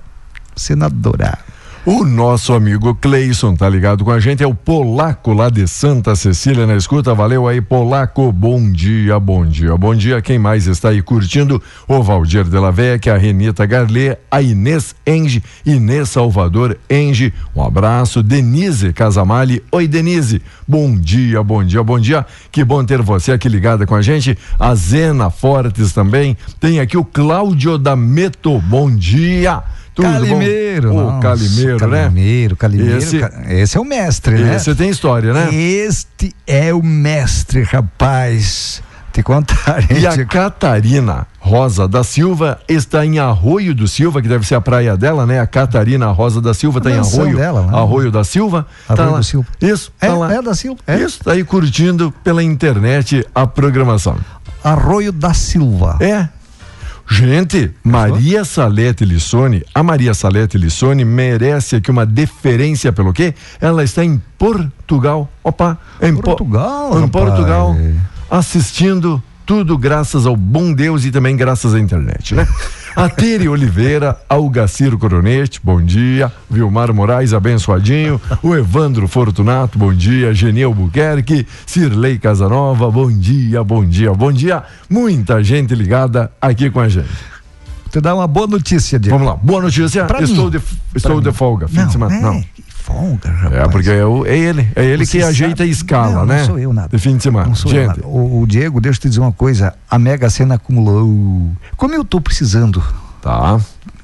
senadora. 0.55 1.39
O 1.85 2.05
nosso 2.05 2.53
amigo 2.53 2.95
Cleison 2.95 3.57
tá 3.57 3.69
ligado 3.69 4.05
com 4.05 4.13
a 4.13 4.21
gente, 4.21 4.41
é 4.41 4.47
o 4.47 4.55
Polaco 4.55 5.33
lá 5.33 5.51
de 5.51 5.67
Santa 5.67 6.15
Cecília 6.15 6.65
na 6.65 6.77
escuta. 6.77 7.13
Valeu 7.13 7.49
aí, 7.49 7.61
Polaco. 7.61 8.31
Bom 8.31 8.71
dia, 8.71 9.19
bom 9.19 9.45
dia, 9.45 9.77
bom 9.77 9.93
dia. 9.93 10.23
Quem 10.23 10.39
mais 10.39 10.69
está 10.69 10.91
aí 10.91 11.03
curtindo? 11.03 11.61
O 11.89 12.01
Valdir 12.01 12.45
de 12.45 12.57
la 12.57 12.71
Vecchia, 12.71 13.15
a 13.15 13.19
Renita 13.19 13.67
Garlê, 13.67 14.17
a 14.31 14.41
Inês 14.41 14.95
Enge, 15.05 15.43
Inês 15.67 16.11
Salvador 16.11 16.79
Enge. 16.89 17.35
Um 17.53 17.65
abraço. 17.65 18.23
Denise 18.23 18.93
Casamali. 18.93 19.61
Oi, 19.73 19.89
Denise. 19.89 20.41
Bom 20.69 20.95
dia, 20.95 21.43
bom 21.43 21.65
dia, 21.65 21.83
bom 21.83 21.99
dia. 21.99 22.25
Que 22.53 22.63
bom 22.65 22.85
ter 22.85 23.03
você 23.03 23.33
aqui 23.33 23.49
ligada 23.49 23.89
com 23.89 23.97
a 23.97 24.03
gente. 24.03 24.39
A 24.57 24.73
Zena 24.77 25.31
Fortes 25.31 25.93
também. 25.93 26.37
Tem 26.61 26.79
aqui 26.79 26.97
o 26.97 27.05
Cláudio 27.05 27.77
da 27.77 27.97
Meto. 27.97 28.61
Bom 28.61 28.89
dia. 28.89 29.65
Tudo 29.95 30.09
Calimeiro. 30.09 30.93
Bom? 30.93 31.19
O 31.19 31.21
Calimeiro, 31.21 31.89
né? 31.89 32.03
Calimeiro, 32.03 32.57
Calimeiro. 32.57 32.99
Esse, 32.99 33.21
esse 33.49 33.77
é 33.77 33.81
o 33.81 33.85
mestre, 33.85 34.37
né? 34.39 34.57
Esse 34.57 34.75
tem 34.75 34.89
história, 34.89 35.33
né? 35.33 35.55
Este 35.55 36.35
é 36.47 36.73
o 36.73 36.83
mestre, 36.83 37.63
rapaz. 37.63 38.83
Te 39.13 39.23
contar, 39.23 39.85
E 39.93 40.07
a 40.07 40.25
Catarina 40.25 41.27
Rosa 41.39 41.87
da 41.87 42.03
Silva 42.03 42.59
está 42.67 43.05
em 43.05 43.19
Arroio 43.19 43.75
do 43.75 43.87
Silva, 43.87 44.23
que 44.23 44.29
deve 44.29 44.47
ser 44.47 44.55
a 44.55 44.61
praia 44.61 44.97
dela, 44.97 45.27
né? 45.27 45.39
A 45.39 45.47
Catarina 45.47 46.07
Rosa 46.07 46.41
da 46.41 46.55
Silva 46.55 46.79
está 46.79 46.91
em 46.91 46.99
Arroio. 46.99 47.37
Dela, 47.37 47.67
né? 47.67 47.77
Arroio 47.77 48.11
da 48.11 48.25
Silva. 48.25 48.67
Arroio 48.89 49.11
tá 49.11 49.19
do 49.19 49.23
Silva. 49.23 49.49
Isso, 49.61 49.93
é, 50.01 50.07
tá 50.07 50.15
lá. 50.15 50.33
é 50.33 50.41
da 50.41 50.55
Silva. 50.55 50.79
É. 50.87 50.97
Isso, 50.97 51.23
tá 51.23 51.33
aí 51.33 51.45
curtindo 51.45 52.11
pela 52.25 52.43
internet 52.43 53.27
a 53.35 53.47
programação. 53.47 54.17
Arroio 54.65 55.13
da 55.13 55.35
Silva. 55.35 55.99
É, 56.01 56.27
Gente, 57.13 57.71
Maria 57.85 58.43
Salete 58.43 59.05
Lissone, 59.05 59.63
a 59.75 59.83
Maria 59.83 60.15
Salete 60.15 60.57
Lissone 60.57 61.05
merece 61.05 61.77
aqui 61.77 61.91
uma 61.91 62.07
deferência 62.07 62.91
pelo 62.91 63.13
quê? 63.13 63.35
Ela 63.61 63.85
está 63.85 64.03
em 64.03 64.21
Portugal. 64.39 65.31
Opa, 65.45 65.79
em 66.01 66.17
Portugal, 66.17 66.91
po 66.91 66.99
em 67.01 67.09
Portugal, 67.09 67.77
assistindo 68.31 69.23
tudo 69.45 69.77
graças 69.77 70.27
ao 70.27 70.37
bom 70.37 70.73
Deus 70.73 71.05
e 71.05 71.11
também 71.11 71.37
graças 71.37 71.75
à 71.75 71.81
internet, 71.81 72.35
né? 72.35 72.47
A 72.95 73.09
Tere 73.09 73.49
Oliveira, 73.49 74.19
Algaciro 74.29 74.99
Coronete, 74.99 75.59
bom 75.65 75.81
dia. 75.81 76.31
Vilmar 76.51 76.93
Moraes, 76.93 77.33
abençoadinho. 77.33 78.21
O 78.43 78.55
Evandro 78.55 79.09
Fortunato, 79.09 79.79
bom 79.79 79.95
dia. 79.95 80.35
Geneu 80.35 80.75
Buquerque, 80.75 81.47
Cirlei 81.67 82.19
Casanova, 82.19 82.91
bom 82.91 83.11
dia, 83.11 83.65
bom 83.65 83.83
dia, 83.83 84.13
bom 84.13 84.31
dia. 84.31 84.63
Muita 84.91 85.43
gente 85.43 85.75
ligada 85.75 86.31
aqui 86.39 86.69
com 86.69 86.81
a 86.81 86.89
gente. 86.89 87.09
Te 87.91 88.01
dá 88.01 88.15
uma 88.15 88.27
boa 88.27 88.47
notícia, 88.47 88.99
Diego. 88.99 89.19
Vamos 89.19 89.33
lá, 89.33 89.39
boa 89.43 89.63
notícia. 89.63 90.05
Pra 90.05 90.23
estou 90.23 90.45
mim. 90.47 90.51
de, 90.51 90.61
estou 90.95 91.21
de 91.21 91.33
folga, 91.33 91.69
fim 91.69 91.77
não, 91.77 91.87
de 91.87 91.93
semana. 91.93 92.15
É, 92.15 92.21
Não. 92.21 92.45
Folga, 92.83 93.31
rapaz. 93.31 93.61
É, 93.63 93.69
porque 93.69 93.91
é, 93.91 94.05
o- 94.05 94.27
é 94.27 94.37
ele, 94.37 94.69
é 94.75 94.85
ele 94.85 95.07
Você 95.07 95.19
que 95.19 95.25
ajeita 95.25 95.59
sabe- 95.59 95.63
a 95.71 95.73
escala, 95.73 96.13
não, 96.21 96.27
né? 96.27 96.39
Não 96.41 96.47
sou 96.47 96.59
eu 96.59 96.73
nada. 96.73 96.89
De 96.89 96.99
fim 97.03 97.17
de 97.17 97.23
semana. 97.23 97.47
Não 97.47 97.55
sou 97.55 97.71
eu 97.71 97.77
Gente, 97.77 97.87
nada. 97.89 98.07
O, 98.07 98.41
o 98.43 98.47
Diego, 98.47 98.81
deixa 98.81 98.99
eu 98.99 99.03
te 99.03 99.09
dizer 99.09 99.21
uma 99.21 99.33
coisa. 99.33 99.75
A 99.91 99.99
Mega 99.99 100.29
Sena 100.29 100.57
acumulou. 100.57 101.51
Como 101.77 101.95
eu 101.95 102.05
tô 102.05 102.21
precisando, 102.21 102.83
tá. 103.23 103.59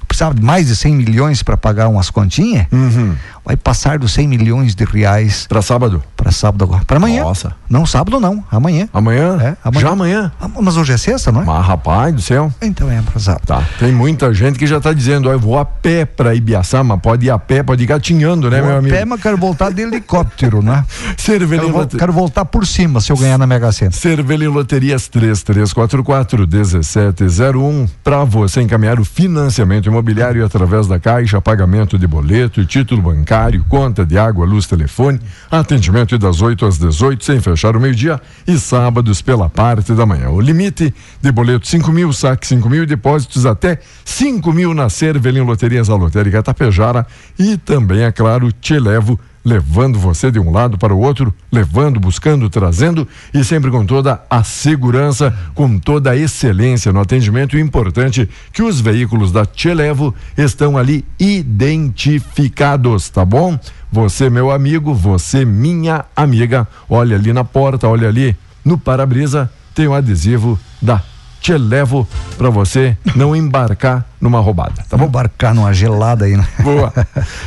precisava 0.06 0.34
de 0.34 0.42
mais 0.42 0.66
de 0.68 0.74
100 0.76 0.94
milhões 0.96 1.42
para 1.42 1.56
pagar 1.56 1.88
umas 1.88 2.08
continhas, 2.08 2.66
Uhum. 2.72 3.14
vai 3.44 3.56
passar 3.56 3.98
dos 3.98 4.12
100 4.12 4.26
milhões 4.26 4.74
de 4.74 4.84
reais 4.84 5.46
Pra 5.46 5.60
sábado? 5.60 6.02
Para 6.18 6.32
sábado 6.32 6.64
agora. 6.64 6.84
Para 6.84 6.96
amanhã. 6.96 7.22
Nossa. 7.22 7.54
Não, 7.70 7.86
sábado 7.86 8.18
não, 8.18 8.44
amanhã. 8.50 8.88
Amanhã? 8.92 9.38
É, 9.40 9.56
amanhã. 9.64 9.80
Já 9.80 9.90
amanhã? 9.90 10.32
Ah, 10.40 10.48
Mas 10.60 10.76
hoje 10.76 10.92
é 10.92 10.96
sexta, 10.98 11.30
não 11.30 11.42
é? 11.42 11.44
Mas 11.44 11.64
rapaz 11.64 12.12
do 12.12 12.20
céu. 12.20 12.52
Então 12.60 12.90
é 12.90 13.00
para 13.00 13.20
sábado. 13.20 13.46
Tá. 13.46 13.62
Tem 13.78 13.92
muita 13.92 14.34
gente 14.34 14.58
que 14.58 14.66
já 14.66 14.80
tá 14.80 14.92
dizendo, 14.92 15.28
ó, 15.28 15.32
eu 15.32 15.38
vou 15.38 15.56
a 15.56 15.64
pé 15.64 16.04
pra 16.04 16.34
Ibiaçá, 16.34 16.82
mas 16.82 17.00
pode 17.00 17.26
ir 17.26 17.30
a 17.30 17.38
pé, 17.38 17.62
pode 17.62 17.84
ir 17.84 17.86
gatinhando, 17.86 18.50
né, 18.50 18.58
Vou 18.58 18.66
meu 18.66 18.76
a 18.76 18.78
amigo? 18.80 18.94
pé, 18.96 19.04
mas 19.04 19.20
quero 19.22 19.36
voltar 19.36 19.70
de 19.72 19.82
helicóptero, 19.82 20.60
né? 20.60 20.84
Cervelim, 21.16 21.72
Quero, 21.72 21.86
quero 21.86 22.12
voltar 22.12 22.44
por 22.44 22.66
cima 22.66 23.00
se 23.00 23.12
eu 23.12 23.16
ganhar 23.16 23.38
na 23.38 23.46
Mega 23.46 23.70
Sena. 23.70 23.92
Cervelim 23.92 24.48
Loterias 24.48 25.06
3344 25.08 26.46
1701 26.48 27.86
para 28.02 28.24
você 28.24 28.60
encaminhar 28.60 28.98
o 28.98 29.04
financiamento 29.04 29.86
imobiliário 29.86 30.44
através 30.44 30.86
da 30.86 30.98
Caixa, 30.98 31.40
pagamento 31.40 31.98
de 31.98 32.06
boleto, 32.06 32.64
título 32.64 33.02
bancário, 33.02 33.64
conta 33.68 34.04
de 34.04 34.18
água, 34.18 34.44
luz, 34.46 34.66
telefone, 34.66 35.20
atendimento 35.50 36.07
das 36.16 36.40
8 36.40 36.64
às 36.64 36.78
18 36.78 37.24
sem 37.24 37.40
fechar 37.40 37.76
o 37.76 37.80
meio-dia 37.80 38.20
e 38.46 38.56
sábados 38.56 39.20
pela 39.20 39.48
parte 39.48 39.92
da 39.92 40.06
manhã. 40.06 40.30
O 40.30 40.40
limite 40.40 40.94
de 41.20 41.32
boleto 41.32 41.66
5 41.66 41.90
mil, 41.92 42.12
saque 42.12 42.46
5 42.46 42.70
mil 42.70 42.84
e 42.84 42.86
depósitos 42.86 43.44
até 43.44 43.78
5 44.04 44.52
mil 44.52 44.72
na 44.72 44.88
Cervelim 44.88 45.42
Loterias, 45.42 45.90
a 45.90 45.96
Lotérica 45.96 46.42
Tapejara 46.42 47.06
e 47.38 47.56
também, 47.56 48.04
é 48.04 48.12
claro, 48.12 48.50
te 48.52 48.78
levo 48.78 49.18
levando 49.44 49.98
você 49.98 50.30
de 50.30 50.38
um 50.38 50.50
lado 50.50 50.76
para 50.76 50.94
o 50.94 51.00
outro, 51.00 51.32
levando, 51.50 51.98
buscando, 51.98 52.50
trazendo 52.50 53.06
e 53.32 53.42
sempre 53.44 53.70
com 53.70 53.84
toda 53.84 54.22
a 54.28 54.42
segurança, 54.44 55.36
com 55.54 55.78
toda 55.78 56.10
a 56.10 56.16
excelência 56.16 56.92
no 56.92 57.00
atendimento. 57.00 57.58
Importante 57.58 58.28
que 58.52 58.62
os 58.62 58.80
veículos 58.80 59.32
da 59.32 59.46
Televo 59.46 60.14
estão 60.36 60.76
ali 60.76 61.04
identificados, 61.18 63.08
tá 63.08 63.24
bom? 63.24 63.58
Você, 63.90 64.28
meu 64.28 64.50
amigo, 64.50 64.92
você, 64.94 65.44
minha 65.44 66.04
amiga, 66.14 66.68
olha 66.88 67.16
ali 67.16 67.32
na 67.32 67.44
porta, 67.44 67.88
olha 67.88 68.08
ali 68.08 68.36
no 68.64 68.76
para-brisa, 68.76 69.50
tem 69.74 69.86
o 69.86 69.94
adesivo 69.94 70.58
da 70.82 71.02
Televo 71.42 72.06
para 72.36 72.50
você 72.50 72.96
não 73.14 73.34
embarcar 73.34 74.04
numa 74.20 74.40
roubada, 74.40 74.84
tá 74.88 74.96
bom? 74.96 75.06
embarcar 75.06 75.54
numa 75.54 75.72
gelada 75.72 76.24
aí, 76.24 76.36
né? 76.36 76.46
Boa. 76.62 76.92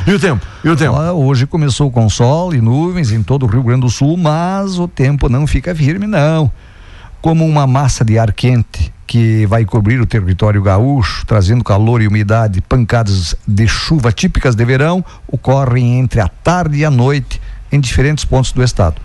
E 0.06 0.12
o 0.12 0.18
tempo? 0.18 0.44
E 0.64 0.68
o 0.68 0.76
tempo? 0.76 0.96
Ah, 0.96 1.12
Hoje 1.12 1.46
começou 1.46 1.90
com 1.90 2.08
sol 2.08 2.54
e 2.54 2.60
nuvens 2.60 3.12
em 3.12 3.22
todo 3.22 3.44
o 3.44 3.46
Rio 3.46 3.62
Grande 3.62 3.82
do 3.82 3.90
Sul, 3.90 4.16
mas 4.16 4.78
o 4.78 4.88
tempo 4.88 5.28
não 5.28 5.46
fica 5.46 5.74
firme, 5.74 6.06
não. 6.06 6.50
Como 7.20 7.46
uma 7.46 7.66
massa 7.66 8.04
de 8.04 8.18
ar 8.18 8.32
quente 8.32 8.92
que 9.06 9.44
vai 9.46 9.64
cobrir 9.64 10.00
o 10.00 10.06
território 10.06 10.62
gaúcho, 10.62 11.24
trazendo 11.26 11.62
calor 11.62 12.00
e 12.00 12.08
umidade, 12.08 12.60
pancadas 12.62 13.34
de 13.46 13.68
chuva 13.68 14.10
típicas 14.10 14.54
de 14.54 14.64
verão 14.64 15.04
ocorrem 15.28 15.98
entre 15.98 16.20
a 16.20 16.28
tarde 16.28 16.78
e 16.78 16.84
a 16.84 16.90
noite 16.90 17.40
em 17.70 17.78
diferentes 17.78 18.24
pontos 18.24 18.52
do 18.52 18.62
estado. 18.62 18.96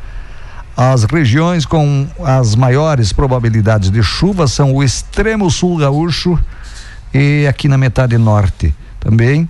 As 0.78 1.06
regiões 1.06 1.66
com 1.66 2.06
as 2.24 2.56
maiores 2.56 3.12
probabilidades 3.12 3.90
de 3.90 4.04
chuva 4.04 4.48
são 4.48 4.76
o 4.76 4.84
extremo 4.84 5.50
sul 5.50 5.78
gaúcho 5.78 6.38
e 7.12 7.48
aqui 7.50 7.68
na 7.68 7.80
metade 7.80 8.16
norte 8.16 8.76
também. 9.00 9.50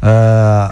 Ah, 0.00 0.70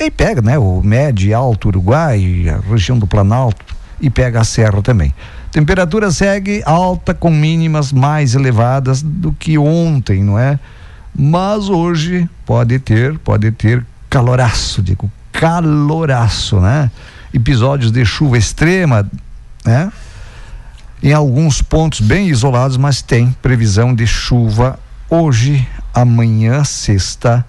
e 0.00 0.10
pega, 0.10 0.42
né? 0.42 0.58
O 0.58 0.82
médio 0.82 1.28
e 1.28 1.32
alto 1.32 1.68
Uruguai, 1.68 2.46
a 2.48 2.68
região 2.68 2.98
do 2.98 3.06
Planalto 3.06 3.64
e 4.00 4.10
pega 4.10 4.40
a 4.40 4.44
serra 4.44 4.82
também. 4.82 5.14
Temperatura 5.52 6.10
segue 6.10 6.60
alta 6.66 7.14
com 7.14 7.30
mínimas 7.30 7.92
mais 7.92 8.34
elevadas 8.34 9.00
do 9.00 9.32
que 9.32 9.56
ontem, 9.56 10.24
não 10.24 10.36
é? 10.36 10.58
Mas 11.16 11.68
hoje 11.68 12.28
pode 12.44 12.80
ter, 12.80 13.16
pode 13.18 13.52
ter 13.52 13.86
caloraço, 14.08 14.82
digo, 14.82 15.08
caloraço, 15.30 16.58
né? 16.58 16.90
Episódios 17.32 17.92
de 17.92 18.04
chuva 18.04 18.36
extrema, 18.36 19.08
né? 19.64 19.92
Em 21.02 21.12
alguns 21.12 21.62
pontos 21.62 22.00
bem 22.00 22.28
isolados, 22.28 22.76
mas 22.76 23.00
tem 23.00 23.34
previsão 23.40 23.94
de 23.94 24.06
chuva 24.06 24.78
hoje, 25.08 25.66
amanhã, 25.94 26.62
sexta 26.62 27.44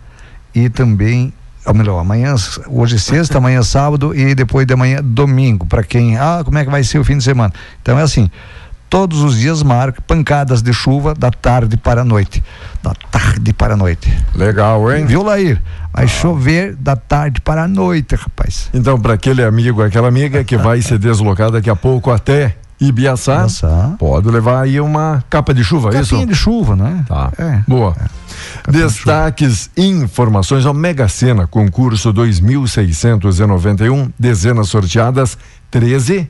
e 0.54 0.70
também, 0.70 1.34
ou 1.66 1.74
melhor, 1.74 2.00
amanhã, 2.00 2.34
hoje 2.68 3.00
sexta, 3.00 3.38
amanhã 3.38 3.62
sábado 3.62 4.16
e 4.16 4.34
depois 4.34 4.66
de 4.66 4.74
amanhã 4.74 5.00
domingo, 5.04 5.66
para 5.66 5.84
quem, 5.84 6.18
ah, 6.18 6.42
como 6.44 6.58
é 6.58 6.64
que 6.64 6.72
vai 6.72 6.84
ser 6.84 7.00
o 7.00 7.04
fim 7.04 7.18
de 7.18 7.24
semana? 7.24 7.54
Então 7.82 8.00
é 8.00 8.02
assim, 8.02 8.32
todos 8.92 9.24
os 9.24 9.40
dias 9.40 9.64
marca 9.64 10.02
pancadas 10.02 10.62
de 10.62 10.74
chuva 10.74 11.14
da 11.14 11.32
tarde 11.32 11.78
para 11.78 12.02
a 12.02 12.04
noite, 12.04 12.44
da 12.84 12.94
tarde 13.10 13.54
para 13.54 13.76
a 13.76 13.78
noite. 13.78 14.14
Legal, 14.36 14.92
hein? 14.92 15.06
Viu, 15.06 15.24
Lair? 15.24 15.62
Vai 15.94 16.10
chover 16.10 16.76
da 16.76 16.98
tarde 16.98 17.40
para 17.40 17.64
a 17.64 17.68
noite, 17.70 18.16
rapaz. 18.16 18.70
Então, 18.74 19.00
para 19.00 19.14
aquele 19.14 19.46
amigo, 19.46 19.82
aquela 19.82 20.10
amiga 20.10 20.44
que 20.44 20.58
vai 20.58 20.82
se 20.82 20.98
deslocar 20.98 21.50
daqui 21.50 21.70
a 21.70 21.76
pouco 21.76 22.12
até 22.12 22.58
Ibiaçá, 22.82 23.46
Ibiaçá. 23.46 23.96
pode 23.98 24.28
levar 24.28 24.64
aí 24.64 24.82
uma 24.82 25.24
capa 25.30 25.54
de 25.54 25.64
chuva, 25.64 25.96
é 25.96 26.02
isso? 26.02 26.10
Capinha 26.10 26.28
de 26.28 26.36
chuva, 26.36 26.76
né? 26.76 27.06
Tá. 27.08 27.32
É. 27.38 27.64
Boa. 27.66 27.96
Capinha 28.62 28.88
de 28.88 28.94
Destaques, 28.94 29.70
informações 29.78 30.66
ao 30.66 30.74
Mega 30.74 31.08
Sena, 31.08 31.48
concurso 31.48 32.12
2691, 32.12 34.12
dezenas 34.20 34.68
sorteadas 34.68 35.38
13, 35.70 36.30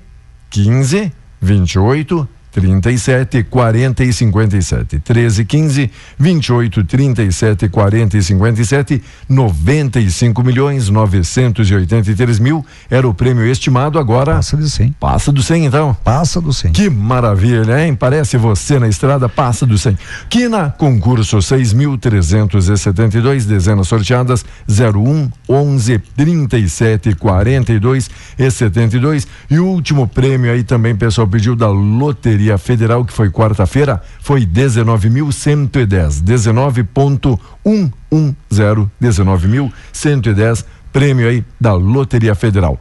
15, 0.52 1.12
28, 1.42 2.30
37 2.52 3.44
40 3.44 4.04
e 4.04 4.14
57. 4.14 5.00
13 5.00 5.46
15 5.46 5.92
28 6.20 6.84
37 6.84 7.70
40 7.70 8.18
e 8.18 8.24
57. 8.24 9.04
95 9.30 10.44
milhões 10.44 10.90
983 10.90 12.40
mil 12.40 12.66
era 12.90 13.08
o 13.08 13.14
prêmio 13.14 13.46
estimado. 13.46 13.98
Agora 13.98 14.36
Passa 14.36 14.58
de 14.58 14.70
100. 14.70 14.96
passa 15.00 15.32
do 15.32 15.42
100 15.42 15.66
então. 15.66 15.96
Passa 16.04 16.42
do 16.42 16.52
100. 16.52 16.74
Que 16.74 16.90
maravilha, 16.90 17.86
hein? 17.86 17.96
Parece 17.96 18.38
você 18.38 18.80
na 18.80 18.88
estrada, 18.88 19.30
passa 19.30 19.66
do 19.66 19.78
100. 19.78 19.98
Quina, 20.30 20.70
concurso 20.78 21.38
6.372, 21.38 23.46
dezenas 23.46 23.88
sorteadas 23.88 24.44
01, 24.68 25.30
11, 25.48 26.00
37, 26.18 27.16
42 27.16 28.10
e 28.38 28.52
72. 28.52 29.28
E 29.50 29.60
o 29.60 29.66
último 29.66 30.08
prêmio 30.08 30.52
aí 30.52 30.64
também, 30.64 30.96
pessoal, 30.96 31.28
pediu 31.28 31.56
da 31.56 31.70
Loteria 31.70 32.41
Federal, 32.58 33.04
que 33.06 33.14
foi 33.14 33.30
quarta-feira, 33.30 34.02
foi 34.22 34.46
19.110. 34.46 36.22
19.110, 36.24 38.90
19.110, 39.02 40.66
prêmio 40.92 41.28
aí 41.28 41.44
da 41.60 41.74
Loteria 41.74 42.36
Federal. 42.36 42.80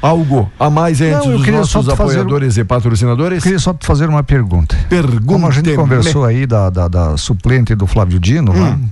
Algo 0.00 0.50
a 0.58 0.68
mais 0.68 0.98
Não, 0.98 1.40
queria 1.42 1.64
só 1.64 1.78
nossos 1.78 1.92
te 1.92 1.96
fazer 1.96 2.14
apoiadores 2.20 2.56
e 2.56 2.64
patrocinadores? 2.64 3.42
Queria 3.42 3.58
só 3.60 3.72
te 3.72 3.86
fazer 3.86 4.08
uma 4.08 4.24
pergunta. 4.24 4.76
Pergunta. 4.88 5.22
Como 5.24 5.46
a 5.46 5.50
gente 5.52 5.72
conversou 5.76 6.24
aí 6.24 6.44
da, 6.44 6.70
da, 6.70 6.88
da 6.88 7.16
suplente 7.16 7.72
do 7.76 7.86
Flávio 7.86 8.18
Dino, 8.18 8.52
lá, 8.52 8.70
Hum. 8.70 8.88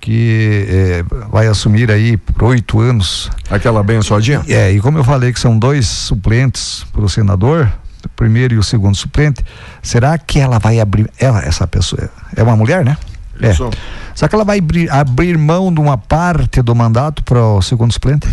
que 0.00 0.66
eh, 0.70 1.04
vai 1.30 1.48
assumir 1.48 1.90
aí 1.90 2.16
por 2.16 2.44
oito 2.44 2.80
anos. 2.80 3.30
Aquela 3.50 3.80
abençoadinha? 3.80 4.42
É, 4.48 4.72
e 4.72 4.80
como 4.80 4.96
eu 4.96 5.04
falei 5.04 5.34
que 5.34 5.40
são 5.40 5.58
dois 5.58 5.86
suplentes 5.86 6.86
para 6.94 7.04
o 7.04 7.08
senador, 7.10 7.70
primeiro 8.14 8.54
e 8.54 8.58
o 8.58 8.62
segundo 8.62 8.94
suplente, 8.96 9.44
será 9.82 10.16
que 10.18 10.38
ela 10.38 10.58
vai 10.58 10.78
abrir. 10.80 11.10
Ela, 11.18 11.40
essa 11.44 11.66
pessoa, 11.66 12.08
é 12.34 12.42
uma 12.42 12.56
mulher, 12.56 12.84
né? 12.84 12.96
É. 13.40 13.50
Isso. 13.50 13.68
Será 14.14 14.28
que 14.28 14.34
ela 14.34 14.44
vai 14.44 14.58
abrir, 14.58 14.90
abrir 14.90 15.36
mão 15.36 15.72
de 15.72 15.80
uma 15.80 15.98
parte 15.98 16.62
do 16.62 16.74
mandato 16.74 17.22
para 17.22 17.38
o 17.42 17.60
segundo 17.60 17.92
suplente? 17.92 18.26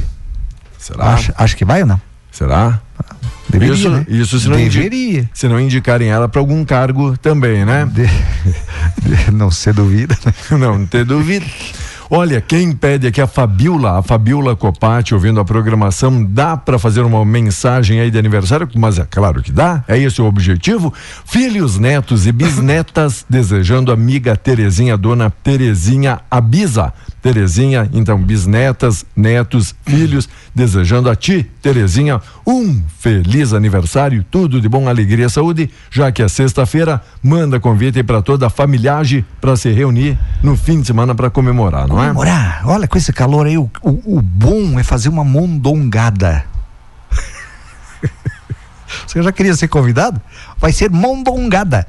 Será? 0.78 1.14
Acho, 1.14 1.34
acho 1.38 1.58
que 1.58 1.66
vai 1.66 1.82
ou 1.82 1.88
não? 1.88 2.02
Será? 2.32 2.80
Deveria, 3.50 3.74
isso, 3.76 3.90
né? 3.90 4.06
isso 4.08 4.40
se 4.40 4.48
não, 4.50 4.58
indi- 4.60 4.78
Deveria. 4.82 5.30
se 5.34 5.48
não 5.48 5.60
indicarem 5.60 6.08
ela 6.10 6.28
para 6.30 6.40
algum 6.40 6.64
cargo 6.66 7.16
também, 7.18 7.64
né? 7.66 7.86
De- 7.86 8.08
de- 9.28 9.32
não 9.32 9.52
se 9.52 9.72
duvida, 9.74 10.18
né? 10.26 10.58
Não 10.58 10.86
ter 10.86 11.06
dúvida. 11.06 11.46
Olha, 12.16 12.40
quem 12.40 12.74
pede 12.74 13.08
aqui 13.08 13.20
a 13.20 13.26
Fabiola, 13.26 13.98
a 13.98 14.04
Fabiola 14.04 14.56
Copati, 14.56 15.16
ouvindo 15.16 15.40
a 15.40 15.44
programação, 15.44 16.24
dá 16.24 16.56
para 16.56 16.78
fazer 16.78 17.02
uma 17.02 17.26
mensagem 17.26 18.00
aí 18.00 18.12
de 18.12 18.20
aniversário? 18.20 18.70
Mas 18.76 19.00
é 19.00 19.08
claro 19.10 19.42
que 19.42 19.52
dá, 19.52 19.84
é 19.88 19.98
esse 19.98 20.22
o 20.22 20.26
objetivo. 20.26 20.94
Filhos, 21.26 21.80
netos 21.80 22.28
e 22.28 22.32
bisnetas, 22.32 23.26
desejando 23.28 23.90
a 23.90 23.96
amiga 23.96 24.38
Terezinha, 24.38 24.96
dona 24.96 25.32
Terezinha 25.32 26.20
Abisa. 26.30 26.94
Terezinha, 27.24 27.90
então, 27.94 28.22
bisnetas, 28.22 29.06
netos, 29.16 29.74
filhos, 29.86 30.28
desejando 30.54 31.10
a 31.10 31.16
ti, 31.16 31.50
Terezinha, 31.62 32.20
um 32.46 32.84
feliz 33.00 33.54
aniversário, 33.54 34.26
tudo 34.30 34.60
de 34.60 34.68
bom, 34.68 34.90
alegria, 34.90 35.30
saúde, 35.30 35.72
já 35.90 36.12
que 36.12 36.22
é 36.22 36.28
sexta-feira, 36.28 37.02
manda 37.24 37.62
convite 37.62 38.04
para 38.04 38.22
toda 38.22 38.48
a 38.48 38.50
familiagem 38.50 39.26
para 39.40 39.56
se 39.56 39.72
reunir 39.72 40.20
no 40.44 40.58
fim 40.58 40.82
de 40.82 40.88
semana 40.88 41.16
para 41.16 41.30
comemorar, 41.30 41.88
não 41.88 41.96
é? 41.96 42.08
Comemorar. 42.08 42.62
Olha, 42.66 42.90
com 42.90 42.98
esse 42.98 43.14
calor 43.14 43.48
aí, 43.48 43.58
o, 43.58 43.72
o, 43.82 44.18
o 44.18 44.22
bom 44.22 44.78
é 44.78 44.84
fazer 44.84 45.08
uma 45.08 45.24
mondongada. 45.24 46.44
Você 49.08 49.24
já 49.24 49.32
queria 49.32 49.56
ser 49.56 49.70
convidado? 49.70 50.20
Vai 50.58 50.74
ser 50.74 50.92
mondongada. 50.92 51.88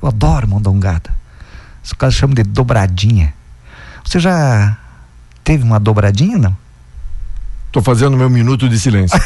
Eu 0.00 0.06
adoro 0.06 0.46
mondongada. 0.46 1.12
Os 1.82 1.92
caras 1.92 2.14
chamam 2.14 2.34
de 2.36 2.44
dobradinha. 2.44 3.34
Você 4.06 4.20
já 4.20 4.76
teve 5.42 5.64
uma 5.64 5.80
dobradinha, 5.80 6.38
não? 6.38 6.56
Tô 7.72 7.82
fazendo 7.82 8.16
meu 8.16 8.30
minuto 8.30 8.68
de 8.68 8.78
silêncio. 8.78 9.18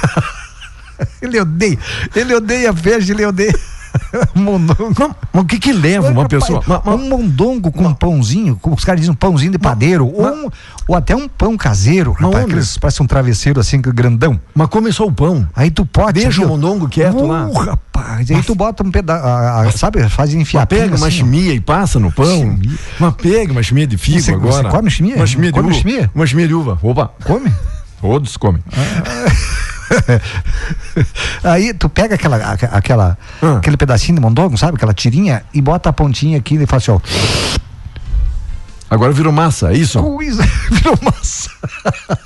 Ele 1.22 1.40
odeia. 1.40 1.78
Ele 2.14 2.34
odeia 2.34 2.74
peixe, 2.74 3.12
ele 3.12 3.24
odeia 3.24 3.58
mondongo. 4.34 4.92
Mas, 4.98 5.10
mas 5.32 5.42
o 5.42 5.46
que 5.46 5.58
que 5.58 5.72
leva 5.72 6.08
uma 6.10 6.22
Rapaz, 6.22 6.42
pessoa? 6.42 6.62
Mas, 6.66 6.80
mas- 6.84 6.94
um 7.00 7.08
mondongo 7.08 7.70
com 7.72 7.84
um 7.84 7.94
pãozinho, 7.94 8.56
como 8.60 8.74
os 8.76 8.84
caras 8.84 9.00
dizem, 9.00 9.12
um 9.12 9.16
pãozinho 9.16 9.52
de 9.52 9.58
padeiro, 9.58 10.06
ou, 10.06 10.26
um- 10.26 10.48
ou 10.88 10.96
até 10.96 11.14
um 11.14 11.28
pão 11.28 11.56
caseiro, 11.56 12.10
Mas, 12.12 12.20
rapaz, 12.22 12.34
homem. 12.34 12.46
aqueles, 12.46 12.78
parece 12.78 13.02
um 13.02 13.06
travesseiro 13.06 13.60
assim, 13.60 13.80
grandão. 13.80 14.40
mas 14.54 14.68
começou 14.68 15.08
o 15.08 15.12
pão. 15.12 15.48
Aí 15.54 15.70
tu 15.70 15.84
pode. 15.86 16.20
Deixa 16.20 16.44
o 16.44 16.48
mondongo 16.48 16.88
quieto 16.88 17.24
lá. 17.26 17.46
Uh, 17.46 17.52
rapaz, 17.52 18.30
aí 18.30 18.42
tu 18.42 18.54
bota 18.54 18.82
um 18.82 18.90
pedaço, 18.90 19.78
sabe, 19.78 20.08
faz 20.08 20.32
enfiar 20.34 20.60
Mas 20.70 20.78
pega 20.80 20.96
uma 20.96 21.10
chimia 21.10 21.52
e 21.54 21.60
passa 21.60 21.98
no 21.98 22.10
pão. 22.12 22.26
Chimia. 22.26 22.78
Mas 22.98 23.14
pega 23.14 23.52
uma 23.52 23.62
chimia 23.62 23.86
de 23.86 23.96
figo 23.96 24.20
Você- 24.20 24.32
agora. 24.34 24.70
você 24.70 24.76
come 24.76 24.90
chimia? 24.90 25.16
Uma 25.16 25.26
chimia 25.26 25.52
de 25.52 25.60
Come 25.60 25.76
uva. 25.76 26.10
Uma 26.14 26.26
chimia 26.26 26.48
de 26.48 26.54
uva. 26.54 26.78
Opa, 26.82 27.10
Come? 27.24 27.52
todos 28.00 28.36
comem. 28.36 28.62
Aí 31.44 31.72
tu 31.74 31.88
pega 31.88 32.14
aquela, 32.14 32.36
aque- 32.52 32.68
aquela, 32.70 33.18
Ah. 33.42 33.56
aquele 33.56 33.76
pedacinho 33.76 34.16
de 34.16 34.20
mondongo, 34.22 34.56
sabe? 34.56 34.76
Aquela 34.76 34.94
tirinha 34.94 35.42
e 35.52 35.60
bota 35.60 35.88
a 35.88 35.92
pontinha 35.92 36.38
aqui 36.38 36.54
e 36.56 36.66
faz 36.66 36.82
assim, 36.88 36.92
ó. 36.92 37.60
Agora 38.88 39.12
virou 39.12 39.32
massa, 39.32 39.70
é 39.72 39.76
isso? 39.76 40.02
Coisa, 40.02 40.42
virou 40.70 40.98
massa. 41.00 41.48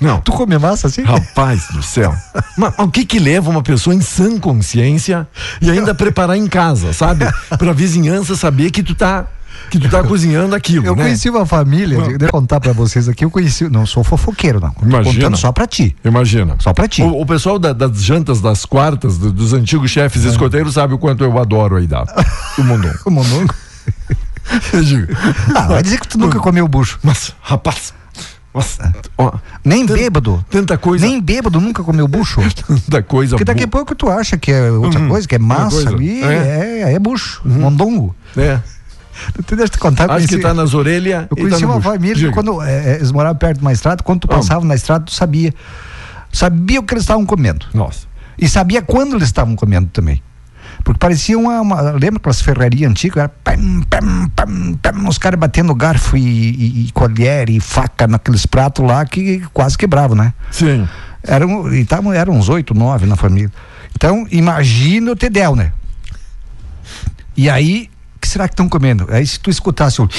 Não. 0.01 0.19
Tu 0.21 0.31
come 0.31 0.57
massa 0.57 0.87
assim? 0.87 1.03
Rapaz 1.03 1.67
do 1.71 1.83
céu. 1.83 2.11
Mas 2.57 2.73
o 2.79 2.87
que 2.89 3.05
que 3.05 3.19
leva 3.19 3.51
uma 3.51 3.61
pessoa 3.61 3.95
em 3.95 4.01
sã 4.01 4.39
consciência 4.39 5.27
e 5.61 5.69
ainda 5.69 5.93
preparar 5.93 6.35
em 6.35 6.47
casa, 6.47 6.91
sabe? 6.91 7.25
Pra 7.59 7.71
vizinhança 7.71 8.35
saber 8.35 8.71
que 8.71 8.81
tu 8.81 8.95
tá 8.95 9.25
que 9.69 9.79
tu 9.79 9.89
tá 9.89 10.01
cozinhando 10.07 10.55
aquilo, 10.55 10.85
Eu 10.85 10.95
né? 10.95 11.03
conheci 11.03 11.29
uma 11.29 11.45
família, 11.45 11.97
Não. 11.97 12.07
deixa 12.07 12.25
eu 12.25 12.29
contar 12.29 12.59
pra 12.59 12.71
vocês 12.73 13.07
aqui, 13.09 13.25
eu 13.25 13.31
conheci, 13.31 13.67
não 13.69 13.85
sou 13.85 14.03
fofoqueiro 14.03 14.59
não, 14.59 14.71
tô 14.71 14.85
Imagina. 14.85 15.13
contando 15.13 15.37
só 15.37 15.51
pra 15.51 15.65
ti. 15.67 15.95
Imagina. 16.03 16.55
Só 16.59 16.73
pra 16.73 16.87
ti. 16.87 17.01
O, 17.01 17.21
o 17.21 17.25
pessoal 17.25 17.57
da- 17.59 17.73
das 17.73 18.03
jantas 18.03 18.41
das 18.41 18.65
quartas, 18.65 19.17
do- 19.17 19.31
dos 19.31 19.53
antigos 19.53 19.89
chefes 19.91 20.25
É. 20.25 20.29
escoteiros, 20.29 20.73
sabe 20.75 20.93
o 20.93 20.97
quanto 20.97 21.23
eu 21.23 21.37
adoro 21.39 21.75
aí 21.77 21.87
da 21.87 22.03
do 22.57 22.63
mundo. 22.63 22.91
O 23.05 23.11
mondongo. 23.11 23.53
Ah, 25.55 25.61
vai 25.67 25.81
dizer 25.83 25.99
que 25.99 26.07
tu 26.07 26.17
nunca 26.19 26.39
comeu 26.39 26.67
bucho. 26.67 26.99
Mas, 27.01 27.33
rapaz, 27.41 27.93
nossa, 28.53 28.93
ó, 29.17 29.33
Nem 29.63 29.85
bêbado. 29.85 30.43
tanta 30.49 30.77
coisa, 30.77 31.05
Nem 31.05 31.19
bêbado 31.19 31.59
nunca 31.59 31.83
comeu 31.83 32.07
bucho. 32.07 32.41
tanta 32.67 33.01
coisa 33.01 33.31
Porque 33.35 33.43
daqui 33.43 33.63
a 33.63 33.67
pouco 33.67 33.95
tu 33.95 34.09
acha 34.09 34.37
que 34.37 34.51
é 34.51 34.69
outra 34.71 34.99
Uhum. 34.99 35.09
coisa, 35.09 35.27
que 35.27 35.35
é 35.35 35.39
massa 35.39 35.89
ali, 35.89 36.23
É. 36.23 36.83
é, 36.85 36.93
é, 36.93 36.99
bucho, 36.99 37.41
mondongo. 37.43 38.15
É, 38.37 38.59
Tu 39.45 39.55
deixa 39.55 39.63
eu 39.63 39.69
te 39.69 39.77
contar. 39.79 40.03
acho 40.11 40.27
que 40.27 40.33
conheci- 40.35 40.39
tá 40.41 40.53
nas 40.53 40.73
orelhas 40.73 41.27
Eu 41.29 41.37
conheci 41.37 41.61
tá 41.61 41.65
uma 41.67 41.75
bucho. 41.75 41.89
família, 41.89 42.15
Diga. 42.15 42.31
quando 42.31 42.61
é, 42.61 42.91
é, 42.91 42.95
eles 42.95 43.11
moravam 43.11 43.37
perto 43.37 43.57
de 43.59 43.61
uma 43.61 43.71
estrada, 43.71 44.03
quando 44.03 44.21
tu 44.21 44.27
passava 44.27 44.65
na 44.65 44.75
estrada, 44.75 45.05
tu 45.05 45.11
sabia. 45.13 45.53
Sabia 46.31 46.79
o 46.79 46.83
que 46.83 46.93
eles 46.93 47.03
estavam 47.03 47.25
comendo. 47.25 47.65
Nossa, 47.73 48.07
E 48.37 48.47
sabia 48.49 48.81
quando 48.81 49.15
eles 49.15 49.27
estavam 49.27 49.55
comendo 49.55 49.87
também. 49.93 50.21
Porque 50.83 50.99
parecia 50.99 51.37
uma. 51.39 51.61
uma 51.61 51.81
lembra 51.91 52.17
aquelas 52.17 52.41
ferrarias 52.41 52.91
antigas? 52.91 53.17
Era 53.17 53.29
pam, 53.29 53.81
pam, 53.89 54.29
pam, 54.35 54.73
pam, 54.81 55.07
os 55.07 55.17
caras 55.17 55.39
batendo 55.39 55.73
garfo 55.73 56.17
e, 56.17 56.21
e, 56.21 56.85
e 56.87 56.91
colher 56.91 57.49
e 57.49 57.59
faca 57.61 58.05
naqueles 58.07 58.45
pratos 58.45 58.85
lá 58.85 59.05
que 59.05 59.39
quase 59.53 59.77
quebravam, 59.77 60.15
né? 60.17 60.33
sim. 60.51 60.87
Eram, 61.27 61.73
e 61.73 61.83
tavam, 61.85 62.13
eram 62.13 62.33
uns 62.35 62.49
oito, 62.49 62.75
nove 62.75 63.07
na 63.07 63.15
família. 63.15 63.51
Então, 63.95 64.27
imagina 64.29 65.11
o 65.11 65.15
Tedel, 65.15 65.55
né? 65.55 65.71
E 67.35 67.49
aí, 67.49 67.89
que 68.25 68.29
será 68.29 68.47
que 68.47 68.53
estão 68.53 68.67
comendo? 68.67 69.05
Aí 69.09 69.25
se 69.25 69.39
tu 69.39 69.51
escutasse 69.51 70.01
o. 70.01 70.09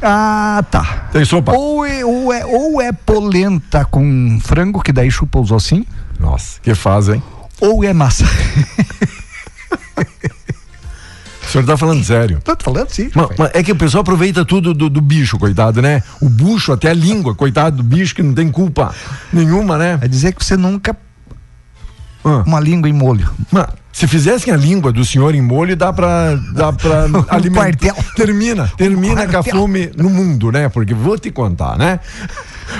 Ah, 0.00 0.64
tá. 0.70 1.08
Tem 1.12 1.24
sopa? 1.24 1.52
Ou 1.52 1.84
é, 1.84 2.04
ou, 2.04 2.32
é, 2.32 2.46
ou 2.46 2.80
é 2.80 2.92
polenta 2.92 3.84
com 3.84 4.38
frango, 4.42 4.80
que 4.80 4.92
daí 4.92 5.10
chupa 5.10 5.40
os 5.40 5.50
ossinhos, 5.50 5.86
Nossa, 6.20 6.60
que 6.62 6.74
faz, 6.74 7.08
hein? 7.08 7.22
ou 7.60 7.82
é 7.82 7.92
massa. 7.92 8.24
O 11.42 11.56
senhor 11.56 11.66
tá 11.66 11.76
falando 11.76 12.02
sério. 12.02 12.40
Tô 12.42 12.56
falando, 12.60 12.88
sim. 12.88 13.10
Mas, 13.14 13.28
mas 13.38 13.50
é 13.54 13.62
que 13.62 13.70
o 13.70 13.76
pessoal 13.76 14.02
aproveita 14.02 14.44
tudo 14.44 14.74
do, 14.74 14.90
do 14.90 15.00
bicho, 15.00 15.38
coitado, 15.38 15.80
né? 15.80 16.02
O 16.20 16.28
bucho, 16.28 16.72
até 16.72 16.90
a 16.90 16.94
língua, 16.94 17.34
coitado 17.34 17.76
do 17.76 17.82
bicho, 17.82 18.14
que 18.14 18.22
não 18.22 18.34
tem 18.34 18.50
culpa 18.50 18.92
nenhuma, 19.32 19.78
né? 19.78 19.98
É 20.02 20.08
dizer 20.08 20.34
que 20.34 20.44
você 20.44 20.56
nunca. 20.56 20.96
Ah. 22.24 22.42
Uma 22.46 22.58
língua 22.60 22.88
em 22.88 22.92
molho. 22.92 23.28
Mas, 23.52 23.66
se 23.92 24.06
fizessem 24.08 24.52
a 24.52 24.56
língua 24.56 24.90
do 24.90 25.04
senhor 25.04 25.34
em 25.34 25.42
molho, 25.42 25.76
dá 25.76 25.92
pra, 25.92 26.34
dá 26.54 26.72
pra 26.72 27.04
alimentar. 27.28 27.60
quartel. 27.66 27.94
Termina, 28.16 28.72
termina 28.76 29.26
com 29.28 29.36
a 29.38 29.42
fome 29.42 29.90
no 29.96 30.10
mundo, 30.10 30.50
né? 30.50 30.68
Porque 30.68 30.94
vou 30.94 31.18
te 31.18 31.30
contar, 31.30 31.76
né? 31.78 32.00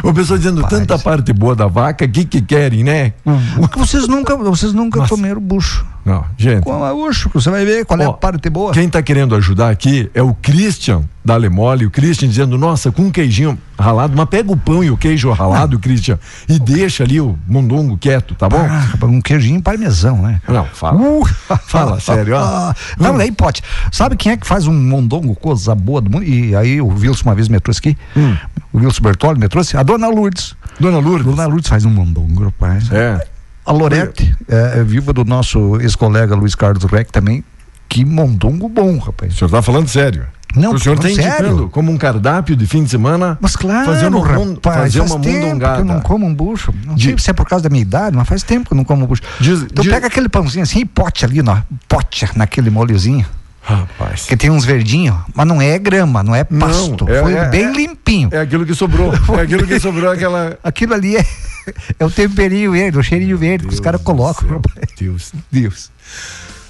O 0.03 0.13
pessoal 0.13 0.39
dizendo 0.39 0.63
Rapaz. 0.63 0.81
tanta 0.81 0.99
parte 0.99 1.33
boa 1.33 1.55
da 1.55 1.67
vaca, 1.67 2.05
o 2.05 2.09
que 2.09 2.25
que 2.25 2.41
querem, 2.41 2.83
né? 2.83 3.13
Porque 3.57 3.79
vocês 3.79 4.09
nunca, 4.09 4.35
vocês 4.37 4.73
nunca 4.73 4.99
Nossa. 5.01 5.11
comeram 5.15 5.41
bucho. 5.41 5.87
Não, 6.05 6.25
gente. 6.37 6.63
Com 6.63 6.81
gaúcho, 6.81 7.31
você 7.33 7.51
vai 7.51 7.65
ver 7.65 7.85
qual 7.85 8.01
é 8.01 8.07
Ó, 8.07 8.11
a 8.11 8.15
parte 8.15 8.51
boa. 8.51 8.73
Quem 8.73 8.89
tá 8.89 9.03
querendo 9.03 9.35
ajudar 9.35 9.71
aqui 9.71 10.11
é 10.15 10.23
o 10.23 10.35
Christian 10.35 11.03
da 11.25 11.37
Lemole, 11.37 11.87
o 11.87 11.91
Christian 11.91 12.29
dizendo, 12.29 12.59
nossa, 12.59 12.93
com 12.93 13.03
um 13.05 13.11
queijinho 13.11 13.59
ralado, 13.79 14.15
mas 14.15 14.29
pega 14.29 14.53
o 14.53 14.57
pão 14.57 14.85
e 14.85 14.91
o 14.91 14.97
queijo 14.97 15.33
ralado, 15.33 15.79
Christian, 15.81 16.19
e 16.47 16.59
deixa 16.59 17.03
ali 17.03 17.19
o 17.19 17.39
mondongo 17.49 17.97
quieto, 17.97 18.35
tá 18.35 18.47
bom? 18.47 18.59
Ah, 18.59 19.07
um 19.07 19.23
queijinho 19.23 19.63
parmesão, 19.63 20.21
né? 20.21 20.43
Não, 20.47 20.67
fala. 20.67 21.01
Uh, 21.01 21.25
Fala 21.65 21.99
sério, 22.01 22.37
ó. 22.37 22.41
Ah, 22.41 22.75
Não, 22.99 23.17
daí 23.17 23.33
pode. 23.33 23.63
Sabe 23.91 24.17
quem 24.17 24.33
é 24.33 24.37
que 24.37 24.47
faz 24.47 24.67
um 24.67 24.75
mondongo, 24.75 25.35
coisa 25.35 25.75
boa 25.75 26.03
do 26.03 26.11
mundo? 26.11 26.25
E 26.25 26.55
aí 26.55 26.81
o 26.81 26.89
Wilson 26.89 27.25
uma 27.25 27.35
vez 27.35 27.49
me 27.49 27.59
trouxe 27.59 27.81
aqui. 27.81 27.97
Hum. 28.15 28.37
O 28.73 28.79
Wilson 28.79 29.03
Bertoli 29.03 29.41
me 29.41 29.49
trouxe. 29.49 29.77
A 29.77 29.83
dona 29.83 30.09
Lourdes. 30.09 30.55
Dona 30.79 30.99
Lourdes. 30.99 31.25
Dona 31.25 31.47
Lourdes 31.47 31.69
faz 31.69 31.85
um 31.85 31.91
mondongo, 31.91 32.45
rapaz. 32.45 32.91
É. 32.93 33.27
A 33.67 33.73
Lorete, 33.73 34.35
é, 34.49 34.81
é 34.81 34.85
viva 34.85 35.13
do 35.13 35.25
nosso 35.25 35.81
ex-colega 35.81 36.35
Luiz 36.35 36.55
Carlos 36.55 36.85
Reck 36.85 37.11
também. 37.11 37.43
Que 37.89 38.05
mondongo 38.05 38.69
bom, 38.69 38.99
rapaz. 38.99 39.33
O 39.35 39.37
senhor 39.37 39.51
tá 39.51 39.63
falando 39.63 39.89
sério? 39.89 40.27
Não, 40.57 40.73
o 40.75 40.79
senhor 40.79 40.97
tá 40.99 41.09
sério. 41.09 41.23
indicando 41.25 41.69
como 41.69 41.91
um 41.91 41.97
cardápio 41.99 42.55
de 42.55 42.65
fim 42.67 42.85
de 42.85 42.91
semana 42.91 43.37
Mas 43.41 43.57
claro, 43.57 43.87
fazer 43.87 44.07
uma, 44.07 44.19
mon- 44.21 44.55
rapaz, 44.55 44.77
fazer 44.77 44.99
faz 45.01 45.11
uma 45.11 45.21
tempo 45.21 45.37
que 45.39 45.45
mondongada. 45.47 45.81
eu 45.81 45.85
não 45.85 46.01
como 46.01 46.27
um 46.27 46.35
bucho. 46.35 46.73
Não 46.87 46.95
De- 46.95 47.05
sei 47.05 47.19
se 47.19 47.31
é 47.31 47.33
por 47.33 47.45
causa 47.47 47.65
da 47.65 47.69
minha 47.71 47.83
idade, 47.83 48.17
mas 48.17 48.29
faz 48.29 48.43
tempo 48.45 48.67
que 48.69 48.73
eu 48.73 48.77
não 48.77 48.85
como 48.85 49.05
um 49.05 49.07
bucho. 49.09 49.23
Diz- 49.41 49.63
então 49.63 49.83
diz- 49.83 49.93
pega 49.93 50.07
aquele 50.07 50.29
pãozinho 50.29 50.63
assim 50.63 50.81
e 50.81 50.85
pote 50.85 51.25
ali, 51.25 51.43
no, 51.43 51.61
pote 51.89 52.27
naquele 52.37 52.71
molhozinho. 52.71 53.27
Rapaz. 53.63 54.27
Que 54.27 54.37
tem 54.37 54.51
uns 54.51 54.65
verdinhos, 54.65 55.17
mas 55.35 55.47
não 55.47 55.61
é 55.61 55.79
grama, 55.79 56.23
não 56.23 56.35
é 56.35 56.47
Não, 56.51 56.59
pasto. 56.69 57.09
é- 57.09 57.21
Foi 57.23 57.33
é- 57.35 57.49
bem 57.49 57.65
é- 57.65 57.73
limpinho. 57.73 58.29
É 58.31 58.41
aquilo 58.41 58.65
que 58.67 58.75
sobrou. 58.75 59.13
É 59.39 59.41
aquilo 59.41 59.67
que 59.67 59.81
sobrou, 59.81 60.11
aquela. 60.11 60.59
Aquilo 60.63 60.93
ali 60.95 61.17
é, 61.17 61.27
é 61.99 62.05
o 62.05 62.11
temperinho 62.11 62.73
verde, 62.73 62.99
o 62.99 63.03
cheirinho 63.03 63.37
verde 63.39 63.67
que 63.67 63.75
os 63.75 63.81
caras 63.81 64.01
colocam. 64.03 64.49
rapaz. 64.49 64.87
Deus, 64.99 65.33
Deus. 65.51 65.91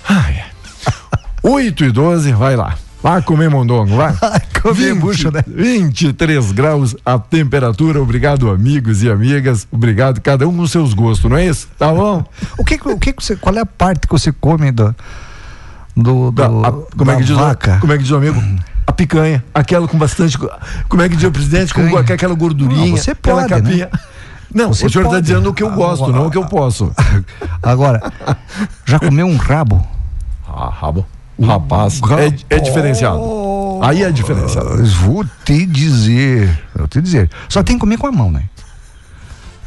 Ai. 0.09 0.44
8 1.42 1.85
e 1.85 1.90
12, 1.90 2.33
vai 2.33 2.57
lá. 2.57 2.76
Vai 3.02 3.20
comer 3.20 3.50
mondongo, 3.50 3.96
vai. 3.96 4.14
Comer 4.62 4.94
bucho, 4.94 5.30
né? 5.30 5.44
23 5.46 6.52
graus 6.52 6.96
a 7.04 7.18
temperatura. 7.18 8.00
Obrigado, 8.00 8.48
amigos 8.50 9.02
e 9.02 9.11
amigas. 9.11 9.68
Obrigado, 9.70 10.22
cada 10.22 10.48
um 10.48 10.57
com 10.57 10.66
seus 10.66 10.94
gostos, 10.94 11.30
não 11.30 11.37
é 11.37 11.44
isso? 11.46 11.68
Tá 11.78 11.92
bom? 11.92 12.24
O 12.57 12.64
que, 12.64 12.76
o 12.83 12.98
que, 12.98 13.12
você, 13.18 13.37
qual 13.37 13.54
é 13.57 13.61
a 13.61 13.66
parte 13.66 14.07
que 14.07 14.12
você 14.14 14.33
come 14.33 14.72
do, 14.72 14.96
do, 15.94 16.30
do 16.30 16.33
Da- 16.33 16.46
a- 16.46 16.72
como, 16.96 17.11
é 17.11 17.16
que 17.16 17.22
diz, 17.24 17.30
o- 17.33 17.38
vaca? 17.38 17.76
como 17.78 17.92
é 17.92 17.96
que 17.98 18.02
diz 18.04 18.12
o 18.12 18.16
amigo? 18.16 18.40
A 18.87 18.92
picanha, 18.92 19.42
aquela 19.54 19.88
com 19.88 19.96
bastante. 19.98 20.37
Como 20.88 21.02
é 21.02 21.09
que 21.09 21.16
diz 21.16 21.24
o 21.24 21.30
presidente? 21.30 21.72
Com 21.72 21.83
Picanha. 21.87 22.14
aquela 22.14 22.35
gordurinha, 22.35 22.88
Não, 22.90 22.96
você 22.98 23.12
aquela 23.12 23.48
pode, 23.48 23.76
né? 23.78 23.88
Não, 24.54 24.72
Você 24.72 24.86
o 24.86 24.90
senhor 24.90 25.06
está 25.06 25.20
dizendo 25.20 25.50
o 25.50 25.54
que 25.54 25.62
eu 25.62 25.70
gosto, 25.72 26.12
não 26.12 26.28
o 26.28 26.30
que 26.30 26.38
eu 26.38 26.44
posso. 26.46 26.92
Agora, 27.62 28.00
já 28.86 28.98
comeu 29.00 29.26
um 29.26 29.36
rabo? 29.36 29.84
Ah, 30.48 30.68
rabo. 30.70 31.04
Rapaz, 31.42 32.00
é, 32.48 32.56
é 32.56 32.60
diferenciado. 32.60 33.18
Aí 33.82 34.04
é 34.04 34.12
diferenciado. 34.12 34.68
Ah, 34.74 34.82
Vou 35.04 35.24
te 35.44 35.66
dizer, 35.66 36.62
vou 36.74 36.86
te 36.86 37.02
dizer. 37.02 37.28
Só 37.48 37.62
tem 37.64 37.74
que 37.76 37.80
comer 37.80 37.98
com 37.98 38.06
a 38.06 38.12
mão, 38.12 38.30
né? 38.30 38.44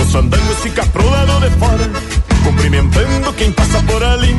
Os 0.00 0.12
fandangos 0.12 0.58
fica 0.60 0.86
pro 0.86 1.08
lado 1.10 1.40
de 1.40 1.50
fora, 1.58 1.90
cumprimentando 2.40 3.32
quem 3.34 3.52
passa 3.52 3.82
por 3.82 4.02
ali. 4.02 4.34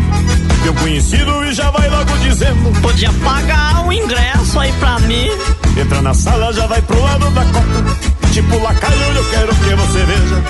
Meu 0.64 0.74
conhecido 0.76 1.44
e 1.46 1.54
já 1.54 1.70
vai 1.72 1.90
logo 1.90 2.18
dizendo: 2.20 2.82
Podia 2.82 3.12
pagar 3.24 3.86
o 3.86 3.92
ingresso 3.92 4.60
aí 4.60 4.72
pra 4.74 5.00
mim. 5.00 5.30
Entra 5.78 6.02
na 6.02 6.14
sala, 6.14 6.54
já 6.54 6.68
vai 6.68 6.82
pro 6.82 7.02
lado 7.02 7.30
da 7.32 7.46
copa. 7.46 8.12
Tipo 8.32 8.60
lacaio, 8.60 9.16
eu 9.16 9.30
quero 9.30 9.56
que 9.56 9.76
você 9.76 10.06
veja. 10.06 10.44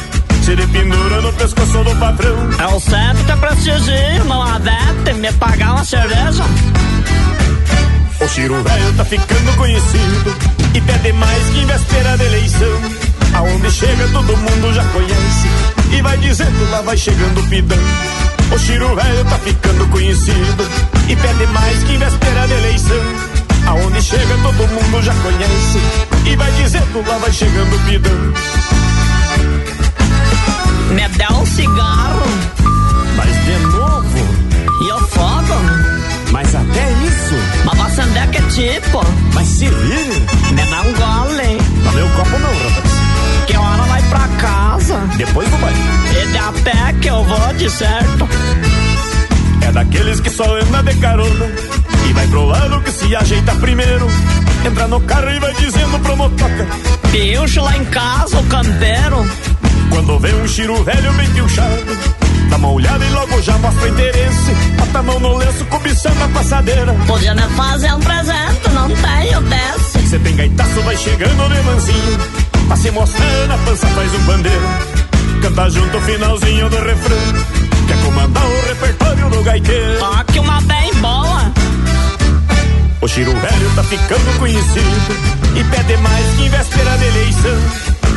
Se 0.43 0.51
ele 0.51 0.67
pendura 0.67 1.21
no 1.21 1.33
pescoço 1.33 1.83
do 1.83 1.95
patrão. 1.97 2.35
É 2.59 2.67
o 2.67 2.79
certo 2.79 3.23
que 3.25 3.31
eu 3.31 3.37
prestigio, 3.37 4.25
não 4.25 4.41
adete 4.41 5.13
me 5.13 5.31
pagar 5.33 5.73
uma 5.73 5.85
cerveja. 5.85 6.43
O 8.19 8.27
Chiro 8.27 8.61
velho 8.63 8.93
tá 8.95 9.05
ficando 9.05 9.57
conhecido 9.57 10.35
e 10.73 10.81
pede 10.81 11.13
mais 11.13 11.43
que 11.49 11.59
em 11.59 11.65
véspera 11.65 12.17
da 12.17 12.23
eleição. 12.23 13.10
Aonde 13.33 13.71
chega 13.71 14.07
todo 14.09 14.37
mundo 14.37 14.73
já 14.73 14.83
conhece 14.85 15.47
e 15.97 16.01
vai 16.01 16.17
dizendo 16.17 16.69
lá 16.71 16.81
vai 16.81 16.97
chegando 16.97 17.39
o 17.39 17.47
pidão. 17.47 17.77
O 18.53 18.59
Chiro 18.59 18.93
velho 18.95 19.25
tá 19.25 19.37
ficando 19.39 19.87
conhecido 19.87 20.67
e 21.07 21.15
pede 21.15 21.47
mais 21.53 21.83
que 21.83 21.93
em 21.93 21.97
véspera 21.97 22.47
da 22.47 22.55
eleição. 22.55 22.97
Aonde 23.67 24.01
chega 24.01 24.37
todo 24.43 24.67
mundo 24.67 25.01
já 25.01 25.13
conhece 25.15 25.79
e 26.25 26.35
vai 26.35 26.51
dizendo 26.53 27.03
lá 27.07 27.17
vai 27.19 27.31
chegando 27.31 27.75
o 27.75 27.79
pidão. 27.79 28.33
Me 30.91 31.07
dá 31.17 31.29
um 31.33 31.45
cigarro 31.45 32.21
Mas 33.15 33.29
de 33.45 33.57
novo, 33.67 34.17
e 34.83 34.89
eu 34.89 34.99
fogo. 35.07 36.31
mas 36.31 36.53
até 36.53 36.91
isso, 37.05 37.35
Mas 37.63 37.77
vou 37.77 37.85
acender 37.87 38.29
que 38.31 38.41
tipo? 38.53 39.01
mas 39.33 39.47
se 39.47 39.69
vire. 39.69 40.25
Me 40.51 40.63
dá 40.65 40.81
um 40.81 40.93
gole. 40.93 41.57
Não 41.83 41.91
meu 41.93 42.09
copo 42.09 42.37
não, 42.39 42.49
rapaz. 42.49 43.00
Que 43.51 43.57
hora 43.57 43.83
vai 43.83 44.01
pra 44.03 44.27
casa? 44.39 44.97
Depois 45.17 45.49
do 45.49 45.57
banho. 45.57 45.75
E 46.09 46.27
de 46.27 46.37
a 46.37 46.53
pé 46.63 46.93
que 47.01 47.07
eu 47.09 47.21
vou 47.21 47.53
de 47.55 47.69
certo. 47.69 48.29
É 49.61 49.71
daqueles 49.73 50.21
que 50.21 50.29
só 50.29 50.45
anda 50.55 50.81
de 50.81 50.97
carona 51.01 51.51
e 52.09 52.13
vai 52.13 52.27
pro 52.27 52.45
lado 52.45 52.79
que 52.81 52.91
se 52.91 53.13
ajeita 53.13 53.53
primeiro. 53.55 54.07
Entra 54.65 54.87
no 54.87 55.01
carro 55.01 55.29
e 55.31 55.39
vai 55.39 55.53
dizendo 55.55 55.99
pro 55.99 56.15
motoca. 56.15 56.65
Pincho 57.11 57.61
lá 57.61 57.75
em 57.75 57.83
casa, 57.85 58.39
o 58.39 58.43
campeiro. 58.45 59.29
Quando 59.89 60.19
vê 60.19 60.33
um 60.33 60.47
chiro 60.47 60.81
velho 60.85 61.11
bem 61.13 61.29
pilchado, 61.31 61.97
dá 62.49 62.55
uma 62.55 62.71
olhada 62.71 63.03
e 63.03 63.09
logo 63.09 63.41
já 63.41 63.57
mostra 63.57 63.89
interesse. 63.89 64.51
Bota 64.77 64.99
a 64.99 65.03
mão 65.03 65.19
no 65.19 65.35
lenço 65.35 65.65
cobiçando 65.65 66.23
a 66.23 66.27
passadeira. 66.29 66.93
Podia 67.05 67.35
me 67.35 67.41
fazer 67.41 67.93
um 67.93 67.99
presente, 67.99 68.69
não 68.73 68.87
tenho 68.87 69.41
desse. 69.41 70.09
Cê 70.09 70.19
tem 70.19 70.35
gaitaço, 70.37 70.81
vai 70.83 70.95
chegando 70.95 71.53
de 71.53 71.61
mansinho. 71.63 72.50
Pra 72.71 72.77
se 72.77 72.89
mostrar 72.91 73.47
na 73.49 73.57
pança 73.57 73.85
faz 73.87 74.13
um 74.15 74.25
pandeiro. 74.25 74.65
Canta 75.41 75.69
junto 75.69 75.97
o 75.97 76.01
finalzinho 76.03 76.69
do 76.69 76.77
refrão. 76.77 77.17
Quer 77.85 78.01
comandar 78.01 78.45
o 78.45 78.61
repertório 78.65 79.29
do 79.29 79.43
gaiteiro. 79.43 79.99
Toque 79.99 80.39
uma 80.39 80.61
bem 80.61 80.93
boa. 81.01 81.51
O 83.01 83.07
Chiro 83.09 83.31
Velho 83.31 83.75
tá 83.75 83.83
ficando 83.83 84.39
conhecido 84.39 84.89
e 85.53 85.63
pede 85.65 85.97
mais 85.97 86.25
que 86.37 86.45
em 86.45 86.49
véspera 86.49 86.97
de 86.97 87.05
eleição. 87.07 87.57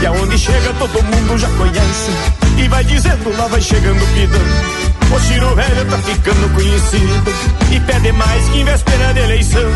E 0.01 0.07
aonde 0.07 0.39
chega 0.39 0.73
todo 0.79 1.03
mundo 1.03 1.37
já 1.37 1.49
conhece 1.49 2.13
e 2.57 2.69
vai 2.69 2.85
dizendo 2.85 3.37
lá 3.37 3.49
vai 3.49 3.61
chegando 3.61 4.07
pidão. 4.15 5.04
O 5.15 5.21
Chiro 5.21 5.55
Velho 5.55 5.85
tá 5.89 5.99
ficando 5.99 6.55
conhecido 6.55 7.35
e 7.71 7.79
pede 7.81 8.11
mais 8.11 8.49
que 8.49 8.59
em 8.59 8.65
véspera 8.65 9.15
de 9.15 9.21
eleição. 9.21 9.71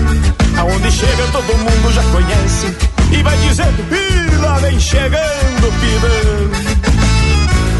Aonde 0.59 0.91
chega 0.91 1.29
todo 1.31 1.57
mundo 1.57 1.93
já 1.93 2.03
conhece 2.03 2.77
e 3.13 3.23
vai 3.23 3.37
dizendo 3.37 3.87
e 3.95 4.37
lá 4.37 4.59
vem 4.59 4.81
chegando 4.81 5.73
pidão. 5.81 6.51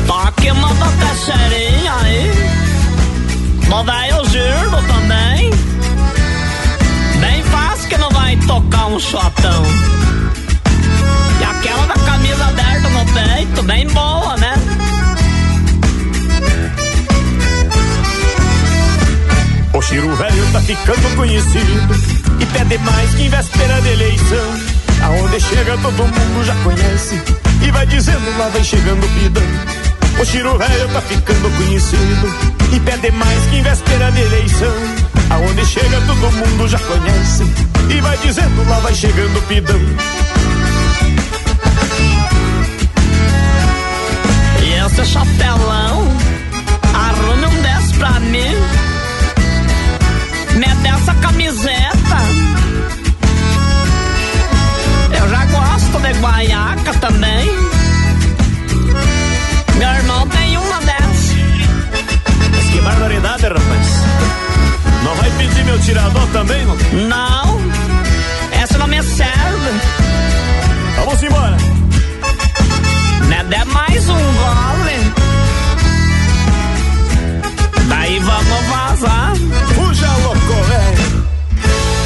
Toque 0.07 0.51
uma 0.53 0.73
bacacherinha 0.75 1.95
aí. 2.03 2.33
Não 3.69 3.85
vai 3.85 4.13
o 4.13 4.25
giro 4.29 4.83
também. 4.87 5.51
Bem 7.21 7.43
fácil 7.43 7.89
que 7.89 7.99
não 7.99 8.11
vai 8.11 8.37
tocar 8.37 8.87
um 8.87 9.01
shotão. 9.01 9.65
E 11.41 11.45
aquela 11.45 11.87
da 11.87 11.95
camisa 11.95 12.47
aberta 12.47 12.89
no 12.89 13.05
peito, 13.07 13.63
bem 13.65 13.87
boa, 13.89 14.37
né? 14.37 14.58
O 20.01 20.15
Velho 20.15 20.53
tá 20.53 20.61
ficando 20.61 21.17
conhecido 21.17 21.95
e 22.41 22.47
pede 22.47 22.79
mais 22.79 23.15
que 23.15 23.23
em 23.25 23.29
véspera 23.29 23.81
de 23.81 23.89
eleição. 23.89 24.55
Aonde 25.03 25.41
chega 25.41 25.77
todo 25.79 25.93
mundo 25.93 26.45
já 26.45 26.55
conhece 26.57 27.21
e 27.63 27.71
vai 27.73 27.87
dizendo 27.87 28.39
lá 28.39 28.49
vai 28.49 28.63
chegando 28.63 29.07
pidão. 29.15 29.43
O 30.21 30.25
Chiro 30.25 30.57
Velho 30.57 30.89
tá 30.89 31.01
ficando 31.01 31.57
conhecido 31.57 32.35
e 32.73 32.81
pede 32.81 33.11
mais 33.11 33.45
que 33.47 33.57
em 33.57 33.63
véspera 33.63 34.13
de 34.13 34.21
eleição. 34.21 34.75
Aonde 35.31 35.67
chega 35.67 36.01
todo 36.07 36.33
mundo 36.33 36.69
já 36.69 36.79
conhece 36.79 37.45
e 37.91 38.01
vai 38.01 38.17
dizendo 38.19 38.69
lá 38.69 38.79
vai 38.79 38.95
chegando 38.95 39.47
pidão. 39.49 39.81
E 44.63 44.73
esse 44.87 45.05
chapelão, 45.13 46.17
arrume 46.95 47.47
um 47.47 47.63
desse 47.63 47.95
pra 47.95 48.21
mim. 48.21 48.78
Camiseta. 51.21 52.19
Eu 55.21 55.29
já 55.29 55.45
gosto 55.47 55.99
de 56.01 56.13
guaiaca 56.21 56.95
também. 56.95 57.47
Meu 59.77 59.89
irmão 59.89 60.27
tem 60.29 60.57
uma 60.57 60.81
dessa. 60.81 61.35
Mas 62.51 62.71
que 62.71 62.81
barbaridade, 62.81 63.43
rapaz. 63.45 63.89
Não 65.05 65.15
vai 65.15 65.31
pedir 65.33 65.65
meu 65.65 65.79
tirador 65.81 66.27
também, 66.33 66.65
não? 66.67 66.77
Não, 67.09 67.61
essa 68.53 68.77
não 68.79 68.87
me 68.87 69.03
serve. 69.03 69.71
Vamos 70.97 71.23
embora. 71.23 71.57
Me 73.29 73.45
dê 73.45 73.65
mais 73.65 74.09
um 74.09 74.15
gole. 74.17 75.13
Daí 77.89 78.19
vamos 78.19 78.67
vazar. 78.69 79.33
Fuja, 79.75 80.09
louco. 80.25 80.48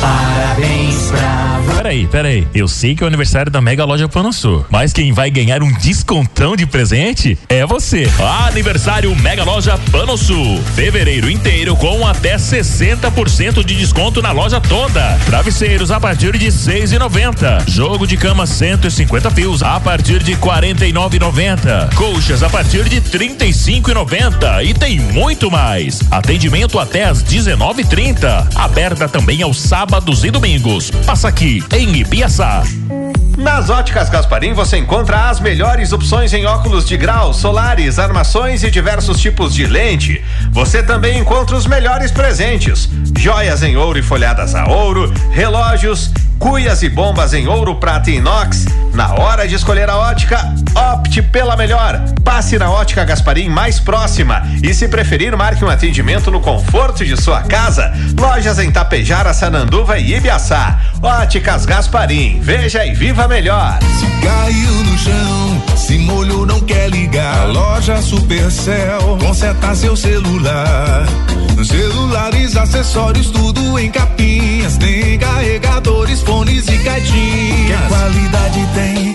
Parabéns 0.03 1.13
pra 1.13 1.61
você. 1.65 1.77
Peraí, 1.77 2.07
peraí. 2.09 2.49
Eu 2.53 2.67
sei 2.67 2.97
que 2.97 3.05
é 3.05 3.05
o 3.05 3.07
aniversário 3.07 3.53
da 3.53 3.61
Mega 3.61 3.85
Loja 3.85 4.09
Pano 4.09 4.33
Sul, 4.33 4.67
mas 4.69 4.93
quem 4.93 5.13
vai 5.13 5.31
ganhar 5.31 5.63
um 5.63 5.73
descontão 5.75 6.57
de 6.57 6.67
presente 6.67 7.39
é 7.49 7.65
você. 7.65 8.11
Aniversário 8.49 9.15
Mega 9.17 9.45
Loja 9.45 9.79
Pano 9.93 10.19
Sul. 10.19 10.61
Fevereiro 10.75 11.31
inteiro 11.31 11.77
com 11.77 12.05
até 12.05 12.37
60% 12.37 13.65
de 13.65 13.77
desconto 13.77 14.21
na 14.21 14.33
loja 14.33 14.61
toda. 14.61 15.19
Travesseiros 15.25 15.93
a 15.93 16.01
partir 16.01 16.37
de 16.37 16.51
seis 16.51 16.91
e 16.91 16.99
noventa. 16.99 17.63
Jogo 17.69 18.07
de 18.07 18.17
cama 18.17 18.45
150 18.45 19.31
fios 19.31 19.63
a 19.63 19.79
partir 19.79 20.23
de 20.23 20.35
quarenta 20.37 20.85
e 20.85 20.93
nove 20.93 21.19
Colchas 21.95 22.43
a 22.43 22.51
partir 22.51 22.89
de 22.89 23.01
trinta 23.01 23.45
e 23.45 23.53
cinco 23.53 23.91
tem 24.79 24.99
muito 24.99 25.51
mais. 25.51 26.01
Atendimento 26.11 26.79
até 26.79 27.05
às 27.05 27.23
19:30. 27.23 28.49
Aberta 28.57 29.09
também 29.09 29.43
aos 29.43 29.61
sábados 29.61 29.92
e 30.25 30.31
domingos. 30.31 30.91
Passa 31.05 31.29
aqui 31.29 31.63
em 31.71 31.97
Ibiaçá. 31.97 32.63
Nas 33.37 33.71
óticas 33.71 34.09
Gasparim 34.09 34.53
você 34.53 34.77
encontra 34.77 35.31
as 35.31 35.41
melhores 35.41 35.93
opções 35.93 36.33
em 36.33 36.45
óculos 36.45 36.87
de 36.87 36.97
grau, 36.97 37.33
solares, 37.33 37.99
armações 37.99 38.63
e 38.63 38.71
diversos 38.71 39.21
tipos 39.21 39.55
de 39.55 39.67
lente. 39.67 40.23
Você 40.51 40.83
também 40.83 41.19
encontra 41.19 41.57
os 41.57 41.67
melhores 41.67 42.11
presentes: 42.11 42.89
joias 43.19 43.63
em 43.63 43.77
ouro 43.77 43.99
e 43.99 44.03
folhadas 44.03 44.55
a 44.55 44.67
ouro, 44.67 45.13
relógios, 45.31 46.11
cuias 46.39 46.83
e 46.83 46.89
bombas 46.89 47.33
em 47.33 47.47
ouro, 47.47 47.77
prata 47.77 48.11
e 48.11 48.17
inox. 48.17 48.67
Na 48.93 49.15
hora 49.15 49.49
de 49.49 49.55
escolher 49.55 49.89
a 49.89 49.97
ótica, 49.97 50.39
opte 50.93 51.23
pela 51.23 51.57
melhor. 51.57 52.03
Passe 52.23 52.59
na 52.59 52.71
ótica 52.71 53.05
Gasparim 53.05 53.49
mais 53.49 53.81
próxima 53.81 54.43
e, 54.63 54.75
se 54.75 54.87
preferir, 54.87 55.35
marque 55.35 55.65
um 55.65 55.71
atendimento 55.71 56.31
no 56.31 56.41
conforto 56.41 57.03
de 57.03 57.17
sua 57.21 57.41
casa. 57.43 57.91
Lojas 58.19 58.59
em 58.59 58.71
Tapejara, 58.71 59.33
Sananduva 59.33 59.99
e 59.99 60.15
Ibiaçá. 60.15 60.79
Óticas 61.01 61.65
Gasparim. 61.65 62.41
Veja 62.43 62.85
e 62.85 62.93
viva 62.93 63.22
melhor. 63.29 63.79
Se 63.99 64.07
caiu 64.27 64.73
no 64.85 64.99
chão, 64.99 65.63
se 65.77 65.99
molhou, 65.99 66.47
não 66.47 66.61
quer 66.61 66.89
ligar. 66.91 67.43
A 67.43 67.45
loja 67.45 68.01
Supercell 68.03 69.19
conserta 69.21 69.75
seu 69.75 69.97
celular. 69.97 71.07
Celulares, 71.65 72.57
acessórios, 72.57 73.31
tudo 73.31 73.79
em 73.79 73.91
capinhas. 73.91 74.77
Tem 74.79 75.19
carregadores, 75.19 76.21
fones 76.23 76.67
e 76.69 76.79
caixinhas. 76.79 77.81
Que 77.81 77.89
qualidade 77.89 78.69
tem? 78.75 79.15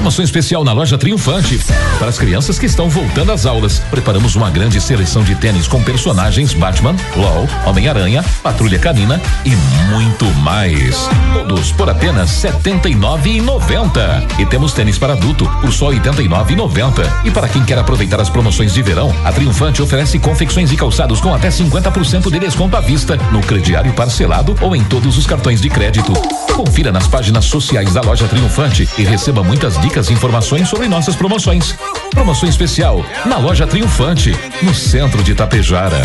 Promoção 0.00 0.24
especial 0.24 0.64
na 0.64 0.72
loja 0.72 0.96
Triunfante. 0.96 1.60
Para 1.98 2.08
as 2.08 2.18
crianças 2.18 2.58
que 2.58 2.64
estão 2.64 2.88
voltando 2.88 3.32
às 3.32 3.44
aulas, 3.44 3.80
preparamos 3.90 4.34
uma 4.34 4.48
grande 4.48 4.80
seleção 4.80 5.22
de 5.22 5.34
tênis 5.34 5.68
com 5.68 5.82
personagens 5.82 6.54
Batman, 6.54 6.96
LOL, 7.14 7.46
Homem-Aranha, 7.66 8.24
Patrulha 8.42 8.78
Canina 8.78 9.20
e 9.44 9.50
muito 9.94 10.24
mais. 10.36 11.06
Todos 11.34 11.70
por 11.72 11.90
apenas 11.90 12.42
R$ 12.42 12.50
79,90. 12.50 14.40
E 14.40 14.46
temos 14.46 14.72
tênis 14.72 14.96
para 14.96 15.12
adulto 15.12 15.46
por 15.60 15.70
só 15.70 15.90
R$ 15.90 16.00
89,90. 16.00 17.26
E 17.26 17.30
para 17.30 17.46
quem 17.46 17.62
quer 17.62 17.76
aproveitar 17.76 18.22
as 18.22 18.30
promoções 18.30 18.72
de 18.72 18.80
verão, 18.80 19.14
a 19.22 19.30
Triunfante 19.30 19.82
oferece 19.82 20.18
confecções 20.18 20.72
e 20.72 20.76
calçados 20.78 21.20
com 21.20 21.34
até 21.34 21.50
50% 21.50 22.30
de 22.30 22.38
desconto 22.38 22.74
à 22.74 22.80
vista 22.80 23.18
no 23.30 23.42
crediário 23.42 23.92
parcelado 23.92 24.56
ou 24.62 24.74
em 24.74 24.82
todos 24.82 25.18
os 25.18 25.26
cartões 25.26 25.60
de 25.60 25.68
crédito. 25.68 26.14
Confira 26.54 26.90
nas 26.90 27.06
páginas 27.06 27.44
sociais 27.44 27.92
da 27.92 28.00
loja 28.00 28.26
Triunfante 28.26 28.88
e 28.96 29.02
receba 29.02 29.42
muitas 29.42 29.78
dicas 29.78 29.89
e 29.90 30.12
informações 30.12 30.68
sobre 30.68 30.88
nossas 30.88 31.16
promoções. 31.16 31.74
Promoção 32.10 32.48
especial 32.48 33.04
na 33.26 33.38
loja 33.38 33.66
Triunfante, 33.66 34.32
no 34.62 34.72
centro 34.72 35.22
de 35.22 35.34
Tapejara. 35.34 36.00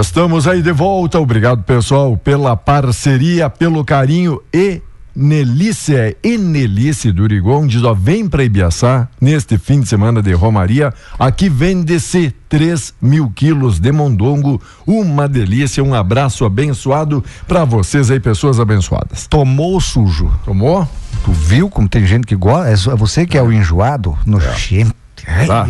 Estamos 0.00 0.46
aí 0.46 0.60
de 0.60 0.72
volta. 0.72 1.18
Obrigado, 1.18 1.62
pessoal, 1.62 2.16
pela 2.16 2.56
parceria, 2.56 3.48
pelo 3.48 3.84
carinho 3.84 4.42
e 4.52 4.82
Nelice, 5.14 5.96
é 5.96 6.14
Enelice 6.22 7.10
do 7.10 7.22
Urigon, 7.22 7.66
diz, 7.66 7.82
ó, 7.82 7.94
vem 7.94 8.28
pra 8.28 8.44
Ibiaçá 8.44 9.08
neste 9.18 9.56
fim 9.56 9.80
de 9.80 9.88
semana 9.88 10.20
de 10.20 10.30
Romaria, 10.34 10.92
aqui 11.18 11.48
vende-se 11.48 12.34
3 12.50 12.92
mil 13.00 13.30
quilos 13.30 13.80
de 13.80 13.90
mondongo, 13.90 14.60
uma 14.86 15.26
delícia, 15.26 15.82
um 15.82 15.94
abraço 15.94 16.44
abençoado 16.44 17.24
para 17.48 17.64
vocês 17.64 18.10
aí, 18.10 18.20
pessoas 18.20 18.60
abençoadas. 18.60 19.26
Tomou 19.26 19.80
sujo. 19.80 20.30
Tomou? 20.44 20.86
Tu 21.24 21.32
viu 21.32 21.70
como 21.70 21.88
tem 21.88 22.06
gente 22.06 22.26
que 22.26 22.36
gosta? 22.36 22.68
É 22.68 22.92
é 22.92 22.96
você 22.96 23.24
que 23.24 23.38
é 23.38 23.42
o 23.42 23.50
enjoado, 23.50 24.16
nojento. 24.26 24.94
Ai, 25.26 25.46
Tá. 25.46 25.66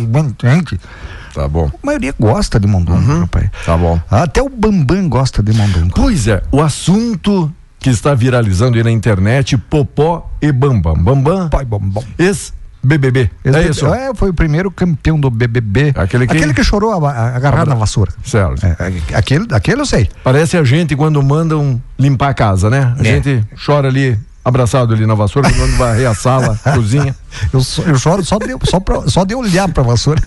Tá 1.37 1.47
bom. 1.47 1.69
A 1.83 1.85
maioria 1.85 2.13
gosta 2.19 2.59
de 2.59 2.65
mondongo, 2.65 3.19
rapaz. 3.19 3.49
Tá 3.63 3.77
bom. 3.77 4.01
Até 4.09 4.41
o 4.41 4.49
Bambam 4.49 5.07
gosta 5.07 5.43
de 5.43 5.53
mondongo. 5.53 5.93
Pois 5.95 6.27
é, 6.27 6.41
o 6.51 6.59
assunto 6.61 7.51
que 7.79 7.91
está 7.91 8.15
viralizando 8.15 8.75
aí 8.75 8.83
na 8.83 8.89
internet, 8.89 9.55
Popó 9.55 10.31
e 10.41 10.51
Bambam. 10.51 10.95
Bambam, 10.95 11.47
Pai 11.47 11.63
Bambam. 11.63 12.03
ex-BBB. 12.17 13.29
Esse 13.45 13.55
É 13.55 13.59
bebê- 13.59 13.69
isso? 13.69 13.85
É, 13.93 14.13
foi 14.15 14.29
o 14.29 14.33
primeiro 14.33 14.71
campeão 14.71 15.19
do 15.19 15.29
BBB. 15.29 15.93
Aquele 15.95 16.25
que- 16.55 16.63
chorou 16.63 16.91
a- 17.05 17.11
a- 17.11 17.35
agarrado 17.35 17.67
na 17.67 17.75
vassoura. 17.75 18.11
Certo. 18.23 18.65
É, 18.65 18.75
é, 18.79 19.15
aquele, 19.15 19.45
aquele 19.51 19.81
eu 19.81 19.85
sei. 19.85 20.09
Parece 20.23 20.57
a 20.57 20.63
gente 20.63 20.95
quando 20.95 21.21
mandam 21.21 21.79
limpar 21.99 22.29
a 22.29 22.33
casa, 22.33 22.67
né? 22.69 22.95
A 22.97 23.01
É. 23.01 23.03
gente 23.03 23.43
chora 23.63 23.87
ali, 23.89 24.17
abraçado 24.47 24.93
ali 24.93 25.05
na 25.05 25.13
vassoura, 25.15 25.51
quando 25.53 25.77
varrer 25.77 26.09
a 26.09 26.15
sala, 26.15 26.59
a 26.63 26.71
cozinha. 26.77 27.15
Eu, 27.53 27.61
eu 27.85 27.97
choro 27.97 28.23
só 28.23 28.37
de, 28.37 28.55
só, 28.69 28.79
pra- 28.79 29.07
só 29.07 29.23
de 29.23 29.35
olhar 29.35 29.67
pra 29.69 29.83
vassoura. 29.83 30.21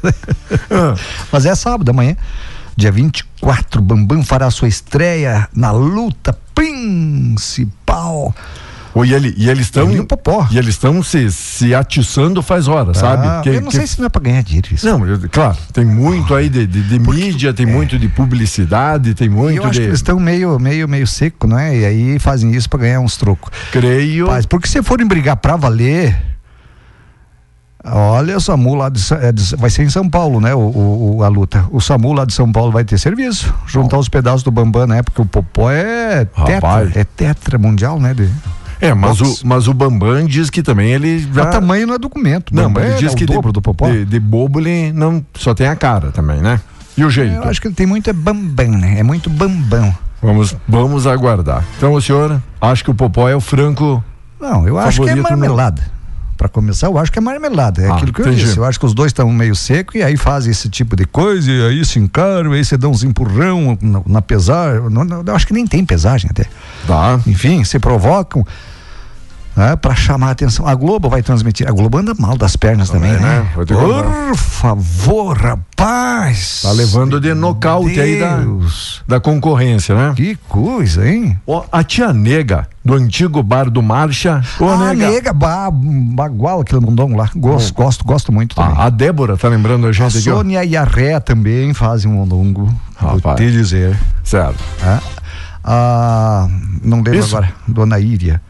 Ah. 0.70 0.94
Mas 1.32 1.46
é 1.46 1.54
sábado 1.54 1.90
amanhã, 1.90 2.16
dia 2.76 2.92
24, 2.92 3.80
Bambam 3.80 4.22
fará 4.24 4.50
sua 4.50 4.68
estreia 4.68 5.48
na 5.54 5.70
luta 5.72 6.36
principal. 6.54 8.34
Ô, 8.92 9.04
e, 9.04 9.14
ele, 9.14 9.32
e 9.36 9.48
eles 9.48 9.66
estão. 9.66 9.84
E 10.50 10.58
eles 10.58 10.70
estão 10.70 11.00
se, 11.02 11.30
se 11.30 11.72
atiçando 11.74 12.42
faz 12.42 12.66
horas, 12.66 12.98
sabe? 12.98 13.24
Ah, 13.26 13.42
eu 13.46 13.60
não 13.60 13.70
sei 13.70 13.86
se 13.86 13.98
não 14.00 14.06
é 14.06 14.08
pra 14.08 14.20
ganhar 14.20 14.42
dinheiro 14.42 14.68
isso. 14.72 14.84
Não, 14.84 15.06
eu- 15.06 15.20
claro, 15.30 15.56
tem 15.72 15.84
muito 15.84 16.34
aí 16.34 16.48
de, 16.48 16.66
de, 16.66 16.82
de 16.82 16.98
mídia, 16.98 17.54
tem 17.54 17.66
muito 17.66 17.96
de 17.98 18.08
publicidade, 18.08 19.14
tem 19.14 19.28
muito 19.28 19.58
Eu 19.58 19.62
acho 19.64 19.72
de. 19.74 19.80
que 19.80 19.86
eles 19.86 19.98
estão 20.00 20.18
meio, 20.18 20.58
meio, 20.58 20.88
meio 20.88 21.06
seco, 21.06 21.46
não 21.46 21.56
é? 21.58 21.76
E 21.76 21.84
aí 21.84 22.18
fazem 22.18 22.50
isso 22.52 22.68
pra 22.68 22.80
ganhar 22.80 22.98
uns 23.00 23.16
trocos. 23.16 23.50
Creio. 23.70 24.26
Mas 24.26 24.44
porque 24.44 24.66
se 24.68 24.82
forem 24.82 25.06
brigar 25.06 25.36
pra 25.36 25.54
valer. 25.56 26.16
Olha, 27.82 28.36
o 28.36 28.40
SAMU 28.40 28.74
lá 28.74 28.90
de, 28.90 29.00
é 29.22 29.32
de- 29.32 29.56
vai 29.56 29.70
ser 29.70 29.84
em 29.84 29.88
São 29.88 30.06
Paulo, 30.08 30.38
né? 30.38 30.54
O, 30.54 31.16
o- 31.18 31.24
a 31.24 31.28
luta. 31.28 31.64
O 31.70 31.80
SAMU 31.80 32.12
lá 32.12 32.26
de 32.26 32.34
São 32.34 32.50
Paulo 32.52 32.70
vai 32.70 32.84
ter 32.84 32.98
serviço. 32.98 33.54
Juntar 33.66 33.96
os 33.98 34.08
pedaços 34.08 34.42
do 34.42 34.50
Bambam, 34.50 34.86
né? 34.86 35.02
Porque 35.02 35.22
o 35.22 35.24
Popó 35.24 35.70
é 35.70 36.26
tetra, 36.26 36.54
Rapaz. 36.56 36.94
é 36.96 37.04
tetra 37.04 37.56
mundial, 37.56 37.98
né? 37.98 38.12
De, 38.12 38.28
É, 38.80 38.94
mas 38.94 39.20
o, 39.20 39.46
mas 39.46 39.68
o 39.68 39.74
Bambam 39.74 40.24
diz 40.26 40.48
que 40.50 40.62
também 40.62 40.90
ele 40.92 41.18
já. 41.32 41.44
O 41.44 41.50
tamanho 41.50 41.86
não 41.86 41.94
é 41.94 41.98
documento. 41.98 42.54
Não, 42.54 42.64
Bambam 42.64 42.82
mas 42.82 42.92
ele 42.92 42.94
é 42.94 42.98
diz 42.98 43.12
o 43.12 43.16
que 43.16 43.26
dobro 43.26 43.48
de, 43.50 43.54
do 43.54 43.62
Popó. 43.62 43.90
De, 43.90 44.04
de 44.04 44.18
bobo 44.20 44.58
ele 44.60 44.92
não 44.92 45.24
só 45.34 45.54
tem 45.54 45.66
a 45.66 45.76
cara 45.76 46.10
também, 46.10 46.40
né? 46.40 46.60
E 46.96 47.04
o 47.04 47.10
jeito? 47.10 47.34
Eu 47.34 47.44
acho 47.44 47.60
que 47.60 47.68
ele 47.68 47.74
tem 47.74 47.86
muito 47.86 48.08
é 48.08 48.12
Bambam, 48.12 48.70
né? 48.72 48.98
É 48.98 49.02
muito 49.02 49.28
Bambam. 49.30 49.94
Vamos, 50.22 50.54
vamos 50.68 51.06
aguardar. 51.06 51.64
Então, 51.78 51.94
o 51.94 52.00
senhor 52.00 52.42
acha 52.60 52.84
que 52.84 52.90
o 52.90 52.94
Popó 52.94 53.28
é 53.28 53.34
o 53.34 53.40
franco. 53.40 54.02
Não, 54.40 54.66
eu 54.66 54.78
acho 54.78 55.00
que 55.02 55.08
é 55.08 55.16
Favorito, 55.16 55.30
não. 55.30 55.38
marmelada. 55.38 55.82
Pra 56.36 56.48
começar, 56.48 56.86
eu 56.86 56.96
acho 56.96 57.12
que 57.12 57.18
é 57.18 57.22
marmelada. 57.22 57.82
É 57.82 57.90
Ah, 57.90 57.94
aquilo 57.96 58.12
que 58.14 58.20
eu 58.22 58.26
entendi. 58.26 58.44
disse. 58.44 58.56
Eu 58.56 58.64
acho 58.64 58.78
que 58.80 58.86
os 58.86 58.94
dois 58.94 59.10
estão 59.10 59.30
meio 59.30 59.54
secos 59.54 59.94
e 59.94 60.02
aí 60.02 60.16
fazem 60.16 60.50
esse 60.50 60.70
tipo 60.70 60.96
de 60.96 61.04
coisa, 61.04 61.50
e 61.50 61.66
aí 61.66 61.84
se 61.84 61.98
encaram, 61.98 62.52
aí 62.52 62.64
você 62.64 62.78
dá 62.78 62.88
uns 62.88 63.02
empurrão 63.04 63.76
na, 63.80 64.00
na 64.06 64.22
pesagem. 64.22 64.80
Não, 64.90 65.04
não, 65.04 65.22
eu 65.26 65.34
acho 65.36 65.46
que 65.46 65.52
nem 65.52 65.66
tem 65.66 65.84
pesagem 65.84 66.30
até. 66.30 66.46
Tá. 66.86 67.20
Enfim, 67.26 67.62
se 67.64 67.78
provocam 67.78 68.46
né, 69.60 69.76
para 69.76 69.94
chamar 69.94 70.28
a 70.28 70.30
atenção. 70.30 70.66
A 70.66 70.74
Globo 70.74 71.10
vai 71.10 71.22
transmitir. 71.22 71.68
A 71.68 71.70
Globo 71.70 71.98
anda 71.98 72.14
mal 72.18 72.36
das 72.36 72.56
pernas 72.56 72.88
também, 72.88 73.12
Também, 73.12 73.26
né? 73.26 73.40
né? 73.40 73.50
Por 73.54 74.36
favor, 74.36 75.36
rapaz. 75.36 76.62
Tá 76.62 76.72
levando 76.72 77.20
de 77.20 77.34
nocaute 77.34 78.00
aí 78.00 78.18
da, 78.18 78.38
Deus. 78.38 79.02
da 79.06 79.20
concorrência, 79.20 79.94
né? 79.94 80.14
Que 80.16 80.34
coisa, 80.48 81.06
hein? 81.06 81.38
A 81.70 81.84
tia 81.84 82.10
Nega, 82.10 82.66
do 82.82 82.94
antigo 82.94 83.42
bar 83.42 83.68
do 83.68 83.82
Marcha. 83.82 84.42
Ô, 84.58 84.66
ah, 84.66 84.94
nega. 84.94 85.10
nega, 85.10 85.32
ba, 85.34 85.70
bagual 85.70 86.62
aquele 86.62 86.80
mundão 86.80 87.14
lá. 87.14 87.28
Gosto, 87.36 87.74
gosto, 87.74 88.04
gosto 88.04 88.32
muito 88.32 88.56
também. 88.56 88.74
A, 88.78 88.86
a 88.86 88.90
Débora 88.90 89.36
tá 89.36 89.48
lembrando 89.48 89.86
a 89.86 89.90
A 89.90 89.92
gente 89.92 90.18
aqui, 90.18 90.30
ó. 90.30 90.36
Sônia 90.36 90.64
e 90.64 90.74
a 90.74 90.84
Ré 90.84 91.20
também 91.20 91.74
fazem 91.74 92.10
um. 92.10 92.24
Vou 92.24 92.70
Rapaz. 92.96 93.36
te 93.36 93.50
dizer. 93.50 93.98
Certo. 94.24 94.62
Ah, 94.82 95.00
ah, 95.62 96.48
não 96.82 96.98
lembro 96.98 97.18
Isso. 97.18 97.36
agora. 97.36 97.52
Dona 97.68 97.98
Íria. 98.00 98.40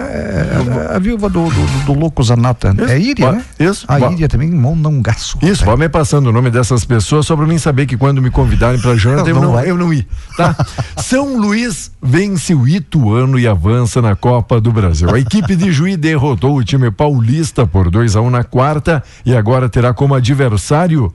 É, 0.00 0.90
a, 0.92 0.96
a 0.96 0.98
viúva 0.98 1.28
do, 1.28 1.44
do, 1.48 1.84
do 1.86 1.92
louco 1.94 2.22
Zanata. 2.22 2.74
Isso. 2.76 2.84
É 2.90 2.98
Íria, 2.98 3.32
né? 3.32 3.44
isso. 3.58 3.84
A 3.88 3.98
Va- 3.98 4.12
Íria 4.12 4.28
também, 4.28 4.52
um 4.52 5.02
gaço. 5.02 5.38
Isso, 5.42 5.64
vai 5.64 5.76
me 5.76 5.88
passando 5.88 6.28
o 6.28 6.32
nome 6.32 6.50
dessas 6.50 6.84
pessoas 6.84 7.26
só 7.26 7.36
pra 7.36 7.46
mim 7.46 7.58
saber 7.58 7.86
que 7.86 7.96
quando 7.96 8.22
me 8.22 8.30
convidarem 8.30 8.80
pra 8.80 8.94
janta 8.96 9.28
eu 9.28 9.34
Não 9.34 9.42
não, 9.42 9.52
vai. 9.52 9.70
eu 9.70 9.76
não 9.76 9.92
ir, 9.92 10.06
tá? 10.36 10.54
São 10.96 11.38
Luís 11.38 11.90
vence 12.02 12.54
o 12.54 12.66
Ituano 12.68 13.38
e 13.38 13.46
avança 13.46 14.00
na 14.02 14.14
Copa 14.14 14.60
do 14.60 14.70
Brasil. 14.72 15.08
A 15.12 15.18
equipe 15.18 15.56
de 15.56 15.70
Juí 15.72 15.96
derrotou 15.96 16.56
o 16.56 16.64
time 16.64 16.90
paulista 16.90 17.66
por 17.66 17.90
2 17.90 18.16
a 18.16 18.20
1 18.20 18.30
na 18.30 18.44
quarta 18.44 19.02
e 19.24 19.34
agora 19.34 19.68
terá 19.68 19.92
como 19.94 20.14
adversário 20.14 21.12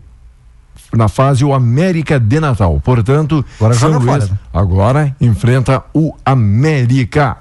na 0.94 1.08
fase 1.08 1.44
o 1.44 1.54
América 1.54 2.20
de 2.20 2.40
Natal. 2.40 2.80
Portanto, 2.84 3.44
Agora 3.60 3.74
São 3.74 3.92
Luís 3.98 4.06
fora, 4.06 4.26
né? 4.26 4.38
agora 4.54 5.16
enfrenta 5.20 5.84
o 5.94 6.14
América. 6.26 7.38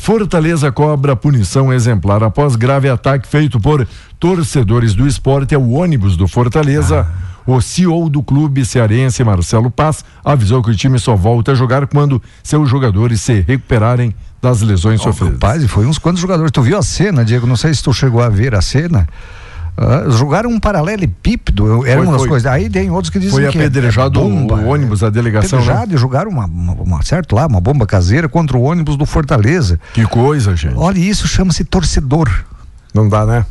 Fortaleza 0.00 0.72
cobra 0.72 1.14
punição 1.14 1.70
exemplar 1.70 2.24
após 2.24 2.56
grave 2.56 2.88
ataque 2.88 3.28
feito 3.28 3.60
por 3.60 3.86
torcedores 4.18 4.94
do 4.94 5.06
esporte 5.06 5.54
ao 5.54 5.62
ônibus 5.70 6.16
do 6.16 6.26
Fortaleza. 6.26 7.06
O 7.46 7.60
CEO 7.60 8.08
do 8.08 8.22
clube 8.22 8.64
cearense, 8.64 9.22
Marcelo 9.22 9.70
Paz, 9.70 10.02
avisou 10.24 10.62
que 10.62 10.70
o 10.70 10.74
time 10.74 10.98
só 10.98 11.14
volta 11.14 11.52
a 11.52 11.54
jogar 11.54 11.86
quando 11.86 12.20
seus 12.42 12.66
jogadores 12.66 13.20
se 13.20 13.40
recuperarem 13.40 14.14
das 14.40 14.62
lesões 14.62 15.02
sofridas. 15.02 15.34
Rapaz, 15.34 15.62
e 15.62 15.68
foi 15.68 15.84
uns 15.84 15.98
quantos 15.98 16.22
jogadores. 16.22 16.50
Tu 16.50 16.62
viu 16.62 16.78
a 16.78 16.82
cena, 16.82 17.22
Diego? 17.22 17.46
Não 17.46 17.56
sei 17.56 17.74
se 17.74 17.82
tu 17.82 17.92
chegou 17.92 18.22
a 18.22 18.30
ver 18.30 18.54
a 18.54 18.62
cena. 18.62 19.06
Jogaram 20.10 20.50
um 20.50 20.60
paralelepípedo, 20.60 21.86
era 21.86 21.96
Foi, 21.98 22.02
uma 22.06 22.12
das 22.12 22.20
foi. 22.22 22.28
coisas. 22.28 22.46
Aí 22.50 22.68
tem 22.68 22.90
outros 22.90 23.10
que 23.10 23.18
dizem 23.18 23.32
Foi 23.32 23.50
que 23.50 23.58
é- 23.58 23.60
apedrejado 23.62 24.20
é 24.20 24.22
bomba, 24.22 24.54
o 24.56 24.66
ônibus 24.68 25.00
da 25.00 25.10
delegação, 25.10 25.58
né? 25.58 25.64
Apedrejado 25.64 25.94
e 25.94 25.98
jogaram 25.98 26.30
uma, 26.30 26.44
uma, 26.44 26.72
uma- 26.74 27.02
certo 27.02 27.34
lá, 27.34 27.46
uma 27.46 27.60
bomba 27.60 27.86
caseira 27.86 28.28
contra 28.28 28.56
o 28.56 28.62
ônibus 28.62 28.96
do 28.96 29.06
Fortaleza. 29.06 29.80
Que 29.94 30.04
coisa, 30.06 30.54
gente. 30.54 30.74
Olha, 30.76 30.98
isso 30.98 31.26
chama-se 31.26 31.64
torcedor. 31.64 32.28
Não 32.94 33.08
dá, 33.08 33.24
né? 33.24 33.46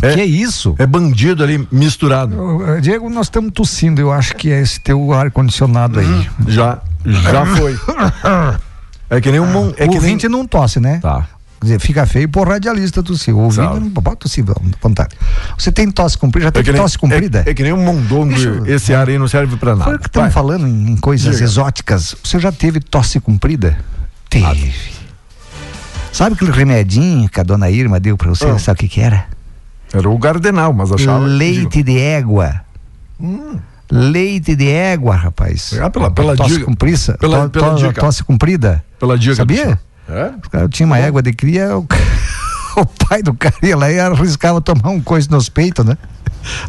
Que 0.00 0.20
é 0.20 0.24
isso? 0.24 0.74
É 0.78 0.86
bandido 0.86 1.44
ali 1.44 1.66
misturado. 1.70 2.36
Ô, 2.38 2.80
Diego, 2.80 3.08
nós 3.08 3.26
estamos 3.26 3.52
tossindo, 3.52 4.00
eu 4.00 4.12
acho 4.12 4.34
que 4.34 4.50
é 4.50 4.60
esse 4.60 4.80
teu 4.80 5.12
ar-condicionado 5.12 6.00
aí. 6.00 6.28
Já, 6.48 6.78
já 7.06 7.46
foi. 7.46 7.78
É 9.10 9.20
que 9.20 9.30
nem 9.30 9.38
um 9.38 9.68
é 9.70 9.72
que 9.72 9.86
nem... 9.86 9.94
ouvinte 9.96 10.28
não 10.28 10.46
tosse, 10.46 10.80
né? 10.80 10.98
Tá. 11.00 11.28
Quer 11.64 11.76
dizer, 11.76 11.80
fica 11.80 12.04
feio 12.04 12.28
por 12.28 12.46
radialista 12.46 13.02
tossir. 13.02 13.34
O 13.34 13.50
Sabe. 13.50 13.80
não 13.80 13.90
pode 13.90 14.16
tossir, 14.16 14.44
vontade. 14.82 15.16
Você 15.58 15.72
tem 15.72 15.90
tosse 15.90 16.18
comprida? 16.18 16.52
Já 16.54 16.60
É 16.60 16.72
nem, 16.72 16.82
tosse 16.82 16.98
comprida? 16.98 17.42
é, 17.46 17.50
é 17.50 17.54
que 17.54 17.62
nem 17.62 17.72
um 17.72 17.82
mondongo. 17.82 18.34
Eu- 18.36 18.66
Esse 18.66 18.92
ar 18.92 19.08
aí 19.08 19.18
não 19.18 19.26
serve 19.26 19.56
pra 19.56 19.70
nada. 19.70 19.84
Agora 19.84 19.98
que 19.98 20.06
estamos 20.08 20.34
falando 20.34 20.68
em, 20.68 20.90
em 20.90 20.96
coisas 20.98 21.32
Diga. 21.36 21.44
exóticas, 21.44 22.14
você 22.22 22.38
já 22.38 22.52
teve 22.52 22.80
tosse 22.80 23.18
comprida? 23.18 23.78
Teve. 24.28 24.74
Sabe 26.12 26.34
aquele 26.34 26.50
remedinho 26.52 27.28
que 27.30 27.40
a 27.40 27.42
dona 27.42 27.70
Irma 27.70 27.98
deu 27.98 28.16
pra 28.16 28.28
você? 28.28 28.44
Ah. 28.46 28.58
Sabe 28.58 28.76
o 28.76 28.80
que 28.80 28.88
que 28.88 29.00
era? 29.00 29.26
Era 29.92 30.08
o 30.10 30.18
Gardenal, 30.18 30.72
mas 30.74 30.92
achava. 30.92 31.24
Leite 31.24 31.82
de 31.82 31.98
égua. 31.98 32.60
Leite 33.90 34.56
de 34.56 34.68
égua, 34.68 35.14
rapaz. 35.16 35.72
Ah, 35.80 35.88
pela- 35.90 36.10
pela 36.10 36.36
tosse 36.36 36.58
dica- 36.58 36.66
pela- 37.18 37.42
to- 37.48 37.50
pela 37.50 37.74
to- 37.74 37.76
dica. 37.88 38.00
Tosse 38.00 38.24
comprida. 38.24 38.84
Pela 38.98 39.16
dica 39.18 39.36
Sabia? 39.36 39.78
É? 40.08 40.34
Os 40.42 40.48
caras 40.48 40.70
tinham 40.70 40.90
uma 40.90 40.98
égua 40.98 41.22
de 41.22 41.32
cria, 41.32 41.76
o, 41.76 41.86
o 42.76 42.86
pai 42.86 43.22
do 43.22 43.34
cara 43.34 43.54
ia 43.62 43.76
lá 43.76 43.90
e 43.90 43.98
arriscava 43.98 44.60
tomar 44.60 44.90
um 44.90 45.00
coisa 45.00 45.28
nos 45.30 45.48
peitos, 45.48 45.84
né? 45.84 45.96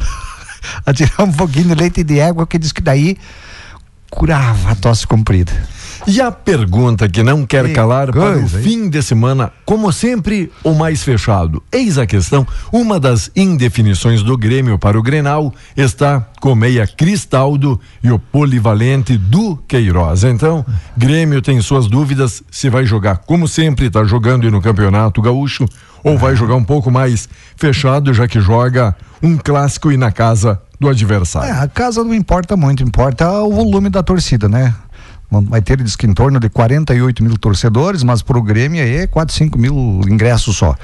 Atirar 0.86 1.22
um 1.22 1.32
pouquinho 1.32 1.70
de 1.70 1.76
leite 1.76 2.04
de 2.04 2.20
égua, 2.20 2.48
que 2.48 2.58
diz 2.58 2.72
que 2.72 2.82
daí 2.82 3.18
curava 4.10 4.72
a 4.72 4.76
tosse 4.76 5.06
comprida. 5.06 5.52
E 6.08 6.22
a 6.22 6.32
pergunta 6.32 7.10
que 7.10 7.24
não 7.24 7.46
quer 7.46 7.66
Que 7.66 7.74
calar 7.74 8.12
para 8.12 8.38
o 8.38 8.48
fim 8.48 8.88
de 8.90 9.02
semana, 9.02 9.52
como 9.66 9.92
sempre, 9.92 10.52
o 10.64 10.74
mais 10.74 11.04
fechado. 11.04 11.64
Eis 11.72 11.98
a 11.98 12.06
questão: 12.06 12.46
uma 12.72 13.00
das 13.00 13.32
indefinições 13.36 14.22
do 14.22 14.38
Grêmio 14.38 14.78
para 14.78 15.00
o 15.00 15.02
Grenal 15.02 15.52
está 15.76 16.24
com 16.40 16.54
meia 16.54 16.86
Cristaldo 16.86 17.80
e 18.04 18.12
o 18.12 18.20
polivalente 18.20 19.18
do 19.18 19.58
Queiroz. 19.68 20.24
Então, 20.24 20.64
Grêmio 20.96 21.42
tem 21.42 21.60
suas 21.60 21.88
dúvidas 21.88 22.44
se 22.52 22.70
vai 22.70 22.86
jogar 22.86 23.18
como 23.18 23.48
sempre, 23.48 23.88
está 23.88 24.04
jogando 24.04 24.50
no 24.52 24.62
Campeonato 24.62 25.24
Gaúcho, 25.24 25.66
ou 26.04 26.20
vai 26.20 26.36
jogar 26.36 26.56
um 26.56 26.64
pouco 26.64 26.92
mais 26.92 27.28
fechado, 27.56 28.14
já 28.14 28.28
que 28.28 28.40
joga 28.40 28.96
um 29.24 29.38
clássico 29.38 29.92
e 29.92 29.98
na 29.98 30.12
casa 30.12 30.62
do 30.80 30.90
adversário. 30.90 31.50
É, 31.50 31.64
a 31.64 31.68
casa 31.68 32.04
não 32.04 32.14
importa 32.14 32.56
muito, 32.56 32.84
importa 32.84 33.32
o 33.42 33.52
volume 33.52 33.90
da 33.90 34.04
torcida, 34.04 34.48
né? 34.48 34.76
Vai 35.30 35.62
ter, 35.62 35.82
diz 35.82 35.96
que 35.96 36.06
em 36.06 36.14
torno 36.14 36.40
de 36.40 36.50
48 36.50 37.24
mil 37.24 37.38
torcedores, 37.38 38.04
mas 38.04 38.22
pro 38.22 38.42
Grêmio 38.42 38.82
aí 38.82 38.98
é 38.98 39.08
4, 39.08 39.36
5 39.36 39.58
mil 39.58 40.02
ingressos 40.08 40.56
só. 40.56 40.76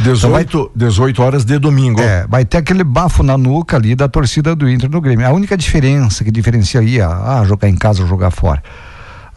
18, 0.00 0.30
vai, 0.30 0.46
18 0.76 1.22
horas 1.22 1.44
de 1.44 1.58
domingo. 1.58 2.00
É, 2.00 2.26
vai 2.28 2.44
ter 2.44 2.58
aquele 2.58 2.84
bafo 2.84 3.22
na 3.22 3.36
nuca 3.36 3.76
ali 3.76 3.94
da 3.94 4.08
torcida 4.08 4.54
do 4.54 4.68
Inter 4.68 4.90
no 4.90 5.00
Grêmio. 5.00 5.26
A 5.26 5.32
única 5.32 5.56
diferença 5.56 6.22
que 6.22 6.30
diferencia 6.30 6.80
aí, 6.80 7.00
ah, 7.00 7.42
jogar 7.46 7.68
em 7.68 7.76
casa 7.76 8.02
ou 8.02 8.08
jogar 8.08 8.30
fora. 8.30 8.62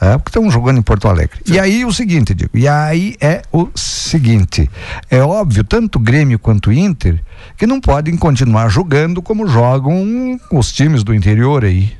É, 0.01 0.17
porque 0.17 0.29
estão 0.29 0.49
jogando 0.49 0.77
em 0.77 0.81
Porto 0.81 1.09
Alegre. 1.09 1.39
Sim. 1.45 1.53
E 1.53 1.59
aí 1.59 1.83
o 1.83 1.91
seguinte, 1.91 2.33
digo, 2.33 2.51
e 2.53 2.67
aí 2.67 3.17
é 3.19 3.41
o 3.51 3.67
seguinte, 3.75 4.69
é 5.11 5.21
óbvio, 5.21 5.61
tanto 5.61 5.99
Grêmio 5.99 6.39
quanto 6.39 6.71
Inter, 6.71 7.21
que 7.57 7.67
não 7.67 7.81
podem 7.81 8.15
continuar 8.15 8.69
jogando 8.69 9.21
como 9.21 9.45
jogam 9.45 10.39
os 10.53 10.71
times 10.71 11.03
do 11.03 11.13
interior 11.13 11.65
aí. 11.65 11.98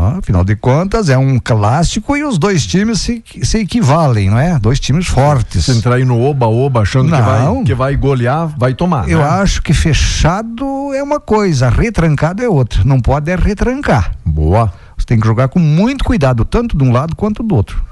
Ah, 0.00 0.18
afinal 0.18 0.44
de 0.44 0.54
contas, 0.54 1.08
é 1.08 1.18
um 1.18 1.40
clássico 1.40 2.16
e 2.16 2.22
os 2.22 2.38
dois 2.38 2.64
times 2.64 3.00
se, 3.00 3.20
se 3.42 3.58
equivalem, 3.58 4.30
não 4.30 4.38
é? 4.38 4.56
Dois 4.56 4.78
times 4.78 5.08
fortes. 5.08 5.64
Se 5.64 5.72
entrar 5.72 5.96
aí 5.96 6.04
no 6.04 6.22
oba-oba 6.22 6.82
achando 6.82 7.10
que 7.10 7.20
vai, 7.20 7.64
que 7.64 7.74
vai 7.74 7.96
golear, 7.96 8.46
vai 8.56 8.74
tomar. 8.74 9.08
Eu 9.08 9.18
né? 9.18 9.24
acho 9.24 9.60
que 9.60 9.74
fechado 9.74 10.94
é 10.94 11.02
uma 11.02 11.18
coisa, 11.18 11.68
retrancado 11.68 12.40
é 12.40 12.48
outra. 12.48 12.84
Não 12.84 13.00
pode 13.00 13.28
é 13.28 13.34
retrancar. 13.34 14.12
Boa. 14.24 14.72
Você 14.96 15.04
tem 15.04 15.18
que 15.18 15.26
jogar 15.26 15.48
com 15.48 15.58
muito 15.58 16.04
cuidado, 16.04 16.44
tanto 16.44 16.78
de 16.78 16.84
um 16.84 16.92
lado 16.92 17.16
quanto 17.16 17.42
do 17.42 17.56
outro. 17.56 17.84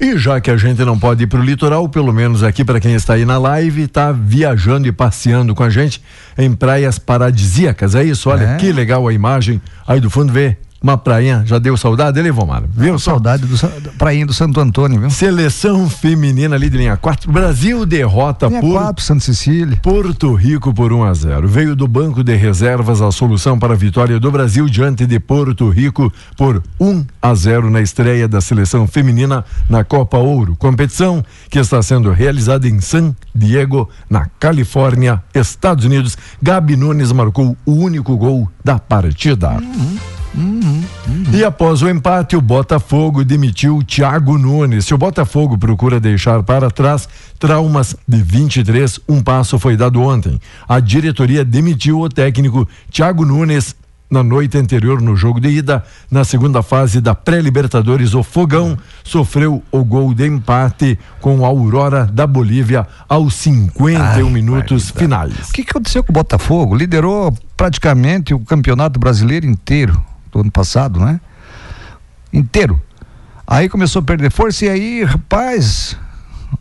E 0.00 0.16
já 0.16 0.40
que 0.40 0.50
a 0.50 0.56
gente 0.56 0.82
não 0.82 0.98
pode 0.98 1.24
ir 1.24 1.26
para 1.26 1.40
o 1.40 1.42
litoral, 1.42 1.86
pelo 1.90 2.10
menos 2.10 2.42
aqui 2.42 2.64
para 2.64 2.80
quem 2.80 2.94
está 2.94 3.14
aí 3.14 3.26
na 3.26 3.36
live, 3.36 3.82
está 3.82 4.12
viajando 4.12 4.88
e 4.88 4.92
passeando 4.92 5.54
com 5.54 5.62
a 5.62 5.68
gente 5.68 6.02
em 6.38 6.54
praias 6.54 6.98
paradisíacas. 6.98 7.94
É 7.94 8.02
isso, 8.02 8.30
olha 8.30 8.44
é. 8.44 8.56
que 8.56 8.72
legal 8.72 9.06
a 9.06 9.12
imagem 9.12 9.60
aí 9.86 10.00
do 10.00 10.08
fundo, 10.08 10.32
vê 10.32 10.56
uma 10.84 10.98
prainha, 10.98 11.42
já 11.46 11.58
deu 11.58 11.78
saudade 11.78 12.12
dele, 12.12 12.30
Vomar? 12.30 12.62
Viu? 12.68 12.98
Saudade 12.98 13.46
do 13.46 13.56
prainha 13.96 14.26
do 14.26 14.34
Santo 14.34 14.60
Antônio, 14.60 15.00
viu? 15.00 15.08
Seleção 15.08 15.88
feminina 15.88 16.56
ali 16.56 16.68
de 16.68 16.76
linha 16.76 16.94
4. 16.94 17.32
Brasil 17.32 17.86
derrota 17.86 18.48
linha 18.48 18.60
por 18.60 18.74
4, 18.74 19.02
Santa 19.02 19.24
Cecília. 19.24 19.78
Porto 19.82 20.34
Rico 20.34 20.74
por 20.74 20.92
1 20.92 21.04
a 21.04 21.14
0. 21.14 21.48
Veio 21.48 21.74
do 21.74 21.88
banco 21.88 22.22
de 22.22 22.36
reservas 22.36 23.00
a 23.00 23.10
solução 23.10 23.58
para 23.58 23.72
a 23.72 23.76
vitória 23.76 24.20
do 24.20 24.30
Brasil 24.30 24.68
diante 24.68 25.06
de 25.06 25.18
Porto 25.18 25.70
Rico 25.70 26.12
por 26.36 26.62
1 26.78 27.06
a 27.22 27.34
0 27.34 27.70
na 27.70 27.80
estreia 27.80 28.28
da 28.28 28.42
seleção 28.42 28.86
feminina 28.86 29.42
na 29.70 29.84
Copa 29.84 30.18
Ouro. 30.18 30.54
Competição 30.54 31.24
que 31.48 31.58
está 31.58 31.80
sendo 31.80 32.10
realizada 32.10 32.68
em 32.68 32.78
San 32.82 33.16
Diego, 33.34 33.88
na 34.10 34.26
Califórnia, 34.38 35.22
Estados 35.34 35.86
Unidos. 35.86 36.18
Gabi 36.42 36.76
Nunes 36.76 37.10
marcou 37.10 37.56
o 37.64 37.72
único 37.72 38.14
gol 38.18 38.50
da 38.62 38.78
partida. 38.78 39.52
Uhum. 39.52 40.13
Uhum, 40.36 40.84
uhum. 41.06 41.24
E 41.32 41.44
após 41.44 41.80
o 41.82 41.88
empate, 41.88 42.36
o 42.36 42.40
Botafogo 42.40 43.24
demitiu 43.24 43.82
Thiago 43.82 44.36
Nunes. 44.36 44.86
Se 44.86 44.94
o 44.94 44.98
Botafogo 44.98 45.56
procura 45.56 46.00
deixar 46.00 46.42
para 46.42 46.70
trás 46.70 47.08
traumas 47.38 47.96
de 48.06 48.22
23, 48.22 49.00
um 49.08 49.22
passo 49.22 49.58
foi 49.58 49.76
dado 49.76 50.00
ontem. 50.02 50.40
A 50.68 50.80
diretoria 50.80 51.44
demitiu 51.44 52.00
o 52.00 52.08
técnico 52.08 52.68
Thiago 52.90 53.24
Nunes 53.24 53.76
na 54.10 54.22
noite 54.22 54.56
anterior 54.56 55.00
no 55.00 55.16
jogo 55.16 55.40
de 55.40 55.48
ida, 55.48 55.82
na 56.10 56.24
segunda 56.24 56.62
fase 56.62 57.00
da 57.00 57.14
pré-libertadores, 57.14 58.14
o 58.14 58.22
Fogão 58.22 58.78
sofreu 59.02 59.62
o 59.72 59.84
gol 59.84 60.14
de 60.14 60.26
empate 60.26 60.98
com 61.20 61.44
a 61.44 61.48
Aurora 61.48 62.06
da 62.06 62.26
Bolívia 62.26 62.86
aos 63.08 63.34
51 63.34 63.96
Ai, 64.00 64.22
minutos 64.32 64.90
finais. 64.90 65.50
O 65.50 65.52
que 65.52 65.62
aconteceu 65.62 66.04
com 66.04 66.12
o 66.12 66.14
Botafogo? 66.14 66.76
Liderou 66.76 67.36
praticamente 67.56 68.32
o 68.32 68.38
campeonato 68.38 69.00
brasileiro 69.00 69.46
inteiro 69.46 70.00
do 70.34 70.40
ano 70.40 70.50
passado, 70.50 71.00
né? 71.00 71.20
Inteiro. 72.32 72.80
Aí 73.46 73.68
começou 73.68 74.00
a 74.00 74.04
perder 74.04 74.30
força 74.30 74.66
e 74.66 74.68
aí, 74.68 75.04
rapaz, 75.04 75.96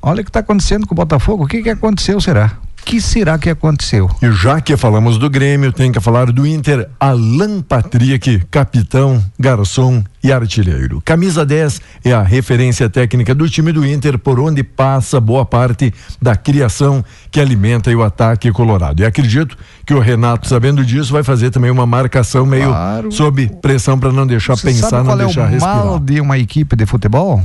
olha 0.01 0.21
o 0.21 0.23
que 0.23 0.29
está 0.29 0.39
acontecendo 0.39 0.85
com 0.85 0.93
o 0.93 0.95
Botafogo. 0.95 1.45
O 1.45 1.47
que 1.47 1.63
que 1.63 1.69
aconteceu, 1.69 2.19
será? 2.21 2.51
Que 2.85 3.01
será 3.01 3.37
que 3.37 3.49
aconteceu? 3.49 4.09
E 4.21 4.31
já 4.31 4.61
que 4.61 4.75
falamos 4.77 5.17
do 5.17 5.29
Grêmio, 5.29 5.71
tem 5.71 5.91
que 5.91 5.99
falar 5.99 6.31
do 6.31 6.45
Inter, 6.45 6.89
Alan 6.99 7.61
Patrick, 7.61 8.43
capitão, 8.51 9.23
garçom 9.39 10.03
e 10.23 10.31
artilheiro. 10.31 11.01
Camisa 11.03 11.45
10 11.45 11.81
é 12.05 12.13
a 12.13 12.21
referência 12.21 12.89
técnica 12.89 13.33
do 13.35 13.49
time 13.49 13.71
do 13.71 13.85
Inter, 13.85 14.17
por 14.17 14.39
onde 14.39 14.63
passa 14.63 15.19
boa 15.19 15.45
parte 15.45 15.93
da 16.21 16.35
criação 16.35 17.03
que 17.31 17.39
alimenta 17.39 17.89
o 17.91 18.03
ataque 18.03 18.51
colorado. 18.51 19.01
E 19.01 19.05
acredito 19.05 19.57
que 19.85 19.93
o 19.93 19.99
Renato, 19.99 20.47
sabendo 20.47 20.85
disso, 20.85 21.11
vai 21.11 21.23
fazer 21.23 21.49
também 21.51 21.71
uma 21.71 21.85
marcação 21.85 22.45
meio 22.45 22.69
claro. 22.69 23.11
sob 23.11 23.49
pressão 23.61 23.99
para 23.99 24.11
não 24.11 24.25
deixar 24.25 24.55
Você 24.55 24.67
pensar, 24.67 25.03
não 25.03 25.17
deixar 25.17 25.41
é 25.41 25.45
o 25.45 25.49
respirar. 25.49 25.85
mal 25.85 25.99
de 25.99 26.21
uma 26.21 26.37
equipe 26.37 26.75
de 26.75 26.85
futebol? 26.85 27.41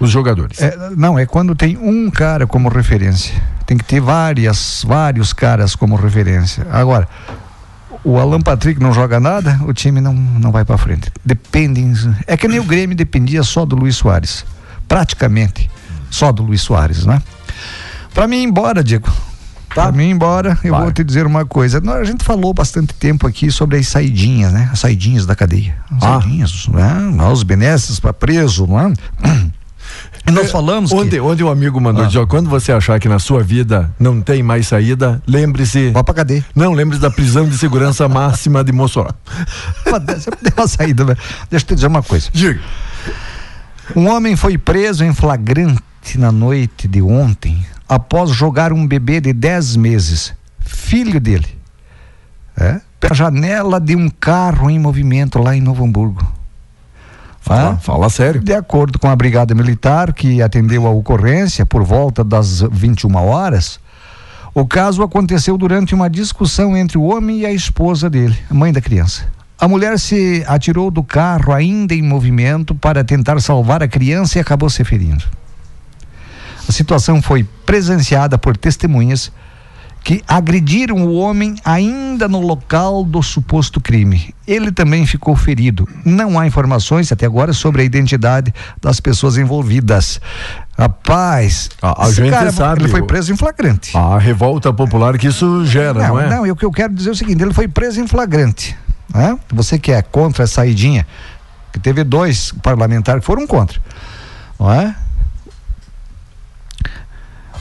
Os 0.00 0.10
jogadores. 0.10 0.60
É, 0.60 0.90
não, 0.96 1.18
é 1.18 1.26
quando 1.26 1.54
tem 1.54 1.76
um 1.76 2.10
cara 2.10 2.46
como 2.46 2.68
referência. 2.68 3.34
Tem 3.66 3.76
que 3.76 3.84
ter 3.84 4.00
várias, 4.00 4.82
vários 4.86 5.32
caras 5.32 5.76
como 5.76 5.94
referência. 5.94 6.66
Agora, 6.72 7.06
o 8.02 8.18
Alan 8.18 8.40
Patrick 8.40 8.80
não 8.80 8.92
joga 8.92 9.20
nada, 9.20 9.60
o 9.66 9.74
time 9.74 10.00
não, 10.00 10.14
não 10.14 10.50
vai 10.50 10.64
para 10.64 10.78
frente. 10.78 11.12
Depende. 11.24 12.10
É 12.26 12.36
que 12.36 12.48
nem 12.48 12.58
o 12.58 12.64
Grêmio 12.64 12.96
dependia 12.96 13.42
só 13.42 13.66
do 13.66 13.76
Luiz 13.76 13.96
Soares. 13.96 14.44
Praticamente 14.88 15.70
só 16.10 16.32
do 16.32 16.42
Luiz 16.42 16.62
Soares, 16.62 17.06
né? 17.06 17.22
Para 18.12 18.26
mim 18.26 18.42
embora, 18.42 18.82
Diego. 18.82 19.08
Tá. 19.68 19.82
Pra 19.82 19.92
mim 19.92 20.10
embora, 20.10 20.58
eu 20.64 20.72
vai. 20.72 20.82
vou 20.82 20.92
te 20.92 21.04
dizer 21.04 21.26
uma 21.26 21.46
coisa. 21.46 21.80
A 21.94 22.04
gente 22.04 22.24
falou 22.24 22.52
bastante 22.52 22.92
tempo 22.94 23.26
aqui 23.26 23.52
sobre 23.52 23.78
as 23.78 23.86
saidinhas, 23.86 24.52
né? 24.52 24.68
As 24.72 24.80
saidinhas 24.80 25.26
da 25.26 25.36
cadeia. 25.36 25.76
As 25.92 26.02
ah. 26.02 26.20
saidinhas, 26.20 26.66
né? 26.68 27.30
Os 27.32 27.44
benesses 27.44 28.00
para 28.00 28.12
preso, 28.12 28.66
não 28.66 28.80
é? 28.80 28.92
E 30.30 30.32
nós 30.32 30.50
falamos. 30.50 30.92
Onde, 30.92 31.10
que... 31.10 31.20
onde 31.20 31.42
um 31.42 31.50
amigo 31.50 31.80
mandou 31.80 32.04
ah. 32.04 32.06
dizer, 32.06 32.26
quando 32.26 32.48
você 32.48 32.72
achar 32.72 32.98
que 33.00 33.08
na 33.08 33.18
sua 33.18 33.42
vida 33.42 33.92
não 33.98 34.20
tem 34.20 34.42
mais 34.42 34.68
saída, 34.68 35.20
lembre-se. 35.26 35.90
Vá 35.90 36.04
pra 36.04 36.14
cadeia. 36.14 36.44
Não, 36.54 36.72
lembre-se 36.72 37.02
da 37.02 37.10
prisão 37.10 37.48
de 37.48 37.58
segurança 37.58 38.08
máxima 38.08 38.62
de 38.62 38.72
Mossoró. 38.72 39.10
Tem 39.84 40.52
uma 40.56 40.68
saída, 40.68 41.04
velho. 41.04 41.18
Deixa 41.50 41.64
eu 41.64 41.68
te 41.68 41.74
dizer 41.74 41.86
uma 41.88 42.02
coisa. 42.02 42.28
Diga. 42.32 42.60
Um 43.96 44.08
homem 44.08 44.36
foi 44.36 44.56
preso 44.56 45.04
em 45.04 45.12
flagrante 45.12 46.16
na 46.16 46.30
noite 46.30 46.86
de 46.86 47.02
ontem 47.02 47.66
após 47.88 48.30
jogar 48.30 48.72
um 48.72 48.86
bebê 48.86 49.20
de 49.20 49.32
10 49.32 49.74
meses, 49.74 50.32
filho 50.60 51.18
dele, 51.18 51.48
é, 52.56 52.80
pela 53.00 53.14
janela 53.14 53.80
de 53.80 53.96
um 53.96 54.08
carro 54.08 54.70
em 54.70 54.78
movimento 54.78 55.40
lá 55.40 55.56
em 55.56 55.60
Novo 55.60 55.84
Hamburgo. 55.84 56.39
Fala, 57.56 57.76
fala 57.78 58.08
sério. 58.08 58.40
De 58.40 58.54
acordo 58.54 58.98
com 58.98 59.08
a 59.08 59.16
Brigada 59.16 59.54
Militar, 59.54 60.12
que 60.12 60.40
atendeu 60.40 60.86
a 60.86 60.90
ocorrência 60.90 61.66
por 61.66 61.82
volta 61.82 62.22
das 62.22 62.60
21 62.60 63.12
horas, 63.16 63.80
o 64.54 64.64
caso 64.64 65.02
aconteceu 65.02 65.58
durante 65.58 65.92
uma 65.92 66.08
discussão 66.08 66.76
entre 66.76 66.96
o 66.96 67.02
homem 67.02 67.40
e 67.40 67.46
a 67.46 67.52
esposa 67.52 68.08
dele, 68.08 68.36
a 68.48 68.54
mãe 68.54 68.72
da 68.72 68.80
criança. 68.80 69.26
A 69.58 69.66
mulher 69.66 69.98
se 69.98 70.44
atirou 70.46 70.90
do 70.90 71.02
carro 71.02 71.52
ainda 71.52 71.92
em 71.92 72.02
movimento 72.02 72.74
para 72.74 73.02
tentar 73.02 73.40
salvar 73.40 73.82
a 73.82 73.88
criança 73.88 74.38
e 74.38 74.40
acabou 74.40 74.70
se 74.70 74.84
ferindo. 74.84 75.24
A 76.68 76.72
situação 76.72 77.20
foi 77.20 77.44
presenciada 77.66 78.38
por 78.38 78.56
testemunhas 78.56 79.32
que 80.02 80.22
agrediram 80.26 80.96
o 80.96 81.14
homem 81.14 81.56
ainda 81.64 82.26
no 82.26 82.40
local 82.40 83.04
do 83.04 83.22
suposto 83.22 83.80
crime. 83.80 84.34
Ele 84.46 84.72
também 84.72 85.06
ficou 85.06 85.36
ferido. 85.36 85.88
Não 86.04 86.38
há 86.38 86.46
informações 86.46 87.12
até 87.12 87.26
agora 87.26 87.52
sobre 87.52 87.82
a 87.82 87.84
identidade 87.84 88.52
das 88.80 88.98
pessoas 89.00 89.36
envolvidas. 89.36 90.20
Rapaz, 90.76 91.68
a, 91.82 92.06
a 92.06 92.10
gente 92.10 92.30
cara, 92.30 92.50
sabe. 92.50 92.82
Ele 92.82 92.88
foi 92.88 93.02
preso 93.02 93.32
em 93.32 93.36
flagrante. 93.36 93.96
A 93.96 94.18
revolta 94.18 94.72
popular 94.72 95.18
que 95.18 95.28
isso 95.28 95.64
gera, 95.66 96.08
não, 96.08 96.14
não 96.14 96.20
é? 96.20 96.28
Não, 96.30 96.46
e 96.46 96.50
o 96.50 96.56
que 96.56 96.64
eu 96.64 96.70
quero 96.70 96.92
dizer 96.92 97.10
é 97.10 97.12
o 97.12 97.16
seguinte: 97.16 97.42
ele 97.42 97.52
foi 97.52 97.68
preso 97.68 98.00
em 98.00 98.08
flagrante. 98.08 98.76
Né? 99.12 99.38
Você 99.52 99.78
que 99.78 99.92
é 99.92 100.00
contra 100.00 100.44
a 100.44 100.46
saidinha, 100.46 101.06
que 101.72 101.78
teve 101.78 102.02
dois 102.02 102.52
parlamentares 102.62 103.20
que 103.20 103.26
foram 103.26 103.46
contra. 103.46 103.78
Não 104.58 104.72
é? 104.72 104.94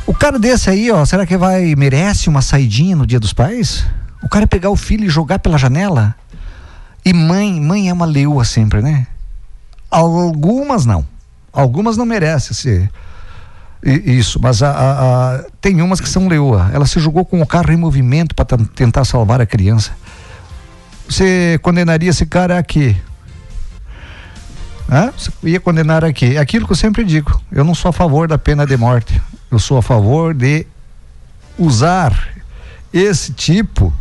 O 0.10 0.14
cara 0.16 0.40
desse 0.40 0.72
aí, 0.72 0.90
ó, 0.90 1.06
será 1.06 1.24
que 1.24 1.38
vai 1.38 1.76
merece 1.76 2.30
uma 2.30 2.42
saidinha 2.42 2.96
no 2.96 3.06
Dia 3.06 3.20
dos 3.20 3.32
Pais? 3.32 3.86
O 4.24 4.28
cara 4.28 4.48
pegar 4.48 4.72
o 4.72 4.76
filho 4.76 5.06
e 5.06 5.08
jogar 5.08 5.38
pela 5.38 5.56
janela? 5.56 6.16
E 7.06 7.14
mãe, 7.14 7.62
mãe 7.62 7.90
é 7.90 7.94
uma 7.94 8.08
leoa 8.08 8.44
sempre, 8.44 8.82
né? 8.82 9.06
Algumas 9.88 10.84
não. 10.84 11.06
Algumas 11.54 11.96
não 11.96 12.08
merecem 12.08 12.56
ser 12.56 12.92
isso, 13.84 14.40
mas 14.42 14.64
a, 14.64 14.72
a, 14.72 15.36
a, 15.36 15.44
tem 15.62 15.80
umas 15.80 16.02
que 16.02 16.10
são 16.10 16.28
leoa. 16.28 16.72
Ela 16.74 16.88
se 16.88 17.00
jogou 17.00 17.24
com 17.24 17.40
o 17.40 17.46
carro 17.46 17.72
em 17.72 17.78
movimento 17.78 18.34
para 18.34 18.58
tentar 18.74 19.06
salvar 19.06 19.40
a 19.40 19.46
criança. 19.46 19.92
Você 21.08 21.60
condenaria 21.62 22.10
esse 22.10 22.26
cara 22.26 22.58
aqui? 22.58 22.98
Hã? 24.90 25.14
Você 25.16 25.32
ia 25.44 25.60
condenar 25.60 26.04
aqui? 26.04 26.36
É 26.36 26.40
aquilo 26.40 26.66
que 26.66 26.72
eu 26.72 26.78
sempre 26.78 27.04
digo. 27.04 27.40
Eu 27.52 27.64
não 27.64 27.76
sou 27.76 27.90
a 27.90 27.94
favor 27.94 28.28
da 28.28 28.40
pena 28.40 28.66
de 28.66 28.76
morte. 28.76 29.22
Eu 29.52 29.60
sou 29.60 29.78
a 29.78 29.82
favor 29.82 30.34
de 30.34 30.66
usar 31.58 32.30
esse 32.94 33.34
tipo 33.34 33.94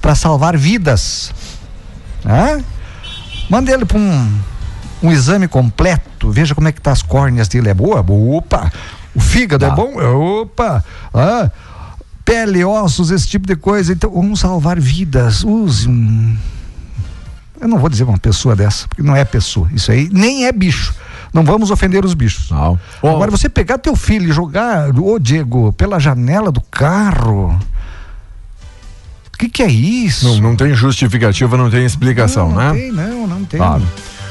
para 0.00 0.14
salvar 0.14 0.56
vidas. 0.56 1.32
Né? 2.24 2.64
Manda 3.50 3.72
ele 3.72 3.84
para 3.84 3.98
um, 3.98 4.40
um 5.02 5.12
exame 5.12 5.48
completo, 5.48 6.30
veja 6.30 6.54
como 6.54 6.68
é 6.68 6.72
que 6.72 6.80
tá 6.80 6.92
as 6.92 7.02
córneas 7.02 7.48
dele. 7.48 7.68
É 7.68 7.74
boa? 7.74 8.00
Opa! 8.00 8.72
O 9.14 9.20
fígado 9.20 9.64
é 9.64 9.70
bom? 9.70 9.94
Opa! 10.40 10.84
Ah, 11.12 11.50
pele, 12.24 12.64
ossos, 12.64 13.10
esse 13.10 13.28
tipo 13.28 13.46
de 13.46 13.56
coisa. 13.56 13.92
Então, 13.92 14.10
vamos 14.10 14.40
salvar 14.40 14.80
vidas. 14.80 15.44
Use 15.44 15.88
um. 15.88 16.36
Eu 17.60 17.68
não 17.68 17.78
vou 17.78 17.88
dizer 17.88 18.04
uma 18.04 18.18
pessoa 18.18 18.56
dessa, 18.56 18.88
porque 18.88 19.02
não 19.02 19.14
é 19.14 19.24
pessoa. 19.24 19.68
Isso 19.72 19.90
aí 19.92 20.08
nem 20.12 20.46
é 20.46 20.52
bicho. 20.52 20.94
Não 21.34 21.42
vamos 21.42 21.72
ofender 21.72 22.04
os 22.04 22.14
bichos. 22.14 22.48
Não. 22.48 22.78
Agora, 23.02 23.28
você 23.28 23.48
pegar 23.48 23.76
teu 23.78 23.96
filho 23.96 24.30
e 24.30 24.32
jogar, 24.32 24.96
ô 24.96 25.18
Diego, 25.18 25.72
pela 25.72 25.98
janela 25.98 26.52
do 26.52 26.60
carro. 26.60 27.58
O 29.34 29.36
que, 29.36 29.48
que 29.48 29.62
é 29.64 29.68
isso? 29.68 30.28
Não, 30.28 30.50
não 30.50 30.56
tem 30.56 30.72
justificativa, 30.72 31.56
não 31.56 31.68
tem 31.68 31.84
explicação, 31.84 32.50
não, 32.50 32.56
né? 32.56 32.66
Não 32.68 32.74
tem, 32.74 32.92
não, 32.92 33.26
não 33.26 33.44
tem. 33.44 33.58
Claro. 33.58 33.82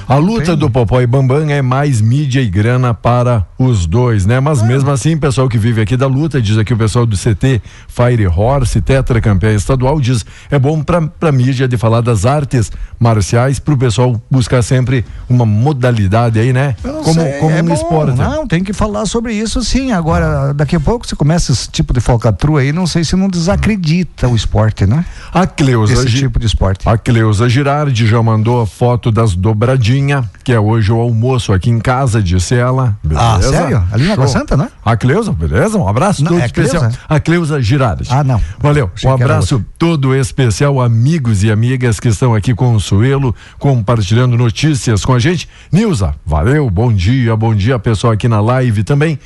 A 0.07 0.15
luta 0.15 0.55
do 0.55 0.69
Popó 0.69 1.01
e 1.01 1.07
Bambam 1.07 1.49
é 1.49 1.61
mais 1.61 1.99
mídia 1.99 2.41
e 2.41 2.49
grana 2.49 2.93
para 2.93 3.45
os 3.65 3.85
dois, 3.85 4.25
né? 4.25 4.39
Mas 4.39 4.61
mesmo 4.61 4.89
assim, 4.91 5.17
pessoal 5.17 5.47
que 5.49 5.57
vive 5.57 5.81
aqui 5.81 5.95
da 5.97 6.07
luta, 6.07 6.41
diz 6.41 6.57
aqui 6.57 6.73
o 6.73 6.77
pessoal 6.77 7.05
do 7.05 7.15
CT 7.17 7.61
Fire 7.87 8.27
Horse, 8.27 8.81
tetracampeão 8.81 9.51
estadual, 9.53 9.99
diz 9.99 10.25
é 10.51 10.57
bom 10.59 10.81
para 10.83 11.01
pra 11.01 11.31
mídia 11.31 11.67
de 11.67 11.77
falar 11.77 12.01
das 12.01 12.25
artes 12.25 12.71
marciais, 12.99 13.59
pro 13.59 13.77
pessoal 13.77 14.21
buscar 14.29 14.61
sempre 14.61 15.05
uma 15.29 15.45
modalidade 15.45 16.39
aí, 16.39 16.53
né? 16.53 16.75
Como, 16.81 17.13
sei, 17.13 17.33
como 17.33 17.51
é 17.51 17.61
um 17.61 17.65
bom, 17.65 17.73
esporte. 17.73 18.17
Não, 18.17 18.47
tem 18.47 18.63
que 18.63 18.73
falar 18.73 19.05
sobre 19.05 19.33
isso 19.33 19.61
sim. 19.63 19.91
Agora, 19.91 20.53
daqui 20.53 20.75
a 20.75 20.79
pouco 20.79 21.07
você 21.07 21.15
começa 21.15 21.51
esse 21.51 21.69
tipo 21.69 21.93
de 21.93 21.99
falcatrua 21.99 22.61
aí, 22.61 22.71
não 22.71 22.87
sei 22.87 23.03
se 23.03 23.15
não 23.15 23.27
desacredita 23.29 24.27
o 24.27 24.35
esporte, 24.35 24.85
né? 24.85 25.05
A 25.33 25.45
Cleusa 25.47 25.93
Esse 25.93 26.07
Gi- 26.07 26.19
tipo 26.19 26.39
de 26.39 26.45
esporte. 26.45 26.87
A 26.87 26.97
Cleusa 26.97 27.47
Girardi 27.49 28.05
já 28.07 28.21
mandou 28.21 28.61
a 28.61 28.67
foto 28.67 29.11
das 29.11 29.35
dobradinha, 29.35 30.23
que 30.43 30.51
é 30.51 30.59
hoje 30.59 30.91
o 30.91 30.99
almoço 30.99 31.51
aqui 31.53 31.69
em 31.69 31.79
casa, 31.79 32.21
disse 32.21 32.55
ela. 32.55 32.97
Ah, 33.15 33.39
Beleza? 33.53 33.69
sério? 33.69 33.87
Ali 33.91 34.07
na 34.07 34.13
Água. 34.13 34.27
Santa, 34.27 34.57
né? 34.57 34.69
A 34.83 34.97
Cleusa, 34.97 35.31
beleza? 35.31 35.77
Um 35.77 35.87
abraço 35.87 36.23
Não, 36.23 36.31
todo 36.31 36.41
é 36.41 36.45
especial. 36.45 36.81
Cleusa? 36.81 36.99
A 37.07 37.19
Cleusa 37.19 37.61
Girardi. 37.61 38.09
Ah, 38.11 38.23
não. 38.23 38.41
Valeu. 38.59 38.91
Achei 38.95 39.09
Um 39.09 39.13
abraço 39.13 39.63
todo 39.77 40.15
especial, 40.15 40.81
amigos 40.81 41.43
e 41.43 41.51
amigas 41.51 41.99
que 41.99 42.07
estão 42.07 42.33
aqui 42.33 42.53
com 42.53 42.73
o 42.73 42.79
Suelo, 42.79 43.35
compartilhando 43.59 44.35
notícias 44.37 45.05
com 45.05 45.13
a 45.13 45.19
gente. 45.19 45.47
Nilza, 45.71 46.15
valeu, 46.25 46.69
bom 46.69 46.91
dia, 46.91 47.35
bom 47.35 47.53
dia, 47.53 47.77
pessoal 47.79 48.13
aqui 48.13 48.27
na 48.27 48.41
live 48.41 48.83
também. 48.83 49.19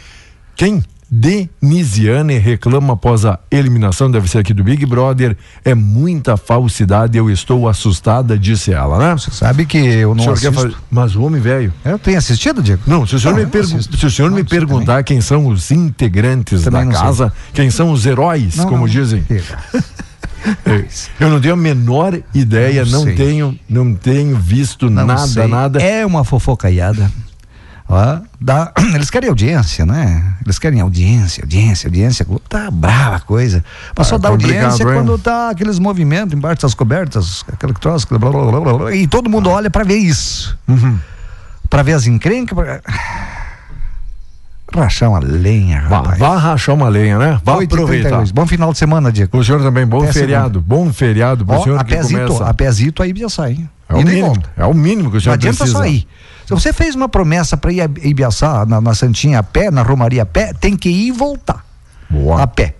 Quem? 0.56 0.84
Denisiane 1.10 2.38
reclama 2.38 2.94
após 2.94 3.26
a 3.26 3.40
eliminação, 3.50 4.12
deve 4.12 4.28
ser 4.30 4.40
aqui 4.40 4.54
do 4.54 4.64
Big 4.64 4.86
Brother. 4.86 5.38
É 5.64 5.74
muita 5.74 6.36
falsidade, 6.38 7.18
eu 7.18 7.30
estou 7.30 7.68
assustada, 7.68 8.38
disse 8.38 8.74
ela, 8.74 8.98
né? 9.00 9.14
Você 9.18 9.32
sabe 9.32 9.66
que 9.66 9.78
eu 9.78 10.14
não 10.14 10.32
assisto. 10.32 10.52
fazer- 10.54 10.76
Mas 10.92 11.16
o 11.16 11.24
homem 11.24 11.42
velho. 11.42 11.74
Eu 11.86 11.98
tenho 11.98 12.18
assistido, 12.18 12.62
Diego? 12.62 12.82
Não, 12.86 13.06
se 13.08 13.16
o 13.16 13.20
senhor, 13.20 13.34
Não, 13.36 13.40
me, 13.40 13.46
pergu- 13.50 13.82
se 13.98 14.06
o 14.06 14.12
senhor 14.12 14.32
me 14.32 14.44
perguntar 14.44 15.04
quem 15.04 15.22
são 15.22 15.48
os 15.48 15.72
integrantes 15.72 16.64
Também 16.64 16.82
da 16.82 16.86
não 16.86 16.92
sei. 16.94 17.02
casa, 17.02 17.34
quem 17.54 17.70
são 17.72 17.92
os 17.92 18.06
heróis, 18.06 18.58
Não, 18.58 18.66
como 18.66 18.80
não. 18.80 18.88
dizem. 18.88 19.24
Chega. 19.28 19.58
Eu 21.20 21.30
não 21.30 21.42
tenho 21.42 21.56
a 21.56 21.58
menor 21.58 22.18
ideia, 22.34 22.86
Não 22.86 23.04
não, 23.06 23.16
tenho, 23.16 23.60
não 23.68 23.94
tenho 23.94 24.38
visto 24.38 24.90
Não 24.90 25.06
nada, 25.06 25.28
sei. 25.28 25.48
nada. 25.48 25.82
É 25.82 26.06
uma 26.06 26.24
fofocaiada. 26.24 27.12
Ó, 27.90 28.20
dá- 28.42 28.74
eles 28.94 29.10
querem 29.10 29.30
audiência, 29.30 29.86
né? 29.86 30.34
Eles 30.44 30.60
querem 30.60 30.82
audiência, 30.82 31.44
audiência, 31.44 31.88
audiência. 31.88 32.26
Tá 32.50 32.70
brava 32.70 33.16
a 33.16 33.20
coisa. 33.20 33.64
Mas 33.98 34.08
Ah, 34.08 34.10
só 34.10 34.18
dá 34.18 34.30
complicado, 34.30 34.64
audiência 34.64 34.84
hein? 34.84 34.94
quando 34.94 35.18
tá 35.18 35.50
aqueles 35.52 35.80
movimentos 35.80 36.34
embaixo 36.34 36.62
das 36.64 36.74
cobertas, 36.74 37.46
aquele 37.52 37.74
troço, 37.74 38.06
blá, 38.10 38.20
blá, 38.20 38.30
blá, 38.32 38.60
blá, 38.62 38.74
blá, 38.78 38.96
e 38.96 39.08
todo 39.08 39.30
mundo 39.30 39.50
olha 39.50 39.70
pra 39.70 39.84
ver 39.86 39.98
isso. 39.98 40.58
Uhum. 40.68 40.98
Pra 41.70 41.82
ver 41.82 41.94
as 41.94 42.08
encrencas. 42.08 42.58
Pra... 42.58 42.82
Rachar 44.74 45.10
uma 45.10 45.20
lenha, 45.20 45.82
Vá, 45.88 45.98
rapaz. 45.98 46.20
vá 46.20 46.38
rachar 46.38 46.76
uma 46.76 46.90
lenha, 46.90 47.18
né? 47.18 47.40
Vá 47.44 47.56
8h32. 47.56 47.64
aproveitar. 47.74 48.28
Bom 48.34 48.46
final 48.46 48.74
de 48.74 48.78
semana, 48.78 49.12
Diego. 49.14 49.38
O 49.38 49.44
senhor 49.44 49.62
também, 49.62 49.88
bom 49.88 50.04
Até 50.04 50.12
feriado. 50.12 50.60
Bom 50.60 50.92
feriado 50.92 51.46
pro 51.46 51.56
Ó, 51.56 51.64
senhor 51.64 51.80
a 51.80 51.86
que 51.86 51.96
pezito, 51.96 52.26
começa. 52.26 52.46
a 52.46 52.54
pezito 52.54 53.02
aí 53.02 53.14
já 53.16 53.30
sai. 53.30 53.58
É 53.88 53.94
o 53.96 54.04
mínimo, 54.04 54.44
é 54.58 54.66
o 54.66 54.74
mínimo 54.74 55.10
que 55.10 55.16
o 55.16 55.20
Não 55.20 55.22
senhor 55.22 55.34
adianta 55.36 55.58
precisa. 55.60 55.78
só 55.80 55.86
ir. 55.86 56.06
Se 56.48 56.54
você 56.54 56.72
fez 56.72 56.96
uma 56.96 57.10
promessa 57.10 57.58
para 57.58 57.74
ir 57.74 57.82
a 57.82 57.90
Ibiaçá, 58.02 58.66
na, 58.66 58.80
na 58.80 58.96
Santinha 58.96 59.40
a 59.40 59.44
pé, 59.44 59.70
na 59.70 59.82
Romaria 59.84 60.24
a 60.24 60.26
pé, 60.26 60.54
tem 60.54 60.78
que 60.78 60.88
ir 60.88 61.08
e 61.08 61.12
voltar. 61.12 61.66
Boa. 62.10 62.42
A 62.42 62.48
pé. 62.48 62.74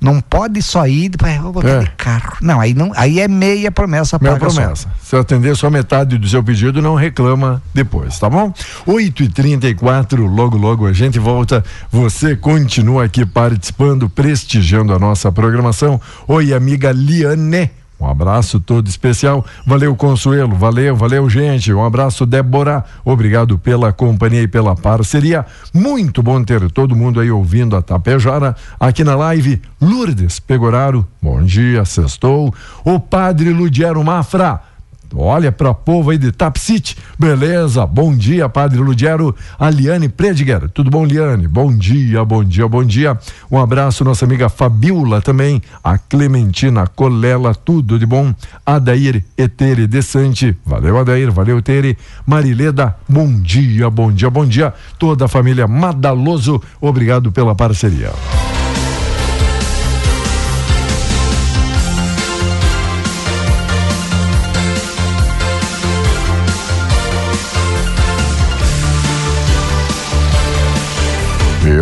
Não 0.00 0.18
pode 0.18 0.62
só 0.62 0.86
ir 0.86 1.10
eu 1.36 1.42
vou 1.42 1.52
botar 1.52 1.68
É. 1.68 1.78
de 1.80 1.90
carro. 1.90 2.38
Não, 2.40 2.58
aí 2.58 2.72
não, 2.72 2.90
aí 2.96 3.20
é 3.20 3.28
meia 3.28 3.70
promessa 3.70 4.18
Minha 4.18 4.32
paga 4.32 4.48
só. 4.48 4.60
promessa. 4.62 4.88
Se 5.02 5.14
eu 5.14 5.20
atender 5.20 5.54
só 5.54 5.68
metade 5.68 6.16
do 6.16 6.26
seu 6.26 6.42
pedido, 6.42 6.80
não 6.80 6.94
reclama 6.94 7.62
depois, 7.74 8.18
tá 8.18 8.30
bom? 8.30 8.50
8 8.86 9.24
e 9.24 9.28
34 9.28 10.24
logo, 10.26 10.56
logo 10.56 10.86
a 10.86 10.92
gente 10.94 11.18
volta. 11.18 11.62
Você 11.92 12.34
continua 12.34 13.04
aqui 13.04 13.26
participando, 13.26 14.08
prestigiando 14.08 14.94
a 14.94 14.98
nossa 14.98 15.30
programação. 15.30 16.00
Oi, 16.26 16.54
amiga 16.54 16.90
Liane. 16.92 17.70
Um 18.00 18.06
abraço 18.06 18.58
todo 18.58 18.88
especial. 18.88 19.44
Valeu, 19.66 19.94
Consuelo. 19.94 20.54
Valeu, 20.54 20.96
valeu, 20.96 21.28
gente. 21.28 21.72
Um 21.72 21.84
abraço, 21.84 22.24
Débora. 22.24 22.82
Obrigado 23.04 23.58
pela 23.58 23.92
companhia 23.92 24.42
e 24.42 24.48
pela 24.48 24.74
parceria. 24.74 25.44
Muito 25.74 26.22
bom 26.22 26.42
ter 26.42 26.70
todo 26.70 26.96
mundo 26.96 27.20
aí 27.20 27.30
ouvindo 27.30 27.76
a 27.76 27.82
Tapejara. 27.82 28.56
Aqui 28.78 29.04
na 29.04 29.14
live, 29.14 29.60
Lourdes 29.80 30.40
Pegoraro. 30.40 31.06
Bom 31.20 31.42
dia, 31.42 31.84
sextou. 31.84 32.54
O 32.84 32.98
padre 32.98 33.50
Ludiero 33.50 34.02
Mafra. 34.02 34.69
Olha 35.14 35.50
para 35.50 35.74
povo 35.74 36.10
aí 36.10 36.18
de 36.18 36.32
Tap 36.32 36.56
City. 36.56 36.96
Beleza? 37.18 37.86
Bom 37.86 38.14
dia, 38.14 38.48
Padre 38.48 38.78
Ludiero. 38.78 39.34
A 39.58 39.68
Liane 39.70 40.08
Prediger. 40.08 40.68
Tudo 40.70 40.90
bom, 40.90 41.04
Liane? 41.04 41.48
Bom 41.48 41.76
dia, 41.76 42.24
bom 42.24 42.44
dia, 42.44 42.68
bom 42.68 42.84
dia. 42.84 43.18
Um 43.50 43.58
abraço, 43.58 44.04
nossa 44.04 44.24
amiga 44.24 44.48
Fabiola 44.48 45.20
também. 45.20 45.60
A 45.82 45.98
Clementina 45.98 46.86
Colela. 46.86 47.54
Tudo 47.54 47.98
de 47.98 48.06
bom. 48.06 48.34
Adair 48.64 49.24
Etere 49.36 49.86
Desante. 49.86 50.56
Valeu, 50.64 50.98
Adair. 50.98 51.30
Valeu, 51.32 51.60
Tere. 51.60 51.98
Marileda. 52.26 52.96
Bom 53.08 53.40
dia, 53.40 53.90
bom 53.90 54.12
dia, 54.12 54.30
bom 54.30 54.46
dia. 54.46 54.72
Toda 54.98 55.24
a 55.24 55.28
família 55.28 55.66
Madaloso. 55.66 56.62
Obrigado 56.80 57.32
pela 57.32 57.54
parceria. 57.54 58.10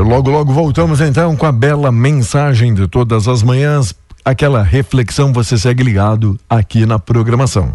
Logo, 0.09 0.31
logo 0.31 0.53
voltamos 0.53 1.03
então 1.03 1.37
com 1.37 1.45
a 1.45 1.53
bela 1.53 1.93
mensagem 1.93 2.73
de 2.73 2.89
todas 2.89 3.29
as 3.29 3.43
manhãs. 3.43 3.95
Aquela 4.25 4.63
reflexão, 4.63 5.33
você 5.33 5.59
segue 5.59 5.83
ligado 5.83 6.39
aqui 6.49 6.87
na 6.87 6.99
programação. 6.99 7.75